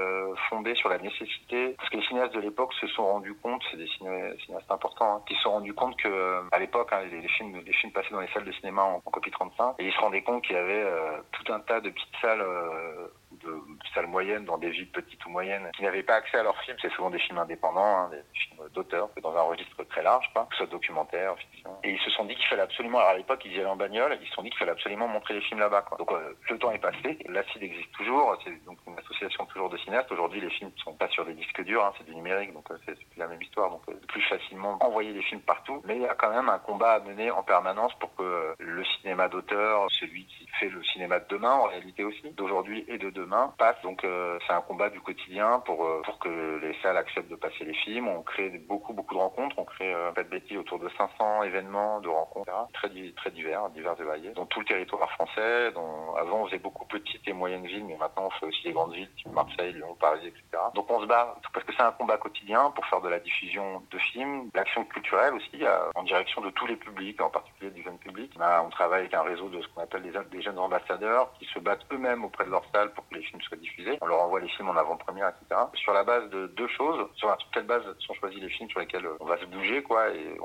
fondée 0.49 0.75
sur 0.75 0.89
la 0.89 0.97
nécessité, 0.97 1.75
parce 1.77 1.89
que 1.89 1.97
les 1.97 2.03
cinéastes 2.03 2.33
de 2.33 2.39
l'époque 2.39 2.73
se 2.73 2.87
sont 2.87 3.05
rendus 3.05 3.35
compte, 3.35 3.61
c'est 3.71 3.77
des 3.77 3.87
cinéastes 3.87 4.69
importants, 4.69 5.17
hein, 5.17 5.21
qui 5.27 5.35
se 5.35 5.41
sont 5.41 5.51
rendus 5.51 5.73
compte 5.73 5.95
que 5.97 6.41
à 6.51 6.59
l'époque, 6.59 6.89
hein, 6.91 7.01
les, 7.11 7.27
films, 7.27 7.57
les 7.65 7.73
films 7.73 7.91
passaient 7.91 8.11
dans 8.11 8.21
les 8.21 8.27
salles 8.29 8.45
de 8.45 8.51
cinéma 8.51 8.83
en, 8.83 8.99
copie 9.01 9.31
35, 9.31 9.75
et 9.79 9.87
ils 9.87 9.93
se 9.93 9.99
rendaient 9.99 10.21
compte 10.21 10.43
qu'il 10.43 10.55
y 10.55 10.59
avait 10.59 10.83
euh, 10.83 11.17
tout 11.43 11.53
un 11.53 11.59
tas 11.59 11.81
de 11.81 11.89
petites 11.89 12.15
salles 12.21 12.41
euh, 12.41 13.07
de 13.43 13.61
salles 13.93 14.07
moyennes 14.07 14.45
dans 14.45 14.57
des 14.57 14.69
villes 14.69 14.91
petites 14.91 15.23
ou 15.25 15.29
moyennes 15.29 15.69
qui 15.75 15.83
n'avaient 15.83 16.03
pas 16.03 16.15
accès 16.15 16.37
à 16.37 16.43
leurs 16.43 16.59
films. 16.61 16.77
C'est 16.81 16.91
souvent 16.91 17.09
des 17.09 17.19
films 17.19 17.37
indépendants, 17.37 17.97
hein, 17.97 18.09
des 18.09 18.23
films 18.33 18.67
d'auteurs, 18.73 19.09
dans 19.21 19.35
un 19.35 19.41
registre 19.41 19.83
très 19.85 20.03
large, 20.03 20.29
quoi, 20.33 20.45
que 20.49 20.55
ce 20.55 20.63
soit 20.63 20.71
documentaire, 20.71 21.37
fiction. 21.37 21.77
Et 21.83 21.91
ils 21.91 21.99
se 21.99 22.09
sont 22.11 22.25
dit 22.25 22.35
qu'il 22.35 22.45
fallait 22.47 22.63
absolument, 22.63 22.99
alors 22.99 23.11
à 23.11 23.17
l'époque 23.17 23.41
ils 23.45 23.53
y 23.53 23.59
allaient 23.59 23.69
en 23.69 23.75
bagnole, 23.75 24.17
ils 24.21 24.27
se 24.27 24.33
sont 24.33 24.41
dit 24.41 24.49
qu'il 24.49 24.59
fallait 24.59 24.71
absolument 24.71 25.07
montrer 25.07 25.35
les 25.35 25.41
films 25.41 25.59
là-bas. 25.59 25.85
Donc 25.97 26.11
euh, 26.11 26.35
le 26.49 26.57
temps 26.57 26.71
est 26.71 26.79
passé, 26.79 27.17
l'acide 27.27 27.63
existe 27.63 27.91
toujours, 27.93 28.37
c'est 28.43 28.65
donc 28.65 28.77
une 28.87 28.97
association 28.97 29.45
toujours 29.45 29.69
de 29.69 29.77
cinéastes. 29.77 30.11
Aujourd'hui 30.11 30.41
les 30.41 30.49
films 30.49 30.71
ne 30.75 30.81
sont 30.81 30.93
pas 30.93 31.07
sur 31.09 31.25
des 31.25 31.33
disques 31.33 31.63
durs, 31.63 31.85
hein, 31.85 31.93
c'est 31.97 32.05
du 32.05 32.15
numérique, 32.15 32.53
donc 32.53 32.67
c'est 32.85 32.95
plus 32.95 33.19
la 33.19 33.27
même 33.27 33.41
histoire, 33.41 33.69
donc 33.69 33.83
plus 34.07 34.21
facilement 34.23 34.77
envoyer 34.83 35.13
des 35.13 35.21
films 35.21 35.41
partout. 35.41 35.81
Mais 35.85 35.95
il 35.95 36.01
y 36.01 36.07
a 36.07 36.15
quand 36.15 36.31
même 36.31 36.49
un 36.49 36.59
combat 36.59 36.93
à 36.93 36.99
mener 36.99 37.31
en 37.31 37.43
permanence 37.43 37.93
pour 37.99 38.13
que 38.15 38.55
le 38.57 38.83
cinéma 38.85 39.27
d'auteur, 39.29 39.87
celui 39.91 40.25
qui 40.25 40.47
le 40.67 40.83
cinéma 40.83 41.19
de 41.19 41.25
demain 41.29 41.53
en 41.53 41.63
réalité 41.63 42.03
aussi, 42.03 42.31
d'aujourd'hui 42.31 42.83
et 42.87 42.97
de 42.97 43.09
demain, 43.09 43.53
passe. 43.57 43.81
Donc 43.83 44.03
euh, 44.03 44.37
c'est 44.45 44.53
un 44.53 44.61
combat 44.61 44.89
du 44.89 44.99
quotidien 44.99 45.59
pour 45.65 45.85
euh, 45.85 46.01
pour 46.03 46.19
que 46.19 46.59
les 46.61 46.75
salles 46.81 46.97
acceptent 46.97 47.29
de 47.29 47.35
passer 47.35 47.63
les 47.63 47.73
films. 47.73 48.07
On 48.07 48.21
crée 48.21 48.49
beaucoup 48.67 48.93
beaucoup 48.93 49.15
de 49.15 49.19
rencontres. 49.19 49.57
On 49.57 49.65
crée 49.65 49.93
euh, 49.93 50.11
pas 50.11 50.23
de 50.23 50.29
bêtises 50.29 50.57
autour 50.57 50.79
de 50.79 50.89
500 50.97 51.43
événements 51.43 52.01
de 52.01 52.09
rencontres 52.09 52.51
très 52.73 52.89
très 53.15 53.31
divers, 53.31 53.69
divers 53.69 53.95
et 53.99 54.03
variés, 54.03 54.31
dans 54.31 54.45
tout 54.45 54.59
le 54.59 54.65
territoire 54.65 55.09
français. 55.11 55.71
Dont 55.71 56.15
avant 56.15 56.41
on 56.41 56.45
faisait 56.47 56.59
beaucoup 56.59 56.85
petites 56.85 57.27
et 57.27 57.33
moyennes 57.33 57.65
villes, 57.65 57.85
mais 57.85 57.97
maintenant 57.97 58.27
on 58.27 58.29
fait 58.31 58.45
aussi 58.45 58.63
les 58.65 58.73
grandes 58.73 58.93
villes, 58.93 59.09
Marseille, 59.31 59.73
Lyon, 59.73 59.95
Paris, 59.99 60.27
etc. 60.27 60.43
Donc 60.75 60.89
on 60.89 61.01
se 61.01 61.05
bat 61.05 61.37
parce 61.53 61.65
que 61.65 61.73
c'est 61.73 61.83
un 61.83 61.91
combat 61.91 62.17
quotidien 62.17 62.71
pour 62.71 62.85
faire 62.87 63.01
de 63.01 63.09
la 63.09 63.19
diffusion 63.19 63.83
de 63.91 63.97
films, 63.97 64.49
l'action 64.53 64.83
culturelle 64.85 65.33
aussi, 65.33 65.63
en 65.95 66.03
direction 66.03 66.41
de 66.41 66.49
tous 66.51 66.65
les 66.65 66.75
publics, 66.75 67.21
en 67.21 67.29
particulier 67.29 67.71
du 67.71 67.83
jeune 67.83 67.97
public. 67.97 68.31
On, 68.39 68.69
travaille 68.69 69.01
avec 69.01 69.13
un 69.13 69.23
réseau 69.23 69.49
de 69.49 69.61
ce 69.61 69.67
qu'on 69.69 69.81
appelle 69.81 70.03
des, 70.03 70.11
des 70.31 70.41
jeunes 70.49 70.59
ambassadeurs 70.59 71.31
qui 71.37 71.45
se 71.45 71.59
battent 71.59 71.85
eux-mêmes 71.91 72.23
auprès 72.23 72.45
de 72.45 72.49
leur 72.49 72.63
salle 72.73 72.91
pour 72.93 73.07
que 73.07 73.15
les 73.15 73.21
films 73.23 73.41
soient 73.41 73.57
diffusés. 73.57 73.97
On 74.01 74.07
leur 74.07 74.21
envoie 74.21 74.39
les 74.39 74.49
films 74.49 74.69
en 74.69 74.75
avant-première, 74.75 75.29
etc. 75.29 75.61
Sur 75.75 75.93
la 75.93 76.03
base 76.03 76.29
de 76.29 76.47
deux 76.47 76.67
choses, 76.67 77.07
sur, 77.15 77.35
quelle 77.53 77.65
base 77.65 77.83
sont 77.99 78.13
choisis 78.15 78.41
les 78.41 78.49
films 78.49 78.69
sur 78.69 78.79
lesquels 78.79 79.07
on 79.19 79.25
va 79.25 79.37
se 79.37 79.45
bouger, 79.45 79.83
quoi, 79.83 80.09
et 80.09 80.37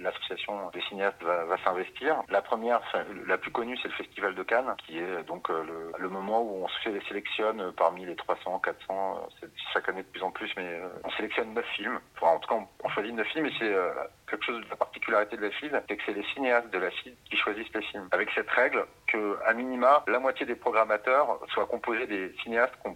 l'association 0.00 0.70
des 0.70 0.80
cinéastes 0.82 1.22
va, 1.22 1.56
s'investir. 1.64 2.22
La 2.28 2.42
première, 2.42 2.80
la 3.26 3.38
plus 3.38 3.50
connue, 3.50 3.78
c'est 3.78 3.88
le 3.88 3.94
Festival 3.94 4.34
de 4.34 4.42
Cannes, 4.42 4.74
qui 4.86 4.98
est 4.98 5.22
donc 5.24 5.50
euh, 5.50 5.92
le, 5.98 6.08
moment 6.08 6.42
où 6.42 6.64
on 6.64 6.68
se 6.68 7.00
sélectionne 7.08 7.72
parmi 7.76 8.04
les 8.04 8.16
300, 8.16 8.58
400, 8.58 9.28
c'est 9.40 9.50
chaque 9.72 9.88
année 9.88 10.02
de 10.02 10.08
plus 10.08 10.22
en 10.22 10.30
plus, 10.30 10.50
mais 10.56 10.66
euh, 10.66 10.88
on 11.04 11.10
sélectionne 11.10 11.54
neuf 11.54 11.66
films. 11.76 11.98
En 12.20 12.38
tout 12.38 12.48
cas, 12.48 12.60
on, 12.82 12.88
choisit 12.88 13.14
neuf 13.14 13.26
films, 13.28 13.46
et 13.46 13.52
c'est 13.58 13.72
euh, 13.72 13.92
quelque 14.34 14.46
chose 14.46 14.64
de 14.64 14.70
la 14.70 14.76
particularité 14.76 15.36
de 15.36 15.42
la 15.42 15.50
FIL, 15.50 15.82
c'est 15.88 15.96
que 15.96 16.02
c'est 16.04 16.12
les 16.12 16.24
cinéastes 16.34 16.70
de 16.70 16.78
la 16.78 16.90
FIL 16.90 17.14
qui 17.30 17.36
choisissent 17.36 17.72
les 17.74 17.82
films. 17.82 18.08
Avec 18.10 18.28
cette 18.34 18.50
règle 18.50 18.84
que, 19.06 19.38
à 19.46 19.52
minima, 19.52 20.02
la 20.08 20.18
moitié 20.18 20.44
des 20.44 20.56
programmateurs 20.56 21.38
soient 21.52 21.66
composés 21.66 22.06
des 22.06 22.34
cinéastes 22.42 22.74
qu'on 22.82 22.94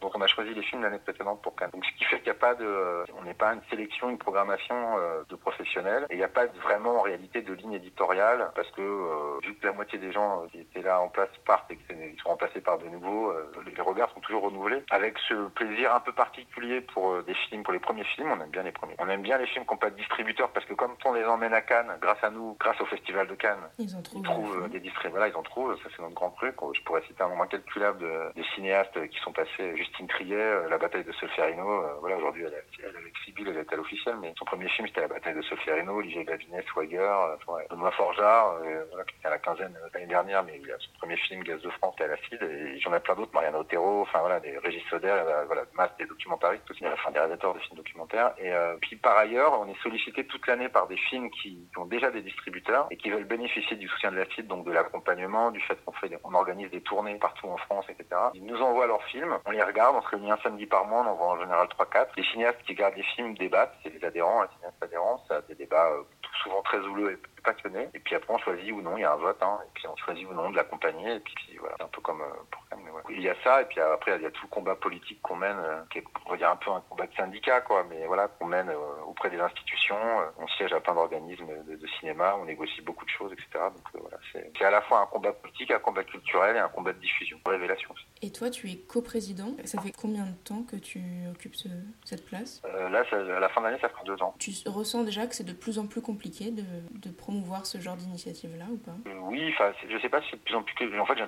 dont 0.00 0.10
on 0.14 0.20
a 0.20 0.26
choisi 0.26 0.52
les 0.52 0.62
films 0.62 0.82
l'année 0.82 0.98
précédente 0.98 1.40
pour 1.42 1.56
Cannes. 1.56 1.70
Donc, 1.72 1.84
ce 1.86 1.92
qui 1.96 2.04
fait 2.04 2.16
qu'il 2.16 2.26
n'y 2.26 2.36
a 2.36 2.40
pas 2.40 2.54
de, 2.54 3.04
on 3.18 3.22
n'est 3.24 3.34
pas 3.34 3.54
une 3.54 3.62
sélection, 3.70 4.10
une 4.10 4.18
programmation 4.18 4.98
euh, 4.98 5.22
de 5.28 5.36
professionnels, 5.36 6.06
et 6.10 6.14
il 6.14 6.18
n'y 6.18 6.24
a 6.24 6.28
pas 6.28 6.46
vraiment 6.62 6.98
en 6.98 7.02
réalité 7.02 7.40
de 7.40 7.54
ligne 7.54 7.72
éditoriale, 7.72 8.50
parce 8.54 8.70
que 8.72 8.82
euh, 8.82 9.38
vu 9.42 9.54
que 9.54 9.66
la 9.66 9.72
moitié 9.72 9.98
des 9.98 10.12
gens 10.12 10.44
qui 10.52 10.60
étaient 10.60 10.82
là 10.82 11.00
en 11.00 11.08
place 11.08 11.30
partent 11.46 11.70
et 11.70 11.76
qu'ils 11.76 12.20
sont 12.22 12.30
remplacés 12.30 12.60
par 12.60 12.78
de 12.78 12.88
nouveaux, 12.88 13.30
euh, 13.30 13.50
les 13.74 13.80
regards 13.80 14.11
toujours 14.32 14.50
renouvelés. 14.50 14.82
Avec 14.90 15.18
ce 15.28 15.48
plaisir 15.48 15.94
un 15.94 16.00
peu 16.00 16.12
particulier 16.12 16.80
pour 16.80 17.22
des 17.22 17.34
films, 17.34 17.62
pour 17.62 17.72
les 17.72 17.78
premiers 17.78 18.04
films, 18.04 18.32
on 18.32 18.40
aime 18.40 18.50
bien 18.50 18.62
les 18.62 18.72
premiers. 18.72 18.94
On 18.98 19.08
aime 19.08 19.22
bien 19.22 19.36
les 19.36 19.46
films 19.46 19.64
qui 19.64 19.70
n'ont 19.70 19.76
pas 19.76 19.90
de 19.90 19.96
distributeur, 19.96 20.50
parce 20.50 20.64
que 20.64 20.74
comme 20.74 20.94
on 21.04 21.12
les 21.12 21.24
emmène 21.24 21.52
à 21.52 21.60
Cannes, 21.60 21.92
grâce 22.00 22.22
à 22.22 22.30
nous, 22.30 22.56
grâce 22.58 22.80
au 22.80 22.86
Festival 22.86 23.26
de 23.28 23.34
Cannes, 23.34 23.68
ils, 23.78 23.94
ont 23.94 24.02
trouvent 24.22 24.68
des 24.70 24.80
distributeurs. 24.80 25.10
Voilà, 25.12 25.28
ils 25.28 25.36
en 25.36 25.42
trouvent. 25.42 25.76
Ça, 25.82 25.88
c'est 25.94 26.02
notre 26.02 26.14
grand 26.14 26.30
truc. 26.30 26.54
Je 26.74 26.80
pourrais 26.82 27.02
citer 27.02 27.22
un 27.22 27.28
nombre 27.28 27.42
incalculable 27.42 27.98
de, 27.98 28.32
des 28.34 28.44
cinéastes 28.54 29.08
qui 29.08 29.18
sont 29.20 29.32
passés. 29.32 29.76
Justine 29.76 30.06
Triet, 30.06 30.68
La 30.70 30.78
bataille 30.78 31.04
de 31.04 31.12
Solferino. 31.12 31.84
Voilà, 32.00 32.16
aujourd'hui, 32.16 32.44
elle, 32.44 32.64
elle, 32.82 32.96
avec 32.96 33.12
Sibyl, 33.24 33.48
elle 33.48 33.58
est 33.58 33.72
à 33.72 33.76
l'officiel, 33.76 34.16
mais 34.20 34.32
son 34.38 34.44
premier 34.44 34.68
film, 34.68 34.88
c'était 34.88 35.02
La 35.02 35.08
bataille 35.08 35.34
de 35.34 35.42
Solferino. 35.42 35.92
Olivier 35.92 36.24
Gavinet, 36.24 36.64
Swagger, 36.72 37.12
Benoît 37.70 37.90
Forjard, 37.92 38.56
voilà, 38.88 39.04
qui 39.04 39.16
était 39.16 39.28
à 39.28 39.30
la 39.30 39.38
quinzaine 39.38 39.76
l'année 39.92 40.06
dernière, 40.06 40.42
mais 40.42 40.58
il 40.62 40.70
a 40.70 40.78
son 40.78 40.90
premier 40.98 41.16
film, 41.16 41.42
Gaz 41.42 41.60
de 41.60 41.70
France, 41.70 41.94
à 42.00 42.06
l'acide. 42.06 42.42
Et 42.42 42.80
j'en 42.80 42.94
ai 42.94 43.00
plein 43.00 43.14
d'autres, 43.14 43.32
Marianne 43.34 43.56
Otero, 43.56 44.02
enfin 44.02 44.21
voilà, 44.22 44.40
des 44.40 44.56
Régis 44.58 44.82
Soder, 44.88 45.14
voilà, 45.46 45.62
masse 45.74 45.90
des 45.98 46.06
documentaristes 46.06 46.70
aussi, 46.70 46.84
à 46.84 46.90
la 46.90 46.96
fin 46.96 47.10
des 47.10 47.18
réalisateurs 47.18 47.54
de 47.54 47.58
films 47.60 47.76
documentaires. 47.76 48.32
Et 48.38 48.52
puis 48.80 48.96
par 48.96 49.16
ailleurs, 49.16 49.60
on 49.60 49.68
est 49.68 49.82
sollicité 49.82 50.24
toute 50.26 50.46
l'année 50.46 50.68
par 50.68 50.86
des 50.86 50.96
films 50.96 51.30
qui, 51.30 51.68
ont 51.76 51.86
déjà 51.86 52.10
des 52.10 52.22
distributeurs 52.22 52.86
et 52.90 52.96
qui 52.96 53.10
veulent 53.10 53.24
bénéficier 53.24 53.76
du 53.76 53.88
soutien 53.88 54.10
de 54.12 54.16
la 54.16 54.24
FID, 54.26 54.46
donc 54.46 54.64
de 54.64 54.72
l'accompagnement, 54.72 55.50
du 55.50 55.60
fait 55.60 55.76
qu'on 55.84 55.92
fait, 55.92 56.10
on 56.24 56.34
organise 56.34 56.70
des 56.70 56.80
tournées 56.80 57.16
partout 57.16 57.48
en 57.48 57.56
France, 57.56 57.84
etc. 57.88 58.08
Ils 58.34 58.44
nous 58.44 58.60
envoient 58.60 58.86
leurs 58.86 59.04
films, 59.04 59.38
on 59.44 59.50
les 59.50 59.62
regarde, 59.62 59.96
on 59.96 60.02
se 60.02 60.08
réunit 60.08 60.30
un 60.30 60.38
samedi 60.38 60.66
par 60.66 60.86
mois, 60.86 61.02
on 61.04 61.10
en 61.10 61.14
voit 61.14 61.28
en 61.28 61.40
général 61.40 61.66
3-4. 61.68 62.08
Les 62.16 62.24
cinéastes 62.24 62.62
qui 62.66 62.74
gardent 62.74 62.96
les 62.96 63.02
films 63.02 63.34
débattent, 63.34 63.74
c'est 63.82 63.92
les 63.92 64.04
adhérents, 64.04 64.42
les 64.42 64.48
cinéastes 64.56 64.82
adhérents, 64.82 65.24
ça 65.28 65.36
a 65.36 65.40
des 65.42 65.54
débats 65.54 65.90
euh, 65.90 66.02
souvent 66.42 66.62
très 66.62 66.78
houleux 66.78 67.12
et 67.12 67.16
Et 67.94 67.98
puis 67.98 68.14
après, 68.14 68.32
on 68.32 68.38
choisit 68.38 68.72
ou 68.72 68.82
non, 68.82 68.96
il 68.96 69.00
y 69.00 69.04
a 69.04 69.12
un 69.12 69.16
vote, 69.16 69.42
hein, 69.42 69.58
et 69.64 69.70
puis 69.74 69.86
on 69.86 69.96
choisit 69.96 70.28
ou 70.28 70.34
non 70.34 70.50
de 70.50 70.56
l'accompagner, 70.56 71.16
et 71.16 71.20
puis, 71.20 71.56
voilà, 71.58 71.74
c'est 71.78 71.84
un 71.84 71.88
peu 71.88 72.00
comme 72.00 72.20
euh, 72.20 72.34
pour 72.50 72.62
mais 72.76 72.90
voilà. 72.90 73.06
Il 73.10 73.20
y 73.20 73.28
a 73.28 73.34
ça, 73.44 73.62
et 73.62 73.64
puis 73.66 73.80
après, 73.80 74.16
il 74.16 74.22
y 74.22 74.26
a 74.26 74.30
tout 74.30 74.46
le 74.46 74.48
combat 74.48 74.74
politique 74.74 75.20
qu'on 75.22 75.36
mène, 75.36 75.58
euh, 75.58 75.82
qui 75.90 75.98
est, 75.98 76.04
on 76.26 76.30
va 76.30 76.36
dire, 76.36 76.50
un 76.50 76.56
peu 76.56 76.70
un 76.70 76.82
combat 76.88 77.06
de 77.06 77.14
syndicat, 77.14 77.60
quoi, 77.60 77.84
mais 77.88 78.06
voilà, 78.06 78.28
qu'on 78.28 78.46
mène 78.46 78.70
euh, 78.70 79.04
auprès 79.06 79.30
des 79.30 79.38
institutions, 79.38 79.96
on 80.38 80.46
siège 80.48 80.72
à 80.72 80.80
plein 80.80 80.94
d'organismes 80.94 81.46
de, 81.66 81.76
de, 81.76 81.86
cinéma, 82.00 82.36
on 82.40 82.44
négocie 82.44 82.80
beaucoup 82.80 83.04
de 83.04 83.10
choses, 83.10 83.32
etc. 83.32 83.64
Donc 83.74 84.00
voilà, 84.00 84.16
c'est 84.32 84.64
à 84.64 84.70
la 84.70 84.80
fois 84.82 85.00
un 85.00 85.06
combat 85.06 85.32
politique, 85.32 85.70
un 85.70 85.78
combat 85.78 86.04
culturel 86.04 86.56
et 86.56 86.60
un 86.60 86.68
combat 86.68 86.92
de 86.92 86.98
diffusion, 86.98 87.38
révélation 87.44 87.90
aussi. 87.92 88.04
Et 88.22 88.30
toi, 88.30 88.50
tu 88.50 88.70
es 88.70 88.76
coprésident. 88.76 89.54
Ça 89.64 89.80
fait 89.80 89.92
combien 89.92 90.24
de 90.24 90.34
temps 90.44 90.62
que 90.62 90.76
tu 90.76 91.02
occupes 91.30 91.56
ce, 91.56 91.68
cette 92.04 92.24
place? 92.24 92.62
Là, 92.64 93.04
ça, 93.10 93.16
à 93.16 93.40
la 93.40 93.48
fin 93.48 93.60
de 93.60 93.66
l'année, 93.66 93.80
ça 93.80 93.88
fera 93.88 94.04
deux 94.04 94.20
ans. 94.22 94.34
Tu 94.38 94.52
ressens 94.66 95.02
déjà 95.02 95.26
que 95.26 95.34
c'est 95.34 95.44
de 95.44 95.52
plus 95.52 95.78
en 95.78 95.86
plus 95.86 96.00
compliqué 96.00 96.50
de, 96.50 96.64
de 96.92 97.10
promouvoir 97.32 97.64
ce 97.64 97.78
genre 97.78 97.96
d'initiative-là 97.96 98.66
ou 98.70 98.76
pas? 98.76 98.92
Euh, 99.08 99.18
Oui, 99.22 99.54
je 99.88 99.98
sais 99.98 100.08
pas 100.08 100.20
si 100.20 100.28
c'est 100.30 100.36
de 100.36 100.42
plus 100.42 100.54
en 100.54 100.62
plus. 100.62 101.00
En 101.00 101.06
fait, 101.06 101.14
j'ai 101.16 101.22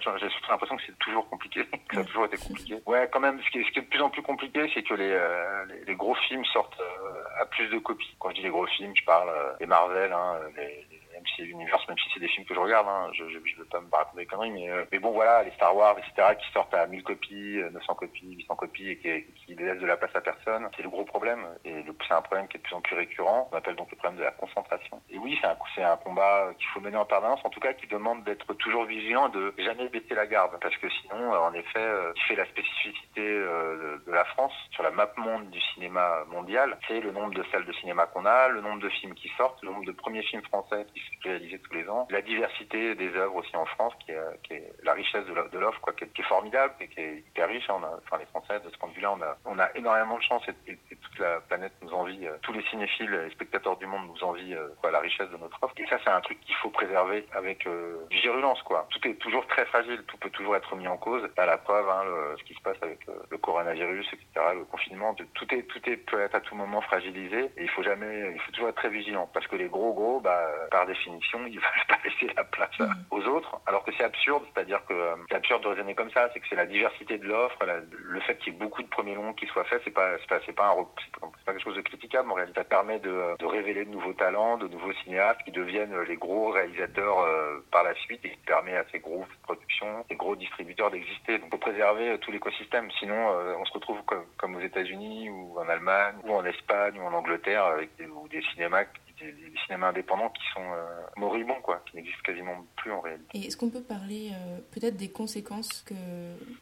l'impression 0.50 0.76
que 0.76 0.82
c'est 0.86 0.98
toujours 0.98 1.28
compliqué, 1.30 1.64
que 1.88 1.94
ça 1.94 2.00
a 2.02 2.04
toujours 2.04 2.26
été 2.26 2.36
compliqué. 2.36 2.76
Ouais, 2.86 3.08
quand 3.10 3.20
même. 3.20 3.40
Ce 3.42 3.50
qui 3.50 3.58
est, 3.60 3.64
ce 3.64 3.70
qui 3.70 3.78
est 3.78 3.82
de 3.82 3.88
plus 3.88 4.02
en 4.02 4.10
plus 4.10 4.22
compliqué, 4.22 4.70
c'est 4.74 4.82
que 4.82 4.94
les, 4.94 5.10
euh, 5.10 5.64
les, 5.86 5.94
gros 5.94 6.14
films 6.28 6.44
sortent 6.46 6.78
euh, 6.80 7.40
à 7.40 7.46
plus 7.46 7.68
de 7.68 7.78
copies. 7.78 8.14
Quand 8.18 8.30
je 8.30 8.36
dis 8.36 8.42
les 8.42 8.50
gros 8.50 8.66
films, 8.66 8.92
je 8.94 9.04
parle 9.04 9.30
des 9.58 9.66
Marvel, 9.66 10.12
hein, 10.12 10.40
les 10.56 10.93
si 11.26 11.34
c'est 11.36 11.42
l'univers, 11.42 11.78
même 11.88 11.98
si 11.98 12.10
c'est 12.12 12.20
des 12.20 12.28
films 12.28 12.46
que 12.46 12.54
je 12.54 12.60
regarde, 12.60 12.86
hein, 12.88 13.10
je 13.12 13.24
ne 13.24 13.56
veux 13.58 13.64
pas 13.64 13.80
me 13.80 13.90
raconter 13.90 14.18
des 14.18 14.26
conneries, 14.26 14.50
mais, 14.50 14.70
euh, 14.70 14.84
mais 14.92 14.98
bon 14.98 15.12
voilà, 15.12 15.42
les 15.42 15.50
Star 15.52 15.74
Wars, 15.74 15.96
etc., 15.98 16.36
qui 16.38 16.52
sortent 16.52 16.74
à 16.74 16.86
1000 16.86 17.02
copies, 17.02 17.60
900 17.72 17.92
euh, 17.92 17.94
copies, 17.94 18.34
800 18.36 18.56
copies 18.56 18.90
et 18.90 18.98
qui, 18.98 19.24
qui 19.46 19.54
laissent 19.54 19.80
de 19.80 19.86
la 19.86 19.96
place 19.96 20.14
à 20.14 20.20
personne, 20.20 20.68
c'est 20.76 20.82
le 20.82 20.90
gros 20.90 21.04
problème. 21.04 21.40
Et 21.64 21.84
c'est 22.06 22.14
un 22.14 22.22
problème 22.22 22.48
qui 22.48 22.56
est 22.56 22.60
de 22.60 22.64
plus 22.64 22.74
en 22.74 22.80
plus 22.80 22.96
récurrent, 22.96 23.48
on 23.52 23.56
appelle 23.56 23.76
donc 23.76 23.90
le 23.90 23.96
problème 23.96 24.18
de 24.18 24.24
la 24.24 24.32
concentration. 24.32 25.00
Et 25.10 25.18
oui, 25.18 25.38
c'est 25.40 25.82
un, 25.82 25.92
un 25.92 25.96
combat 25.96 26.50
qu'il 26.58 26.68
faut 26.68 26.80
mener 26.80 26.96
en 26.96 27.04
permanence, 27.04 27.40
en 27.44 27.50
tout 27.50 27.60
cas 27.60 27.72
qui 27.72 27.86
demande 27.86 28.24
d'être 28.24 28.52
toujours 28.54 28.84
vigilant, 28.84 29.28
de 29.28 29.54
jamais 29.58 29.88
baisser 29.88 30.14
la 30.14 30.26
garde, 30.26 30.58
parce 30.60 30.76
que 30.76 30.88
sinon, 30.90 31.32
euh, 31.32 31.38
en 31.38 31.52
effet, 31.54 31.88
qui 32.14 32.22
fait 32.24 32.36
la 32.36 32.46
spécificité 32.46 33.22
de, 33.22 34.02
de 34.06 34.12
la 34.12 34.24
France 34.24 34.52
sur 34.70 34.82
la 34.82 34.90
map 34.90 35.08
monde 35.16 35.50
du 35.50 35.60
cinéma 35.60 36.24
mondial, 36.28 36.76
c'est 36.88 37.00
le 37.00 37.12
nombre 37.12 37.34
de 37.34 37.44
salles 37.50 37.64
de 37.64 37.72
cinéma 37.74 38.06
qu'on 38.06 38.26
a, 38.26 38.48
le 38.48 38.60
nombre 38.60 38.80
de 38.80 38.88
films 38.88 39.14
qui 39.14 39.30
sortent, 39.36 39.62
le 39.62 39.70
nombre 39.70 39.84
de 39.84 39.92
premiers 39.92 40.22
films 40.22 40.42
français 40.42 40.86
qui 40.92 41.00
réalisé 41.22 41.58
tous 41.58 41.74
les 41.74 41.88
ans. 41.88 42.06
La 42.10 42.22
diversité 42.22 42.94
des 42.94 43.14
œuvres 43.16 43.36
aussi 43.36 43.56
en 43.56 43.64
France, 43.66 43.92
qui 44.04 44.12
est, 44.12 44.42
qui 44.42 44.54
est 44.54 44.72
la 44.82 44.92
richesse 44.92 45.24
de 45.26 45.58
l'offre, 45.58 45.80
quoi, 45.80 45.92
qui 45.92 46.04
est, 46.04 46.08
qui 46.08 46.22
est, 46.22 46.24
formidable 46.24 46.74
et 46.80 46.88
qui 46.88 47.00
est 47.00 47.18
hyper 47.18 47.48
riche. 47.48 47.68
Hein. 47.68 47.76
On 47.80 47.84
a, 47.84 48.00
enfin, 48.04 48.18
les 48.18 48.26
Français, 48.26 48.60
de 48.60 48.70
ce 48.70 48.78
point 48.78 48.88
de 48.88 48.94
vue-là, 48.94 49.12
on 49.12 49.22
a, 49.22 49.36
on 49.44 49.58
a 49.58 49.68
énormément 49.74 50.18
de 50.18 50.22
chance 50.22 50.42
et, 50.48 50.72
et, 50.72 50.96
toute 50.96 51.18
la 51.18 51.40
planète 51.40 51.72
nous 51.82 51.92
envie, 51.92 52.26
euh, 52.26 52.36
tous 52.42 52.52
les 52.52 52.62
cinéphiles 52.64 53.14
et 53.26 53.30
spectateurs 53.30 53.76
du 53.76 53.86
monde 53.86 54.08
nous 54.08 54.24
envient 54.24 54.54
euh, 54.54 54.68
quoi, 54.80 54.90
la 54.90 55.00
richesse 55.00 55.30
de 55.30 55.36
notre 55.36 55.62
offre. 55.62 55.74
Et 55.78 55.86
ça, 55.86 55.98
c'est 56.02 56.10
un 56.10 56.20
truc 56.20 56.40
qu'il 56.40 56.54
faut 56.56 56.70
préserver 56.70 57.26
avec 57.32 57.66
euh, 57.66 58.06
virulence. 58.10 58.62
Quoi. 58.62 58.86
Tout 58.90 59.06
est 59.08 59.14
toujours 59.14 59.46
très 59.46 59.64
fragile, 59.66 60.02
tout 60.06 60.16
peut 60.18 60.30
toujours 60.30 60.56
être 60.56 60.74
mis 60.76 60.88
en 60.88 60.96
cause. 60.96 61.28
À 61.36 61.46
la 61.46 61.58
preuve, 61.58 61.88
hein, 61.88 62.04
le, 62.04 62.36
ce 62.38 62.44
qui 62.44 62.54
se 62.54 62.60
passe 62.60 62.76
avec 62.82 63.00
le 63.30 63.38
coronavirus, 63.38 64.06
etc., 64.12 64.46
le 64.54 64.64
confinement, 64.64 65.14
tout 65.14 65.54
est, 65.54 65.62
tout 65.62 65.90
est 65.90 65.96
peut 65.96 66.20
être 66.20 66.34
à 66.34 66.40
tout 66.40 66.54
moment 66.54 66.80
fragilisé 66.80 67.50
et 67.56 67.62
il 67.62 67.70
faut 67.70 67.82
jamais, 67.82 68.32
il 68.34 68.40
faut 68.40 68.52
toujours 68.52 68.68
être 68.68 68.76
très 68.76 68.88
vigilant 68.88 69.28
parce 69.32 69.46
que 69.46 69.56
les 69.56 69.68
gros 69.68 69.92
gros, 69.92 70.20
bah, 70.20 70.40
par 70.70 70.86
définition, 70.86 71.03
définition, 71.04 71.46
ils 71.46 71.58
veulent 71.58 71.86
pas 71.88 71.98
laisser 72.04 72.32
la 72.34 72.44
place 72.44 72.78
mm. 72.78 72.92
aux 73.10 73.22
autres, 73.24 73.60
alors 73.66 73.84
que 73.84 73.92
c'est 73.96 74.04
absurde, 74.04 74.44
c'est-à-dire 74.52 74.84
que 74.86 74.94
euh, 74.94 75.16
c'est 75.28 75.36
absurde 75.36 75.62
de 75.62 75.68
raisonner 75.68 75.94
comme 75.94 76.10
ça, 76.10 76.30
c'est 76.32 76.40
que 76.40 76.46
c'est 76.48 76.56
la 76.56 76.66
diversité 76.66 77.18
de 77.18 77.26
l'offre, 77.26 77.58
le 77.90 78.20
fait 78.20 78.38
qu'il 78.38 78.52
y 78.52 78.56
ait 78.56 78.58
beaucoup 78.58 78.82
de 78.82 78.88
premiers 78.88 79.14
longs 79.14 79.32
qui 79.34 79.46
soient 79.46 79.64
faits, 79.64 79.82
c'est 79.84 79.90
pas, 79.90 80.16
c'est 80.18 80.28
pas, 80.28 80.40
c'est 80.46 80.52
pas, 80.52 80.74
pas, 80.74 81.52
quelque 81.52 81.62
chose 81.62 81.76
de 81.76 81.82
critiquable, 81.82 82.30
en 82.30 82.34
réalité, 82.34 82.60
ça 82.60 82.64
permet 82.64 82.98
de, 82.98 83.36
de, 83.38 83.46
révéler 83.46 83.84
de 83.84 83.90
nouveaux 83.90 84.12
talents, 84.12 84.56
de 84.56 84.68
nouveaux 84.68 84.92
cinéastes 85.04 85.40
qui 85.44 85.52
deviennent 85.52 85.98
les 86.02 86.16
gros 86.16 86.50
réalisateurs 86.50 87.20
euh, 87.20 87.64
par 87.70 87.84
la 87.84 87.94
suite 87.94 88.24
et 88.24 88.30
qui 88.30 88.36
permet 88.46 88.76
à 88.76 88.84
ces 88.90 88.98
grosses 88.98 89.28
productions, 89.42 90.04
ces 90.08 90.16
gros 90.16 90.36
distributeurs 90.36 90.90
d'exister. 90.90 91.38
Donc, 91.38 91.50
faut 91.50 91.58
préserver 91.58 92.18
tout 92.18 92.30
l'écosystème, 92.30 92.90
sinon 92.98 93.14
on 93.58 93.64
se 93.64 93.72
retrouve 93.72 94.02
comme, 94.04 94.24
comme 94.36 94.56
aux 94.56 94.60
États-Unis 94.60 95.30
ou 95.30 95.58
en 95.58 95.68
Allemagne 95.68 96.16
ou 96.24 96.34
en 96.34 96.44
Espagne 96.44 96.98
ou 96.98 97.02
en 97.02 97.12
Angleterre 97.12 97.64
avec 97.64 97.94
des, 97.96 98.06
ou 98.06 98.28
des 98.28 98.42
cinémas 98.52 98.84
des, 99.20 99.34
cinémas 99.66 99.88
indépendants 99.88 100.30
qui 100.30 100.42
sont 100.54 100.62
euh, 100.62 101.06
moribonds, 101.16 101.60
quoi, 101.62 101.82
qui 101.86 101.96
n'existent 101.96 102.22
quasiment 102.24 102.64
plus 102.76 102.92
en 102.92 103.00
réalité. 103.00 103.26
Et 103.34 103.46
est-ce 103.46 103.56
qu'on 103.56 103.70
peut 103.70 103.82
parler 103.82 104.30
euh, 104.32 104.58
peut-être 104.72 104.96
des 104.96 105.10
conséquences 105.10 105.82
que 105.82 105.94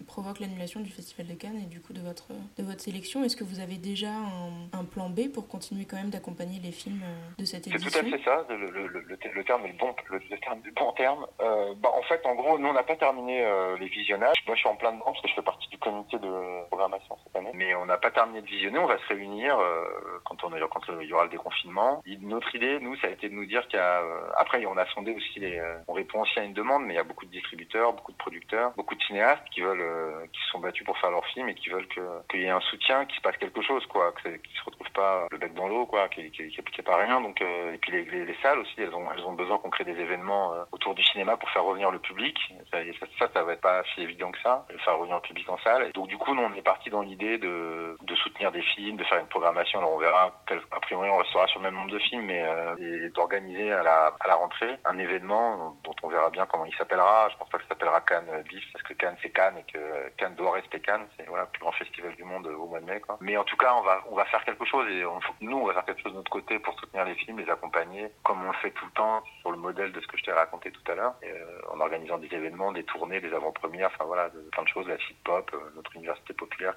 provoque 0.06 0.40
l'annulation 0.40 0.80
du 0.80 0.90
Festival 0.90 1.26
de 1.26 1.34
Cannes 1.34 1.60
et 1.62 1.66
du 1.66 1.80
coup 1.80 1.92
de 1.92 2.00
votre, 2.00 2.28
de 2.56 2.62
votre 2.62 2.80
sélection? 2.80 3.24
Est-ce 3.24 3.36
que 3.36 3.44
vous 3.44 3.60
avez 3.60 3.76
déjà 3.76 4.12
un, 4.72 4.84
plan 4.84 5.08
B 5.08 5.32
pour 5.32 5.48
continuer 5.48 5.86
quand 5.86 5.96
même 5.96 6.10
d'accompagner 6.10 6.58
les 6.58 6.72
films 6.72 7.02
euh, 7.02 7.34
de 7.38 7.44
cette 7.44 7.66
édition 7.66 7.88
C'est 7.90 8.00
tout 8.00 8.06
à 8.06 8.18
fait 8.18 8.24
ça, 8.24 8.44
le, 8.50 8.70
le, 8.70 8.86
le, 8.88 9.44
terme 9.44 9.64
est 9.64 9.72
le 9.72 9.78
bon, 9.78 9.94
le, 10.10 10.38
terme, 10.38 10.60
bon 10.76 10.92
terme. 10.92 11.26
bah, 11.38 11.90
en 11.94 12.02
fait, 12.02 12.20
en 12.26 12.34
gros, 12.34 12.58
nous, 12.58 12.68
on 12.68 12.72
n'a 12.72 12.82
pas 12.82 12.96
terminé 12.96 13.44
les 13.78 13.88
visionnages. 13.88 14.36
Moi, 14.46 14.56
je 14.56 14.60
suis 14.60 14.68
en 14.68 14.76
plein 14.76 14.92
dedans 14.92 15.04
parce 15.06 15.22
que 15.22 15.28
je 15.28 15.34
fais 15.34 15.42
partie 15.42 15.68
du 15.68 15.78
comité 15.78 16.18
de 16.18 16.66
programmation 16.66 17.16
Mais 17.54 17.74
on 17.74 17.86
n'a 17.86 17.98
pas 17.98 18.10
terminé 18.10 18.42
de 18.42 18.46
visionner, 18.46 18.78
on 18.78 18.86
va 18.86 18.98
se 18.98 19.08
réunir 19.08 19.58
quand, 20.24 20.42
on, 20.44 20.50
quand 20.50 20.80
il 21.00 21.08
y 21.08 21.12
aura 21.12 21.24
le 21.24 21.30
déconfinement. 21.30 22.02
Notre 22.20 22.54
idée, 22.54 22.78
nous, 22.80 22.96
ça 22.96 23.08
a 23.08 23.10
été 23.10 23.28
de 23.28 23.34
nous 23.34 23.46
dire 23.46 23.62
a, 23.74 24.02
euh, 24.02 24.66
on 24.66 24.76
a 24.76 24.86
sondé 24.86 25.14
aussi 25.14 25.40
les, 25.40 25.58
euh, 25.58 25.78
on 25.88 25.92
répond 25.92 26.22
aussi 26.22 26.38
à 26.38 26.44
une 26.44 26.52
demande, 26.52 26.84
mais 26.84 26.94
il 26.94 26.96
y 26.96 27.00
a 27.00 27.04
beaucoup 27.04 27.26
de 27.26 27.30
distributeurs, 27.30 27.92
beaucoup 27.92 28.12
de 28.12 28.16
producteurs, 28.16 28.72
beaucoup 28.76 28.94
de 28.94 29.02
cinéastes 29.02 29.44
qui 29.50 29.60
veulent, 29.60 29.80
euh, 29.80 30.26
qui 30.32 30.40
se 30.40 30.48
sont 30.48 30.60
battus 30.60 30.84
pour 30.84 30.98
faire 30.98 31.10
leur 31.10 31.26
film 31.26 31.48
et 31.48 31.54
qui 31.54 31.70
veulent 31.70 31.88
qu'il 31.88 32.40
y 32.40 32.44
ait 32.44 32.50
un 32.50 32.60
soutien, 32.60 33.04
qu'il 33.06 33.16
se 33.16 33.22
passe 33.22 33.36
quelque 33.36 33.62
chose, 33.62 33.84
quoi, 33.86 34.12
qu'ils 34.22 34.32
se 34.32 34.64
retrouvent 34.64 34.92
pas 34.92 35.26
le 35.30 35.38
bec 35.38 35.54
dans 35.54 35.68
l'eau, 35.68 35.86
quoi, 35.86 36.08
qu'il 36.08 36.24
n'y 36.24 36.56
ait 36.56 36.82
pas 36.82 36.96
rien. 36.96 37.20
Donc, 37.20 37.40
et 37.40 37.78
puis 37.78 37.92
les, 37.92 38.04
les, 38.04 38.36
salles 38.42 38.58
aussi, 38.58 38.74
elles 38.78 38.94
ont, 38.94 39.06
elles 39.12 39.24
ont 39.24 39.32
besoin 39.32 39.58
qu'on 39.58 39.70
crée 39.70 39.84
des 39.84 39.98
événements 39.98 40.52
autour 40.72 40.94
du 40.94 41.02
cinéma 41.04 41.36
pour 41.36 41.48
faire 41.50 41.64
revenir 41.64 41.90
le 41.90 41.98
public. 41.98 42.38
Ça, 42.70 42.78
ça, 43.18 43.28
ça, 43.32 43.42
va 43.42 43.52
être 43.52 43.60
pas 43.60 43.82
si 43.94 44.02
évident 44.02 44.30
que 44.30 44.40
ça, 44.40 44.66
faire 44.84 44.98
revenir 44.98 45.16
le 45.16 45.22
public 45.22 45.48
en 45.48 45.58
salle. 45.58 45.88
Et 45.88 45.92
donc, 45.92 46.08
du 46.08 46.16
coup, 46.16 46.34
nous, 46.34 46.42
on 46.42 46.54
est 46.54 46.62
parti 46.62 46.90
dans 46.90 47.02
l'idée 47.02 47.31
de, 47.38 47.96
de 48.02 48.14
soutenir 48.16 48.52
des 48.52 48.62
films, 48.62 48.96
de 48.96 49.04
faire 49.04 49.18
une 49.18 49.26
programmation. 49.26 49.78
Alors, 49.78 49.92
on 49.94 49.98
verra, 49.98 50.42
a 50.70 50.80
priori, 50.80 51.08
on 51.10 51.18
restera 51.18 51.46
sur 51.48 51.60
le 51.60 51.64
même 51.64 51.74
nombre 51.74 51.90
de 51.90 51.98
films, 51.98 52.26
mais 52.26 52.44
et 52.78 53.08
d'organiser 53.10 53.72
à 53.72 53.82
la, 53.82 54.14
à 54.20 54.28
la 54.28 54.34
rentrée 54.34 54.78
un 54.84 54.98
événement 54.98 55.76
dont 55.84 55.94
on 56.02 56.08
verra 56.08 56.30
bien 56.30 56.46
comment 56.46 56.64
il 56.64 56.74
s'appellera. 56.74 57.28
Je 57.30 57.36
pense 57.36 57.48
pas 57.48 57.58
que 57.58 57.66
s'appellera 57.66 58.00
Cannes 58.00 58.42
BIF 58.48 58.64
parce 58.72 58.84
que 58.84 58.94
Cannes 58.94 59.16
c'est 59.22 59.30
Cannes 59.30 59.58
et 59.58 59.72
que 59.72 60.08
Cannes 60.16 60.34
doit 60.34 60.52
rester 60.52 60.80
Cannes. 60.80 61.06
C'est 61.16 61.26
voilà, 61.26 61.44
le 61.44 61.50
plus 61.50 61.60
grand 61.60 61.72
festival 61.72 62.14
du 62.16 62.24
monde 62.24 62.46
au 62.46 62.66
mois 62.66 62.80
de 62.80 62.86
mai. 62.86 63.00
Quoi. 63.00 63.18
Mais 63.20 63.36
en 63.36 63.44
tout 63.44 63.56
cas, 63.56 63.74
on 63.74 63.82
va, 63.82 64.02
on 64.10 64.14
va 64.14 64.24
faire 64.26 64.44
quelque 64.44 64.64
chose 64.64 64.86
et 64.88 65.04
nous, 65.40 65.58
on 65.58 65.66
va 65.66 65.74
faire 65.74 65.84
quelque 65.84 66.02
chose 66.02 66.12
de 66.12 66.18
notre 66.18 66.30
côté 66.30 66.58
pour 66.58 66.78
soutenir 66.78 67.04
les 67.04 67.14
films, 67.14 67.38
les 67.38 67.50
accompagner 67.50 68.10
comme 68.22 68.44
on 68.44 68.48
le 68.50 68.56
fait 68.58 68.70
tout 68.70 68.84
le 68.86 68.92
temps 68.92 69.22
sur 69.40 69.50
le 69.50 69.58
modèle 69.58 69.92
de 69.92 70.00
ce 70.00 70.06
que 70.06 70.16
je 70.16 70.24
t'ai 70.24 70.32
raconté 70.32 70.70
tout 70.70 70.90
à 70.90 70.94
l'heure, 70.94 71.14
euh, 71.24 71.60
en 71.72 71.80
organisant 71.80 72.18
des 72.18 72.32
événements, 72.32 72.72
des 72.72 72.84
tournées, 72.84 73.20
des 73.20 73.32
avant-premières, 73.32 73.90
enfin 73.94 74.04
voilà, 74.04 74.30
plein 74.52 74.62
de 74.62 74.68
choses, 74.68 74.88
la 74.88 74.98
site 74.98 75.22
pop, 75.24 75.50
euh, 75.54 75.70
notre 75.74 75.94
université 75.96 76.32
populaire, 76.34 76.74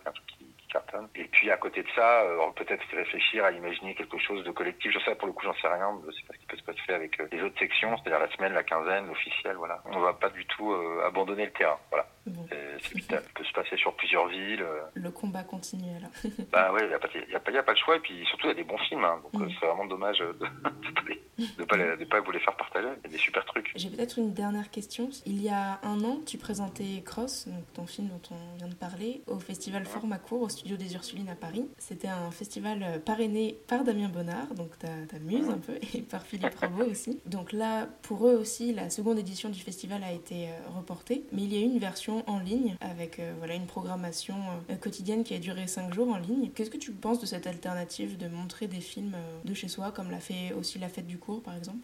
et 1.16 1.24
puis 1.26 1.50
à 1.52 1.58
côté 1.58 1.84
de 1.84 1.88
ça, 1.96 2.22
euh, 2.24 2.52
peut-être 2.56 2.84
réfléchir 2.94 3.46
à 3.46 3.52
imaginer 3.52 3.96
quelque 3.96 4.18
chose 4.18 4.44
de 4.44 4.52
collectif. 4.52 4.92
Je 4.92 5.00
sais 5.00 5.16
pour 5.16 5.28
le 5.28 5.34
coup, 5.34 5.44
j'en 5.44 5.54
sais 5.56 5.68
rien. 5.68 5.98
Je 6.06 6.12
sais 6.12 6.24
pas 6.28 6.34
ce 6.34 6.40
qui 6.40 6.46
peut 6.46 6.58
se 6.58 6.64
passer 6.64 6.94
avec 6.94 7.20
euh, 7.20 7.28
les 7.32 7.42
autres 7.42 7.58
sections, 7.58 7.96
c'est-à-dire 7.98 8.20
la 8.20 8.32
semaine, 8.36 8.54
la 8.54 8.64
quinzaine, 8.64 9.08
l'officiel. 9.08 9.56
Voilà. 9.56 9.82
On 9.86 10.00
va 10.00 10.14
pas 10.14 10.30
du 10.30 10.46
tout 10.46 10.72
euh, 10.72 11.06
abandonner 11.06 11.46
le 11.46 11.52
terrain. 11.52 11.78
Voilà. 11.90 12.08
C'est 12.82 12.94
vital. 12.94 13.24
Ça 13.24 13.30
peut 13.36 13.44
se 13.44 13.54
passer 13.54 13.78
sur 13.78 13.96
plusieurs 13.96 14.28
villes. 14.28 14.66
Le 14.94 15.12
combat 15.12 15.44
continue 15.44 15.96
alors. 15.96 16.10
bah 16.52 16.72
oui, 16.74 16.82
il 16.84 16.88
n'y 16.88 16.94
a, 16.94 16.98
a, 16.98 17.60
a, 17.60 17.64
pas 17.64 17.74
de 17.74 17.78
choix. 17.78 17.96
Et 17.96 18.00
puis 18.00 18.26
surtout, 18.26 18.48
il 18.48 18.50
y 18.50 18.54
a 18.54 18.56
des 18.56 18.64
bons 18.64 18.78
films. 18.80 19.06
Hein. 19.06 19.22
donc 19.32 19.50
c'est 19.60 19.66
vraiment 19.66 19.86
dommage 19.86 20.20
de 20.20 20.36
ne 21.38 21.66
pas, 21.66 21.78
pas, 22.10 22.22
vous 22.22 22.32
les 22.32 22.40
faire 22.40 22.56
partager. 22.56 22.88
Il 23.04 23.08
y 23.08 23.14
a 23.14 23.18
des 23.18 23.18
super 23.18 23.46
trucs. 23.46 23.72
J'ai 23.76 23.90
peut-être 23.90 24.18
une 24.20 24.34
dernière 24.34 24.72
question. 24.72 25.10
Il 25.26 25.42
y 25.42 25.50
a 25.50 25.80
un 25.84 26.04
an, 26.04 26.20
tu 26.26 26.38
présentais 26.38 27.02
Cross, 27.04 27.48
donc 27.48 27.64
ton 27.74 27.86
film 27.86 28.08
dont 28.08 28.22
on 28.32 28.58
vient 28.58 28.68
de 28.68 28.76
parler, 28.76 29.22
au 29.28 29.40
festival 29.40 29.86
Format 29.86 30.18
Court 30.18 30.42
au 30.42 30.50
studio 30.50 30.78
des 30.78 30.94
Ursulines 30.94 31.30
à 31.30 31.36
Paris. 31.36 31.68
C'était 31.78 32.08
un 32.08 32.32
festival 32.32 32.84
euh, 32.84 33.00
parrainé 33.00 33.58
par 33.68 33.84
Damien 33.84 34.10
Bonnard, 34.10 34.54
donc 34.56 34.78
ta, 34.80 34.88
ta 35.10 35.20
muse 35.20 35.50
un 35.50 35.58
peu, 35.58 35.74
et 35.94 36.02
par 36.02 36.26
Philippe 36.26 36.56
Robot 36.62 36.90
aussi. 36.90 37.20
Donc 37.26 37.52
là, 37.52 37.88
pour 38.04 38.28
eux 38.28 38.36
aussi, 38.36 38.74
la 38.74 38.90
seconde 38.90 39.20
édition 39.20 39.50
du 39.50 39.60
festival 39.60 40.04
a 40.04 40.12
été 40.12 40.48
euh, 40.48 40.78
reportée, 40.78 41.26
mais 41.32 41.44
il 41.44 41.54
y 41.54 41.58
a 41.58 41.62
eu 41.62 41.66
une 41.66 41.80
version 41.80 42.24
en 42.30 42.40
ligne 42.40 42.76
avec 42.82 43.20
euh, 43.20 43.34
voilà, 43.40 43.56
une 43.56 43.68
programmation 43.68 44.36
quotidienne 44.82 45.24
qui 45.24 45.34
a 45.34 45.40
duré 45.40 45.68
5 45.68 45.94
jours 45.94 46.10
en 46.10 46.18
ligne. 46.18 46.50
Qu'est-ce 46.54 46.70
que 46.70 46.78
tu 46.78 46.92
penses 46.92 47.20
de 47.20 47.26
cette 47.26 47.48
alternative 47.48 48.18
de 48.18 48.28
montrer 48.28 48.68
des 48.68 48.82
films 48.82 49.16
de 49.44 49.54
chez 49.54 49.68
soi, 49.68 49.92
comme 49.92 50.12
l'a 50.12 50.20
fait 50.20 50.54
aussi 50.54 50.80
la 50.80 50.90
fête 50.90 51.08
du 51.08 51.18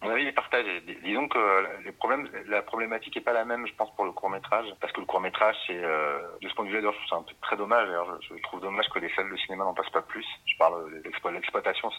Oui, 0.04 0.10
avis 0.10 0.28
est 0.28 0.32
partagé. 0.32 0.82
Disons 1.04 1.28
que 1.28 1.84
les 1.84 1.92
problèmes, 1.92 2.30
la 2.48 2.62
problématique 2.62 3.16
n'est 3.16 3.22
pas 3.22 3.34
la 3.34 3.46
même, 3.46 3.66
je 3.68 3.74
pense, 3.74 3.94
pour 3.96 4.06
le 4.06 4.12
court 4.12 4.30
métrage, 4.30 4.66
parce 4.80 4.94
que 4.94 5.00
le 5.00 5.06
court 5.06 5.22
métrage, 5.22 5.56
c'est 5.68 5.82
de 5.82 6.50
ce 6.50 6.54
point 6.54 6.66
de 6.66 6.70
vue-là, 6.70 6.92
je 6.92 6.98
trouve 6.98 7.10
ça 7.10 7.16
un 7.18 7.24
peu 7.24 7.34
très 7.42 7.58
dommage. 7.58 7.88
Je, 8.22 8.36
je 8.36 8.42
trouve 8.44 8.62
dommage 8.62 8.88
que 8.90 9.00
les 9.00 9.10
salles 9.16 9.32
de 9.32 9.38
cinéma 9.38 9.64
n'en 9.64 9.74
passent 9.74 9.90
pas 9.90 10.02
plus. 10.02 10.26
Je 10.46 10.58
parle 10.58 10.92
de 10.92 11.02
l'exploitation 11.30 11.92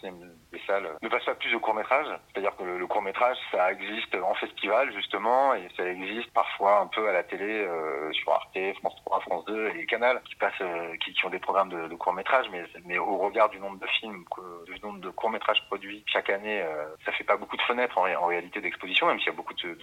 des 0.51 0.61
salles 0.65 0.89
ne 1.01 1.09
passe 1.09 1.25
pas 1.25 1.35
plus 1.35 1.51
de 1.51 1.57
court 1.57 1.73
métrage. 1.73 2.07
C'est-à-dire 2.31 2.55
que 2.55 2.63
le, 2.63 2.87
court 2.87 3.01
métrage, 3.01 3.37
ça 3.51 3.71
existe 3.71 4.15
en 4.15 4.33
festival 4.35 4.91
justement, 4.93 5.53
et 5.53 5.67
ça 5.77 5.85
existe 5.85 6.31
parfois 6.33 6.81
un 6.81 6.87
peu 6.87 7.07
à 7.09 7.13
la 7.13 7.23
télé 7.23 7.65
euh, 7.65 8.11
sur 8.13 8.31
Arte, 8.31 8.57
France 8.79 8.95
3, 9.05 9.19
France 9.21 9.45
2 9.45 9.69
et 9.69 9.73
les 9.73 9.85
canals 9.85 10.21
qui 10.25 10.35
passent, 10.35 10.53
euh, 10.61 10.95
qui, 10.97 11.13
ont 11.25 11.29
des 11.29 11.39
programmes 11.39 11.69
de, 11.69 11.95
court 11.95 12.13
métrage, 12.13 12.47
mais, 12.85 12.97
au 12.97 13.17
regard 13.17 13.49
du 13.49 13.59
nombre 13.59 13.79
de 13.79 13.87
films, 13.87 14.25
du 14.65 14.79
nombre 14.81 14.99
de 14.99 15.09
courts 15.09 15.29
métrages 15.29 15.63
produits 15.67 16.03
chaque 16.07 16.29
année, 16.29 16.61
euh, 16.61 16.85
ça 17.05 17.11
fait 17.13 17.23
pas 17.23 17.32
beaucoup 17.37 17.57
de 17.57 17.61
fenêtres 17.61 17.97
en, 17.97 18.25
réalité 18.25 18.61
d'exposition, 18.61 19.07
même 19.07 19.19
s'il 19.19 19.27
y 19.27 19.29
a 19.29 19.35
beaucoup 19.35 19.53
de, 19.53 19.77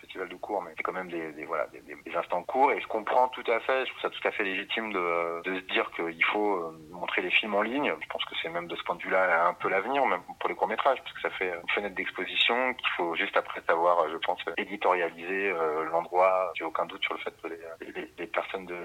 festivals 0.00 0.28
de 0.28 0.36
cours, 0.36 0.62
mais 0.62 0.72
c'est 0.76 0.82
quand 0.82 0.92
même 0.92 1.08
des, 1.08 1.44
voilà 1.44 1.66
des, 1.68 1.80
des, 1.80 2.16
instants 2.16 2.42
courts. 2.42 2.72
Et 2.72 2.80
je 2.80 2.86
comprends 2.86 3.28
tout 3.28 3.44
à 3.50 3.60
fait, 3.60 3.86
je 3.86 3.90
trouve 3.90 4.02
ça 4.02 4.10
tout 4.10 4.28
à 4.28 4.30
fait 4.30 4.44
légitime 4.44 4.92
de, 4.92 5.42
se 5.44 5.72
dire 5.72 5.90
qu'il 5.92 6.24
faut 6.24 6.56
euh, 6.56 6.78
montrer 6.90 7.22
les 7.22 7.30
films 7.30 7.54
en 7.54 7.62
ligne. 7.62 7.92
Je 8.00 8.06
pense 8.08 8.24
que 8.24 8.34
c'est 8.42 8.48
même 8.48 8.66
de 8.66 8.76
ce 8.76 8.82
point 8.82 8.96
de 8.96 9.02
vue-là 9.02 9.46
un 9.46 9.54
peu 9.54 9.68
l'avenir, 9.68 10.04
même 10.06 10.22
pour 10.40 10.48
les 10.48 10.54
courts 10.54 10.68
métrages, 10.68 10.98
parce 11.02 11.12
que 11.12 11.20
ça 11.20 11.30
fait 11.30 11.48
une 11.48 11.70
fenêtre 11.70 11.94
d'exposition 11.94 12.74
qu'il 12.74 12.88
faut 12.96 13.14
juste 13.14 13.36
après 13.36 13.60
savoir, 13.66 14.08
je 14.10 14.16
pense, 14.18 14.40
éditorialiser 14.56 15.50
euh, 15.50 15.84
l'endroit. 15.90 16.52
J'ai 16.54 16.64
aucun 16.64 16.86
doute 16.86 17.02
sur 17.02 17.14
le 17.14 17.20
fait 17.20 17.34
que 17.42 17.48
les, 17.48 18.10
les, 18.18 18.26
personnes 18.26 18.66
de, 18.66 18.76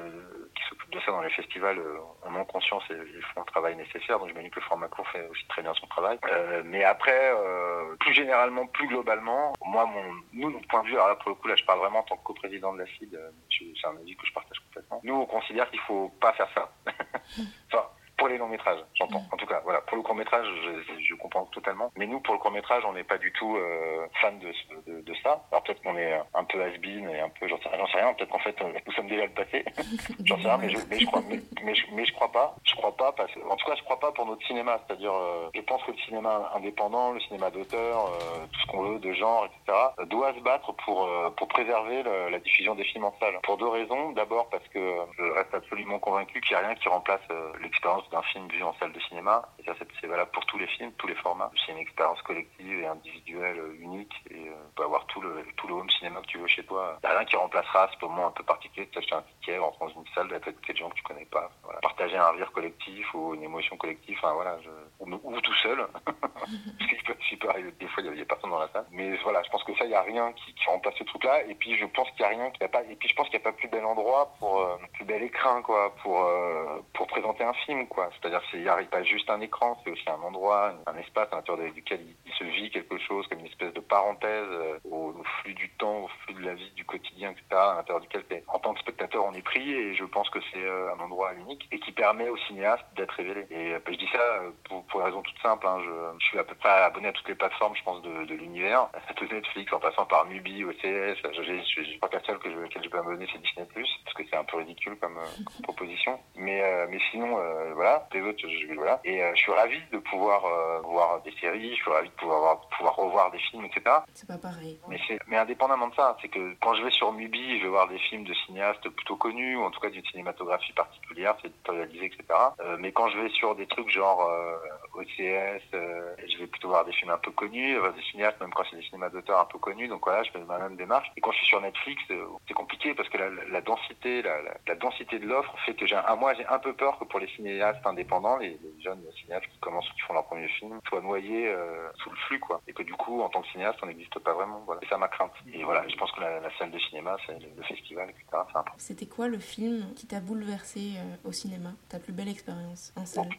qui 0.55 0.63
s'occupent 0.69 0.93
de 0.93 0.99
ça 1.01 1.11
dans 1.11 1.21
les 1.21 1.29
festivals 1.29 1.79
euh, 1.79 1.99
en 2.27 2.35
ont 2.35 2.45
conscience 2.45 2.83
et, 2.89 3.21
font 3.33 3.41
un 3.41 3.45
travail 3.45 3.75
nécessaire. 3.75 4.19
Donc 4.19 4.29
je 4.29 4.39
dis 4.39 4.49
que 4.49 4.59
le 4.59 4.65
format 4.65 4.87
court 4.87 5.07
fait 5.09 5.27
aussi 5.29 5.45
très 5.47 5.61
bien 5.61 5.73
son 5.73 5.87
travail. 5.87 6.17
Euh, 6.31 6.61
mais 6.65 6.83
après, 6.83 7.31
euh, 7.33 7.88
plus 7.97 8.13
généralement, 8.13 8.65
plus 8.67 8.87
globalement, 8.87 9.53
moi, 9.65 9.85
mon, 9.85 10.03
nous, 10.33 10.51
notre 10.51 10.67
point 10.67 10.83
de 10.83 10.87
vue, 10.87 10.95
alors 10.95 11.09
là 11.09 11.15
pour 11.15 11.29
le 11.29 11.35
coup, 11.35 11.47
là, 11.47 11.55
je 11.55 11.63
parle 11.65 11.79
vraiment 11.79 11.99
en 11.99 12.03
tant 12.03 12.17
que 12.17 12.23
coprésident 12.23 12.73
de 12.73 12.79
la 12.79 12.85
CID. 12.85 13.17
C'est 13.49 13.87
un 13.87 13.97
avis 13.97 14.15
que 14.15 14.25
je 14.25 14.33
partage 14.33 14.59
complètement. 14.59 15.01
Nous, 15.03 15.15
on 15.15 15.25
considère 15.25 15.69
qu'il 15.69 15.79
faut 15.81 16.09
pas 16.21 16.33
faire 16.33 16.49
ça. 16.53 16.71
pour 18.19 18.27
les 18.27 18.37
longs 18.37 18.49
métrages, 18.49 18.83
j'entends. 18.93 19.23
En 19.31 19.37
tout 19.37 19.45
cas, 19.45 19.61
voilà. 19.63 19.79
Pour 19.81 19.97
le 19.97 20.03
court 20.03 20.13
métrage, 20.13 20.45
je, 20.45 21.01
je, 21.01 21.15
comprends 21.15 21.45
totalement. 21.45 21.89
Mais 21.97 22.05
nous, 22.05 22.19
pour 22.19 22.33
le 22.33 22.39
court 22.39 22.51
métrage, 22.51 22.83
on 22.85 22.93
n'est 22.93 23.05
pas 23.05 23.17
du 23.17 23.31
tout 23.31 23.55
euh, 23.55 24.05
fan 24.21 24.37
de, 24.39 24.51
de, 24.91 25.01
de, 25.01 25.13
ça. 25.23 25.41
Alors 25.51 25.63
peut-être 25.63 25.81
qu'on 25.81 25.97
est 25.97 26.19
un 26.33 26.43
peu 26.43 26.61
has-been 26.61 27.09
et 27.09 27.21
un 27.21 27.29
peu, 27.29 27.47
j'en 27.47 27.57
sais, 27.57 27.69
sais, 27.69 27.97
rien. 27.97 28.13
Peut-être 28.13 28.29
qu'en 28.29 28.39
fait, 28.39 28.55
euh, 28.61 28.73
nous 28.85 28.93
sommes 28.93 29.07
déjà 29.07 29.25
le 29.25 29.31
passé. 29.31 29.63
j'en 30.25 30.35
sais 30.37 30.47
rien, 30.47 30.57
mais 30.57 30.69
je, 30.69 30.77
mais 30.89 30.99
je 30.99 31.05
crois, 31.05 31.21
mais, 31.29 31.39
mais, 31.63 31.73
je, 31.73 31.85
mais, 31.93 32.05
je, 32.05 32.13
crois 32.13 32.31
pas. 32.31 32.55
Je 32.65 32.75
crois 32.75 32.95
pas 32.95 33.13
parce 33.13 33.31
en 33.49 33.55
tout 33.55 33.65
cas, 33.65 33.75
je 33.75 33.83
crois 33.83 33.99
pas 33.99 34.11
pour 34.11 34.25
notre 34.25 34.45
cinéma. 34.45 34.79
C'est-à-dire, 34.85 35.13
euh, 35.13 35.49
je 35.55 35.61
pense 35.61 35.81
que 35.83 35.91
le 35.91 35.97
cinéma 35.99 36.51
indépendant, 36.55 37.11
le 37.11 37.21
cinéma 37.21 37.49
d'auteur, 37.51 38.07
euh, 38.07 38.45
tout 38.51 38.59
ce 38.59 38.67
qu'on 38.67 38.83
veut, 38.83 38.99
de 38.99 39.13
genre, 39.13 39.45
etc., 39.45 39.77
doit 40.07 40.33
se 40.33 40.39
battre 40.39 40.73
pour 40.73 41.05
euh, 41.05 41.29
pour 41.31 41.47
préserver 41.47 42.03
le, 42.03 42.29
la 42.29 42.39
diffusion 42.39 42.75
des 42.75 42.83
films 42.83 43.05
en 43.05 43.15
salle. 43.19 43.39
Pour 43.43 43.57
deux 43.57 43.67
raisons. 43.67 44.11
D'abord 44.11 44.49
parce 44.49 44.67
que 44.69 44.95
je 45.17 45.23
reste 45.23 45.53
absolument 45.53 45.99
convaincu 45.99 46.41
qu'il 46.41 46.57
n'y 46.57 46.63
a 46.63 46.67
rien 46.67 46.75
qui 46.75 46.89
remplace 46.89 47.21
l'expérience 47.61 48.08
d'un 48.11 48.21
film 48.23 48.47
vu 48.49 48.63
en 48.63 48.73
salle 48.79 48.91
de 48.93 48.99
cinéma. 49.01 49.47
Et 49.59 49.63
ça, 49.63 49.73
c'est 49.99 50.07
valable 50.07 50.31
pour 50.31 50.45
tous 50.45 50.57
les 50.57 50.67
films, 50.67 50.91
tous 50.97 51.07
les 51.07 51.15
formats. 51.15 51.51
C'est 51.65 51.71
une 51.71 51.77
expérience 51.77 52.21
collective 52.23 52.79
et 52.79 52.87
individuelle 52.87 53.59
euh, 53.59 53.77
unique. 53.79 54.13
Et 54.29 54.47
euh, 54.47 54.53
tu 54.69 54.75
peux 54.75 54.83
avoir 54.83 55.05
tout 55.07 55.21
le, 55.21 55.45
tout 55.57 55.67
le 55.67 55.73
home 55.75 55.89
cinéma 55.89 56.21
que 56.21 56.27
tu 56.27 56.37
veux 56.37 56.47
chez 56.47 56.63
toi. 56.63 56.97
Il 57.03 57.07
n'y 57.07 57.13
a 57.13 57.17
rien 57.17 57.25
qui 57.25 57.35
remplacera 57.35 57.89
ce 57.93 58.05
moment 58.05 58.27
un 58.27 58.31
peu 58.31 58.43
particulier 58.43 58.85
de 58.87 58.91
t'acheter 58.91 59.15
un 59.15 59.23
rentrer 59.57 59.85
dans 59.87 60.01
une 60.01 60.07
salle, 60.13 60.27
d'être 60.29 60.47
avec 60.47 60.65
des 60.65 60.75
gens 60.75 60.89
que 60.89 60.95
tu 60.95 61.03
connais 61.03 61.25
pas. 61.25 61.49
Voilà. 61.63 61.79
Partager 61.79 62.17
un 62.17 62.31
rire 62.31 62.51
collectif 62.51 63.13
ou 63.13 63.33
une 63.33 63.43
émotion 63.43 63.77
collective. 63.77 64.17
Enfin, 64.21 64.33
voilà, 64.33 64.57
je... 64.61 64.69
ou, 64.99 65.41
tout 65.41 65.53
seul. 65.55 65.87
Parce 66.05 66.89
qu'il 66.89 67.03
peut, 67.03 67.15
peut 67.39 67.49
arriver 67.49 67.71
des 67.79 67.87
fois, 67.87 68.03
il 68.03 68.11
n'y 68.11 68.21
a, 68.21 68.25
personne 68.25 68.49
dans 68.49 68.59
la 68.59 68.69
salle. 68.69 68.85
Mais 68.91 69.15
voilà, 69.23 69.41
je 69.43 69.49
pense 69.49 69.63
que 69.63 69.75
ça, 69.75 69.85
il 69.85 69.89
n'y 69.89 69.95
a 69.95 70.01
rien 70.01 70.31
qui, 70.33 70.53
qui 70.53 70.65
remplace 70.65 70.95
ce 70.95 71.03
truc-là. 71.03 71.43
Et 71.45 71.55
puis, 71.55 71.77
je 71.77 71.85
pense 71.85 72.09
qu'il 72.11 72.19
n'y 72.19 72.25
a 72.25 72.29
rien 72.29 72.51
qui 72.51 72.63
a 72.63 72.67
pas, 72.67 72.83
et 72.83 72.95
puis 72.95 73.09
je 73.09 73.15
pense 73.15 73.29
qu'il 73.29 73.39
n'y 73.39 73.43
a 73.43 73.51
pas 73.51 73.57
plus 73.57 73.67
bel 73.67 73.85
endroit 73.85 74.33
pour, 74.39 74.61
euh, 74.61 74.77
plus 74.93 75.05
bel 75.05 75.23
écrin, 75.23 75.61
quoi, 75.61 75.95
pour, 76.01 76.23
euh, 76.23 76.79
pour 76.93 77.07
présenter 77.07 77.43
un 77.43 77.53
film, 77.53 77.87
quoi. 77.87 78.09
C'est-à-dire, 78.13 78.41
il 78.53 78.61
n'y 78.61 78.69
a 78.69 78.77
pas 78.83 79.03
juste 79.03 79.29
un 79.29 79.41
écran, 79.41 79.79
c'est 79.83 79.91
aussi 79.91 80.09
un 80.09 80.21
endroit, 80.21 80.73
un 80.85 80.97
espace 80.97 81.27
à 81.31 81.37
l'intérieur 81.37 81.71
duquel 81.73 82.01
il, 82.25 82.33
se 82.33 82.43
vit 82.43 82.69
quelque 82.69 82.97
chose 82.99 83.27
comme 83.27 83.39
une 83.39 83.47
espèce 83.47 83.73
de 83.73 83.79
parenthèse 83.79 84.47
au, 84.89 85.13
flux 85.41 85.53
du 85.53 85.69
temps, 85.71 86.03
au 86.03 86.07
flux 86.07 86.35
de 86.35 86.45
la 86.45 86.53
vie, 86.53 86.71
du 86.71 86.85
quotidien, 86.85 87.31
etc., 87.31 87.45
à 87.51 87.75
l'intérieur 87.75 88.01
duquel, 88.01 88.23
en 88.47 88.59
tant 88.59 88.73
que 88.73 88.79
spectateur, 88.79 89.25
on 89.25 89.33
est 89.33 89.38
pris, 89.41 89.71
et 89.71 89.95
je 89.95 90.03
pense 90.05 90.29
que 90.29 90.39
c'est 90.51 90.69
un 90.69 90.99
endroit 91.03 91.33
unique, 91.33 91.67
et 91.71 91.79
qui 91.79 91.91
permet 91.91 92.29
au 92.29 92.37
cinéaste 92.37 92.83
d'être 92.95 93.13
révélé. 93.15 93.47
Et 93.51 93.75
je 93.87 93.97
dis 93.97 94.09
ça 94.11 94.41
pour, 94.65 94.83
pour 94.85 94.99
une 95.01 95.07
raison 95.07 95.21
toute 95.21 95.39
simple, 95.41 95.65
hein, 95.67 95.77
je, 95.83 96.19
je, 96.19 96.25
suis 96.25 96.39
à 96.39 96.43
peu 96.43 96.55
près 96.55 96.69
abonné 96.69 97.09
à 97.09 97.11
toutes 97.11 97.27
les 97.27 97.35
plateformes, 97.35 97.75
je 97.75 97.83
pense, 97.83 98.01
de, 98.01 98.25
de 98.25 98.33
l'univers, 98.35 98.87
tout 99.15 99.25
Netflix, 99.31 99.71
en 99.73 99.79
passant 99.79 100.05
par 100.05 100.25
Mubi, 100.25 100.63
OCS, 100.63 100.79
je, 100.83 101.97
crois 101.97 102.09
que 102.09 102.15
la 102.15 102.23
seule 102.23 102.39
que 102.39 102.49
je, 102.49 102.81
je 102.81 102.89
peux 102.89 102.97
m'abonner, 102.97 103.27
c'est 103.31 103.41
Disney+, 103.41 103.67
parce 103.73 104.15
que 104.15 104.23
c'est 104.29 104.37
un 104.37 104.43
peu 104.43 104.57
ridicule 104.57 104.97
comme, 104.99 105.15
comme 105.15 105.63
proposition. 105.63 106.19
Mais, 106.35 106.61
mais 106.89 106.99
sinon, 107.11 107.37
voilà, 107.75 108.07
les 108.13 108.21
autres, 108.21 108.39
je, 108.47 108.73
voilà. 108.75 108.99
Et 109.03 109.21
je 109.35 109.39
suis 109.39 109.51
ravi 109.51 109.79
de 109.91 109.97
pouvoir 109.99 110.43
voir 110.83 111.21
des 111.23 111.33
séries, 111.39 111.75
je 111.75 111.81
suis 111.81 111.91
ravi 111.91 112.09
de 112.09 112.13
pouvoir, 112.15 112.61
pouvoir 112.69 112.95
revoir 112.95 113.31
des 113.31 113.39
films, 113.39 113.65
etc. 113.65 113.97
C'est 114.13 114.27
pas 114.27 114.37
pareil. 114.37 114.79
Mais, 114.87 114.99
mais 115.27 115.37
indépendamment 115.37 115.87
de 115.87 115.95
ça, 115.95 116.17
c'est 116.21 116.29
que 116.29 116.55
quand 116.61 116.73
je 116.75 116.83
vais 116.83 116.91
sur 116.91 117.11
Mubi, 117.11 117.59
je 117.59 117.63
vais 117.63 117.69
voir 117.69 117.87
des 117.87 117.99
films 117.99 118.23
de 118.23 118.33
cinéastes 118.45 118.87
plutôt 118.89 119.15
connus, 119.19 119.55
ou 119.55 119.63
en 119.63 119.69
tout 119.69 119.79
cas 119.79 119.89
d'une 119.89 120.05
cinématographie 120.05 120.73
particulière, 120.73 121.35
c'est 121.41 121.49
éditorialisé, 121.49 122.05
etc. 122.05 122.23
Euh, 122.61 122.77
mais 122.79 122.91
quand 122.91 123.09
je 123.09 123.19
vais 123.19 123.29
sur 123.29 123.55
des 123.55 123.67
trucs 123.67 123.89
genre 123.89 124.23
euh, 124.23 124.55
OCS, 124.95 125.61
euh, 125.73 126.15
je 126.27 126.37
vais 126.39 126.47
plutôt 126.47 126.69
voir 126.69 126.85
des 126.85 126.93
films 126.93 127.11
un 127.11 127.17
peu 127.17 127.31
connus, 127.31 127.75
des 127.95 128.01
cinéastes, 128.11 128.39
même 128.41 128.51
quand 128.53 128.63
c'est 128.69 128.77
des 128.77 128.83
cinémas 128.83 129.09
d'auteur 129.09 129.39
un 129.39 129.45
peu 129.45 129.59
connus, 129.59 129.87
donc 129.87 130.01
voilà, 130.03 130.23
je 130.23 130.31
fais 130.31 130.39
ma 130.39 130.57
même 130.57 130.75
démarche. 130.75 131.11
Et 131.17 131.21
quand 131.21 131.31
je 131.31 131.37
suis 131.37 131.47
sur 131.47 131.61
Netflix, 131.61 132.01
c'est 132.47 132.53
compliqué 132.53 132.95
parce 132.95 133.09
que 133.09 133.17
la, 133.17 133.29
la 133.29 133.61
densité, 133.61 134.21
la, 134.21 134.41
la, 134.65 134.75
densité 134.75 135.19
de 135.19 135.27
l'offre 135.27 135.53
fait 135.65 135.75
que 135.75 135.85
j'ai, 135.85 135.95
un, 135.95 136.15
moi, 136.15 136.33
j'ai 136.33 136.47
un 136.47 136.59
peu 136.59 136.73
peur 136.73 136.97
que 136.97 137.05
pour 137.05 137.19
les 137.19 137.27
cinéastes 137.35 137.85
indépendants, 137.85 138.37
les, 138.37 138.49
les 138.49 138.81
jeunes 138.81 139.03
cinéastes 139.21 139.47
qui 139.51 139.59
commencent 139.59 139.89
ou 139.91 139.93
qui 139.93 140.01
font 140.01 140.13
leur 140.13 140.25
premier 140.25 140.47
film, 140.47 140.79
soient 140.87 141.01
noyés 141.01 141.53
sous 141.97 142.09
le 142.09 142.15
flux, 142.27 142.39
quoi. 142.39 142.61
Et 142.67 142.73
que 142.73 142.83
du 142.83 142.93
coup, 142.93 143.21
en 143.21 143.29
tant 143.29 143.41
que 143.41 143.47
cinéaste, 143.49 143.79
on 143.83 143.87
n'existe 143.87 144.17
pas 144.19 144.33
vraiment. 144.33 144.63
Voilà. 144.65 144.81
Et 144.83 144.87
ça 144.87 144.97
m'a 144.97 145.07
crainte. 145.07 145.33
Et 145.53 145.63
voilà, 145.63 145.87
je 145.87 145.95
pense 145.95 146.11
que 146.11 146.21
la, 146.21 146.39
la 146.39 146.57
salle 146.57 146.71
de 146.71 146.79
cinéma, 146.79 147.17
c'est 147.25 147.37
le, 147.39 147.63
festival, 147.63 148.09
etc. 148.09 148.43
C'était 148.77 149.05
quoi 149.09 149.27
le 149.27 149.39
film 149.39 149.93
qui 149.95 150.07
t'a 150.07 150.19
bouleversé 150.19 150.93
au 151.23 151.31
cinéma? 151.31 151.73
Ta 151.89 151.99
plus 151.99 152.13
belle 152.13 152.29
expérience 152.29 152.93
en 152.95 153.05
salle 153.05 153.29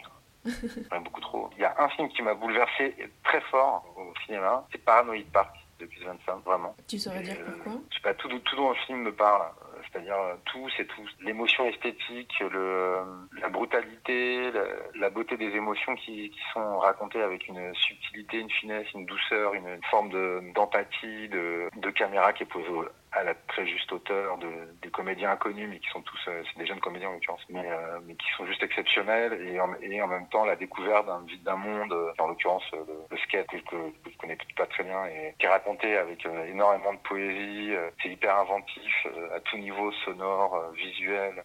beaucoup 1.04 1.20
trop. 1.20 1.50
Il 1.56 1.62
y 1.62 1.64
a 1.64 1.74
un 1.78 1.88
film 1.90 2.08
qui 2.08 2.22
m'a 2.22 2.34
bouleversé 2.34 2.94
très 3.24 3.40
fort 3.42 3.84
au 3.96 4.12
cinéma, 4.24 4.66
c'est 4.72 4.82
Paranoid 4.84 5.24
Park 5.32 5.56
depuis 5.78 6.04
25, 6.04 6.44
vraiment. 6.44 6.74
Tu 6.88 6.98
saurais 6.98 7.22
dire 7.22 7.36
pourquoi? 7.44 7.80
Je 7.90 7.96
sais 7.96 8.02
pas, 8.02 8.14
tout, 8.14 8.28
tout 8.28 8.56
dans 8.56 8.70
le 8.70 8.74
film 8.86 9.02
me 9.02 9.12
parle. 9.12 9.46
C'est-à-dire 9.90 10.14
tout, 10.44 10.68
c'est 10.76 10.84
tout. 10.84 11.02
L'émotion 11.22 11.66
esthétique, 11.66 12.32
le, 12.40 12.98
la 13.40 13.48
brutalité, 13.48 14.50
la, 14.52 14.64
la 14.94 15.10
beauté 15.10 15.38
des 15.38 15.48
émotions 15.56 15.94
qui, 15.96 16.30
qui, 16.30 16.40
sont 16.52 16.78
racontées 16.78 17.22
avec 17.22 17.48
une 17.48 17.74
subtilité, 17.74 18.40
une 18.40 18.50
finesse, 18.50 18.86
une 18.92 19.06
douceur, 19.06 19.54
une, 19.54 19.66
une 19.66 19.84
forme 19.90 20.10
d'empathie, 20.52 21.28
de, 21.28 21.70
de, 21.74 21.80
de, 21.80 21.90
caméra 21.90 22.34
qui 22.34 22.42
est 22.42 22.46
posée 22.46 22.68
à 23.12 23.24
la 23.24 23.34
très 23.34 23.66
juste 23.66 23.90
hauteur 23.92 24.38
de, 24.38 24.48
des 24.82 24.90
comédiens 24.90 25.32
inconnus, 25.32 25.68
mais 25.68 25.80
qui 25.80 25.88
sont 25.88 26.02
tous, 26.02 26.20
euh, 26.28 26.42
c'est 26.46 26.58
des 26.58 26.66
jeunes 26.66 26.80
comédiens 26.80 27.08
en 27.08 27.12
l'occurrence, 27.12 27.44
mais, 27.48 27.64
euh, 27.66 27.98
mais 28.06 28.14
qui 28.14 28.26
sont 28.36 28.46
juste 28.46 28.62
exceptionnels, 28.62 29.32
et 29.48 29.60
en, 29.60 29.74
et 29.82 30.00
en 30.00 30.06
même 30.06 30.28
temps 30.28 30.44
la 30.44 30.56
découverte 30.56 31.06
d'un 31.06 31.24
d'un 31.44 31.56
monde, 31.56 31.92
euh, 31.92 32.12
en 32.18 32.28
l'occurrence 32.28 32.62
le, 32.72 32.86
le, 33.10 33.16
skate 33.18 33.48
que, 33.48 33.56
que, 33.56 34.10
je 34.10 34.16
connais 34.16 34.38
pas 34.56 34.66
très 34.66 34.84
bien, 34.84 35.06
et 35.06 35.34
qui 35.38 35.46
est 35.46 35.48
raconté 35.48 35.96
avec 35.96 36.24
euh, 36.24 36.46
énormément 36.46 36.94
de 36.94 36.98
poésie, 37.00 37.72
euh, 37.74 37.90
c'est 38.00 38.10
hyper 38.10 38.36
inventif, 38.38 39.06
euh, 39.06 39.36
à 39.36 39.40
tout 39.40 39.58
niveau 39.58 39.90
sonore, 40.04 40.70
visuel, 40.74 41.42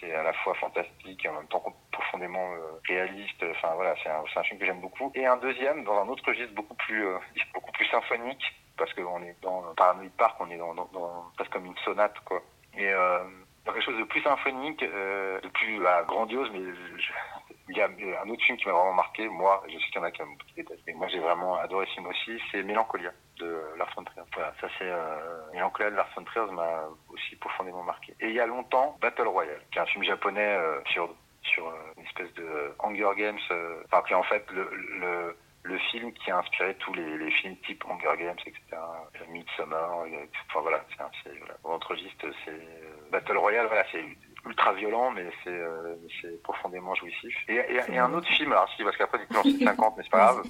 c'est 0.00 0.14
à 0.14 0.22
la 0.22 0.32
fois 0.32 0.54
fantastique 0.54 1.24
et 1.24 1.28
en 1.28 1.34
même 1.34 1.48
temps 1.48 1.62
profondément 1.92 2.50
réaliste, 2.88 3.44
enfin 3.50 3.74
voilà, 3.74 3.94
c'est 4.02 4.08
un, 4.08 4.22
un 4.34 4.42
film 4.42 4.58
que 4.58 4.66
j'aime 4.66 4.80
beaucoup. 4.80 5.12
Et 5.14 5.26
un 5.26 5.36
deuxième, 5.36 5.84
dans 5.84 6.00
un 6.00 6.08
autre 6.08 6.24
registre 6.26 6.54
beaucoup 6.54 6.74
plus, 6.74 7.06
beaucoup 7.52 7.72
plus 7.72 7.86
symphonique, 7.86 8.42
parce 8.76 8.92
qu'on 8.94 9.22
est 9.22 9.36
dans 9.42 9.62
Paranoid 9.76 10.10
Park, 10.16 10.36
on 10.40 10.50
est 10.50 10.56
dans, 10.56 10.74
dans, 10.74 10.88
dans, 10.92 11.24
presque 11.36 11.52
comme 11.52 11.66
une 11.66 11.76
sonate, 11.78 12.18
quoi. 12.24 12.42
Et 12.76 12.88
euh, 12.88 13.20
quelque 13.64 13.80
chose 13.82 13.98
de 13.98 14.04
plus 14.04 14.22
symphonique, 14.22 14.82
euh, 14.82 15.40
de 15.40 15.48
plus 15.48 15.80
bah, 15.80 16.04
grandiose, 16.06 16.50
mais 16.52 16.60
je, 16.60 17.12
il 17.68 17.76
y 17.76 17.80
a 17.80 17.86
un 17.86 18.28
autre 18.28 18.42
film 18.44 18.58
qui 18.58 18.66
m'a 18.66 18.72
vraiment 18.72 18.92
marqué, 18.92 19.28
moi, 19.28 19.62
je 19.68 19.78
sais 19.78 19.86
qu'il 19.86 19.96
y 19.96 19.98
en 19.98 20.04
a 20.04 20.10
qui, 20.10 20.22
qui 20.48 20.54
détestent, 20.56 20.82
mais 20.86 20.92
moi 20.92 21.08
j'ai 21.08 21.18
vraiment 21.18 21.56
adoré 21.56 21.86
ce 21.86 21.92
film 21.92 22.06
aussi, 22.06 22.38
c'est 22.50 22.62
Mélancolia 22.62 23.10
de 23.38 23.62
Lars 23.78 23.90
von 23.96 24.04
Trier. 24.04 24.22
Voilà, 24.34 24.52
ça 24.60 24.68
c'est 24.78 24.90
euh, 24.90 25.52
Mélancolia 25.52 25.90
de 25.90 25.96
Lars 25.96 26.10
von 26.14 26.24
Trier 26.24 26.52
m'a 26.52 26.84
aussi 27.08 27.36
profondément 27.36 27.82
marqué. 27.82 28.14
Et 28.20 28.28
il 28.28 28.34
y 28.34 28.40
a 28.40 28.46
longtemps, 28.46 28.96
Battle 29.00 29.28
Royale, 29.28 29.62
qui 29.70 29.78
est 29.78 29.82
un 29.82 29.86
film 29.86 30.04
japonais 30.04 30.56
euh, 30.56 30.80
sur 30.84 31.08
euh, 31.68 31.92
une 31.96 32.04
espèce 32.04 32.32
de 32.34 32.74
Hunger 32.80 33.10
Games, 33.16 33.38
euh, 33.50 33.82
enfin 33.86 34.02
qui 34.06 34.14
en 34.14 34.22
fait 34.24 34.44
le, 34.50 34.68
le 35.00 35.36
le 35.64 35.78
film 35.78 36.12
qui 36.12 36.30
a 36.30 36.38
inspiré 36.38 36.74
tous 36.76 36.92
les, 36.94 37.18
les 37.18 37.30
films 37.30 37.56
type 37.66 37.84
Hunger 37.88 38.16
Games, 38.18 38.36
etc. 38.46 38.60
Midsommar, 39.30 39.90
enfin 40.50 40.60
voilà, 40.60 40.84
c'est 41.24 41.38
voilà. 41.38 41.54
Votre 41.64 41.90
registre, 41.90 42.26
c'est 42.44 43.10
Battle 43.10 43.38
Royale, 43.38 43.66
voilà, 43.66 43.84
c'est 43.90 44.04
ultra 44.46 44.72
violent, 44.74 45.10
mais 45.10 45.24
c'est 45.42 45.50
euh, 45.50 45.96
profondément 46.42 46.94
jouissif. 46.94 47.34
Et, 47.48 47.54
et, 47.54 47.80
et, 47.88 47.98
un 47.98 48.12
autre 48.12 48.28
film, 48.28 48.52
alors 48.52 48.68
si, 48.76 48.82
parce 48.84 48.96
qu'après, 48.96 49.18
non, 49.30 49.40
c'est 49.42 49.64
50, 49.64 49.94
mais 49.96 50.02
c'est 50.02 50.10
pas 50.10 50.18
grave. 50.18 50.42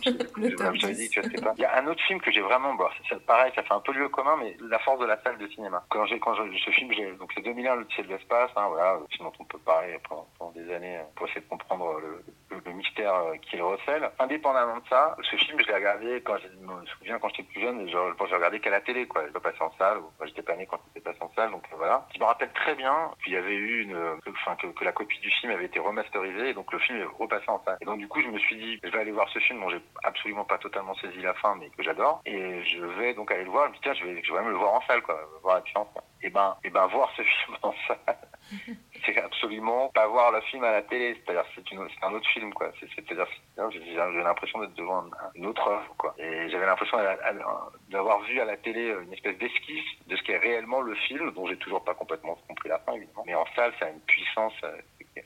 J'avais 0.74 0.94
dit, 0.94 1.08
tu 1.08 1.22
sais 1.22 1.42
pas. 1.42 1.54
Il 1.56 1.62
y 1.62 1.64
a 1.64 1.78
un 1.78 1.86
autre 1.86 2.02
film 2.02 2.20
que 2.20 2.32
j'ai 2.32 2.40
vraiment, 2.40 2.74
bon, 2.74 2.86
c'est 3.08 3.24
pareil, 3.24 3.52
ça 3.54 3.62
fait 3.62 3.72
un 3.72 3.80
peu 3.80 3.92
lieu 3.92 4.08
commun, 4.08 4.36
mais 4.38 4.56
la 4.68 4.78
force 4.80 4.98
de 5.00 5.06
la 5.06 5.20
salle 5.22 5.38
de 5.38 5.46
cinéma. 5.48 5.84
Quand 5.90 6.06
j'ai, 6.06 6.18
quand 6.18 6.34
je, 6.34 6.58
ce 6.58 6.70
film, 6.70 6.90
donc 7.18 7.30
c'est 7.34 7.42
2001, 7.42 7.76
le 7.76 7.86
ciel 7.94 8.06
de 8.06 8.12
l'espace, 8.14 8.50
hein, 8.56 8.66
voilà, 8.68 8.98
film 9.10 9.28
dont 9.28 9.32
on 9.38 9.44
peut 9.44 9.58
parler 9.58 9.98
pendant, 10.08 10.26
pendant, 10.38 10.52
des 10.52 10.72
années 10.72 10.98
pour 11.14 11.28
essayer 11.28 11.42
de 11.42 11.48
comprendre 11.48 12.00
le, 12.00 12.24
le, 12.64 12.72
mystère 12.72 13.14
qu'il 13.42 13.62
recèle. 13.62 14.10
Indépendamment 14.18 14.78
de 14.78 14.88
ça, 14.88 15.16
ce 15.22 15.36
film, 15.36 15.60
je 15.60 15.66
l'ai 15.66 15.74
regardé 15.74 16.22
quand 16.22 16.36
je 16.38 16.48
me 16.58 16.86
souviens 16.86 17.18
quand 17.18 17.28
j'étais 17.28 17.44
plus 17.44 17.60
jeune, 17.60 17.88
genre, 17.88 18.12
j'ai 18.28 18.34
regardé 18.34 18.60
qu'à 18.60 18.70
la 18.70 18.80
télé, 18.80 19.06
quoi. 19.06 19.26
Je 19.26 19.32
pas 19.32 19.40
passé 19.40 19.58
en 19.60 19.72
salle, 19.78 19.98
ou, 19.98 20.10
j'étais 20.26 20.42
pas 20.42 20.56
né 20.56 20.66
quand 20.66 20.80
c'était 20.88 21.00
passé 21.00 21.18
en 21.20 21.32
salle, 21.34 21.50
donc 21.50 21.64
voilà. 21.76 22.06
Je 22.14 22.20
me 22.20 22.24
rappelle 22.24 22.52
très 22.52 22.74
bien 22.74 23.10
qu'il 23.22 23.32
y 23.32 23.36
avait 23.36 23.54
eu 23.54 23.82
une, 23.82 23.96
que, 24.24 24.66
que, 24.66 24.84
la 24.84 24.92
copie 24.92 25.18
du 25.20 25.30
film 25.30 25.52
avait 25.52 25.66
été 25.66 25.78
remasterisée, 25.78 26.50
et 26.50 26.54
donc 26.54 26.72
le 26.72 26.78
film 26.78 26.98
est 26.98 27.04
repassé 27.04 27.48
en 27.48 27.62
salle. 27.64 27.78
Et 27.80 27.84
donc 27.84 27.98
du 27.98 28.08
coup, 28.08 28.20
je 28.22 28.28
me 28.28 28.38
suis 28.38 28.56
dit, 28.56 28.80
je 28.82 28.90
vais 28.90 29.00
aller 29.00 29.12
voir 29.12 29.28
ce 29.30 29.38
film 29.40 29.60
dont 29.60 29.70
j'ai 29.70 29.82
absolument 30.02 30.44
pas 30.44 30.58
totalement 30.58 30.94
saisi 30.96 31.20
la 31.20 31.34
fin, 31.34 31.54
mais 31.56 31.70
que 31.70 31.82
j'adore, 31.82 32.22
et 32.26 32.62
je 32.64 32.84
vais 32.84 33.14
donc 33.14 33.30
aller 33.30 33.44
le 33.44 33.50
voir. 33.50 33.72
Je 33.74 33.80
tiens, 33.80 33.94
je 33.94 34.04
vais, 34.04 34.22
je 34.22 34.32
même 34.32 34.48
le 34.48 34.56
voir 34.56 34.74
en 34.74 34.82
salle, 34.82 35.02
quoi, 35.02 35.20
voir 35.42 35.56
la 35.56 35.60
différence. 35.62 35.88
Et 36.22 36.30
ben, 36.30 36.56
et 36.64 36.70
ben, 36.70 36.86
voir 36.86 37.10
ce 37.16 37.22
film 37.22 37.56
en 37.62 37.74
salle. 37.86 38.16
C'est 39.06 39.18
absolument 39.18 39.90
pas 39.94 40.06
voir 40.06 40.32
le 40.32 40.40
film 40.42 40.64
à 40.64 40.72
la 40.72 40.82
télé, 40.82 41.14
c'est-à-dire 41.14 41.44
c'est 41.54 42.04
un 42.04 42.12
autre 42.12 42.28
film 42.30 42.52
quoi. 42.54 42.70
C'est-à-dire 42.80 43.26
j'ai 43.70 44.22
l'impression 44.22 44.60
d'être 44.60 44.74
devant 44.74 45.04
une 45.34 45.46
autre 45.46 45.66
œuvre 45.66 45.94
quoi. 45.96 46.14
Et 46.18 46.48
j'avais 46.50 46.66
l'impression 46.66 46.98
d'avoir 47.88 48.20
vu 48.22 48.40
à 48.40 48.44
la 48.44 48.56
télé 48.56 48.94
une 49.02 49.12
espèce 49.12 49.38
d'esquisse 49.38 49.84
de 50.06 50.16
ce 50.16 50.22
qu'est 50.22 50.38
réellement 50.38 50.80
le 50.80 50.94
film, 50.94 51.30
dont 51.32 51.46
j'ai 51.46 51.56
toujours 51.58 51.84
pas 51.84 51.94
complètement 51.94 52.38
compris 52.48 52.68
la 52.68 52.78
fin 52.80 52.92
évidemment. 52.94 53.24
Mais 53.26 53.34
en 53.34 53.46
salle, 53.54 53.72
ça 53.78 53.86
a 53.86 53.90
une 53.90 54.00
puissance 54.00 54.54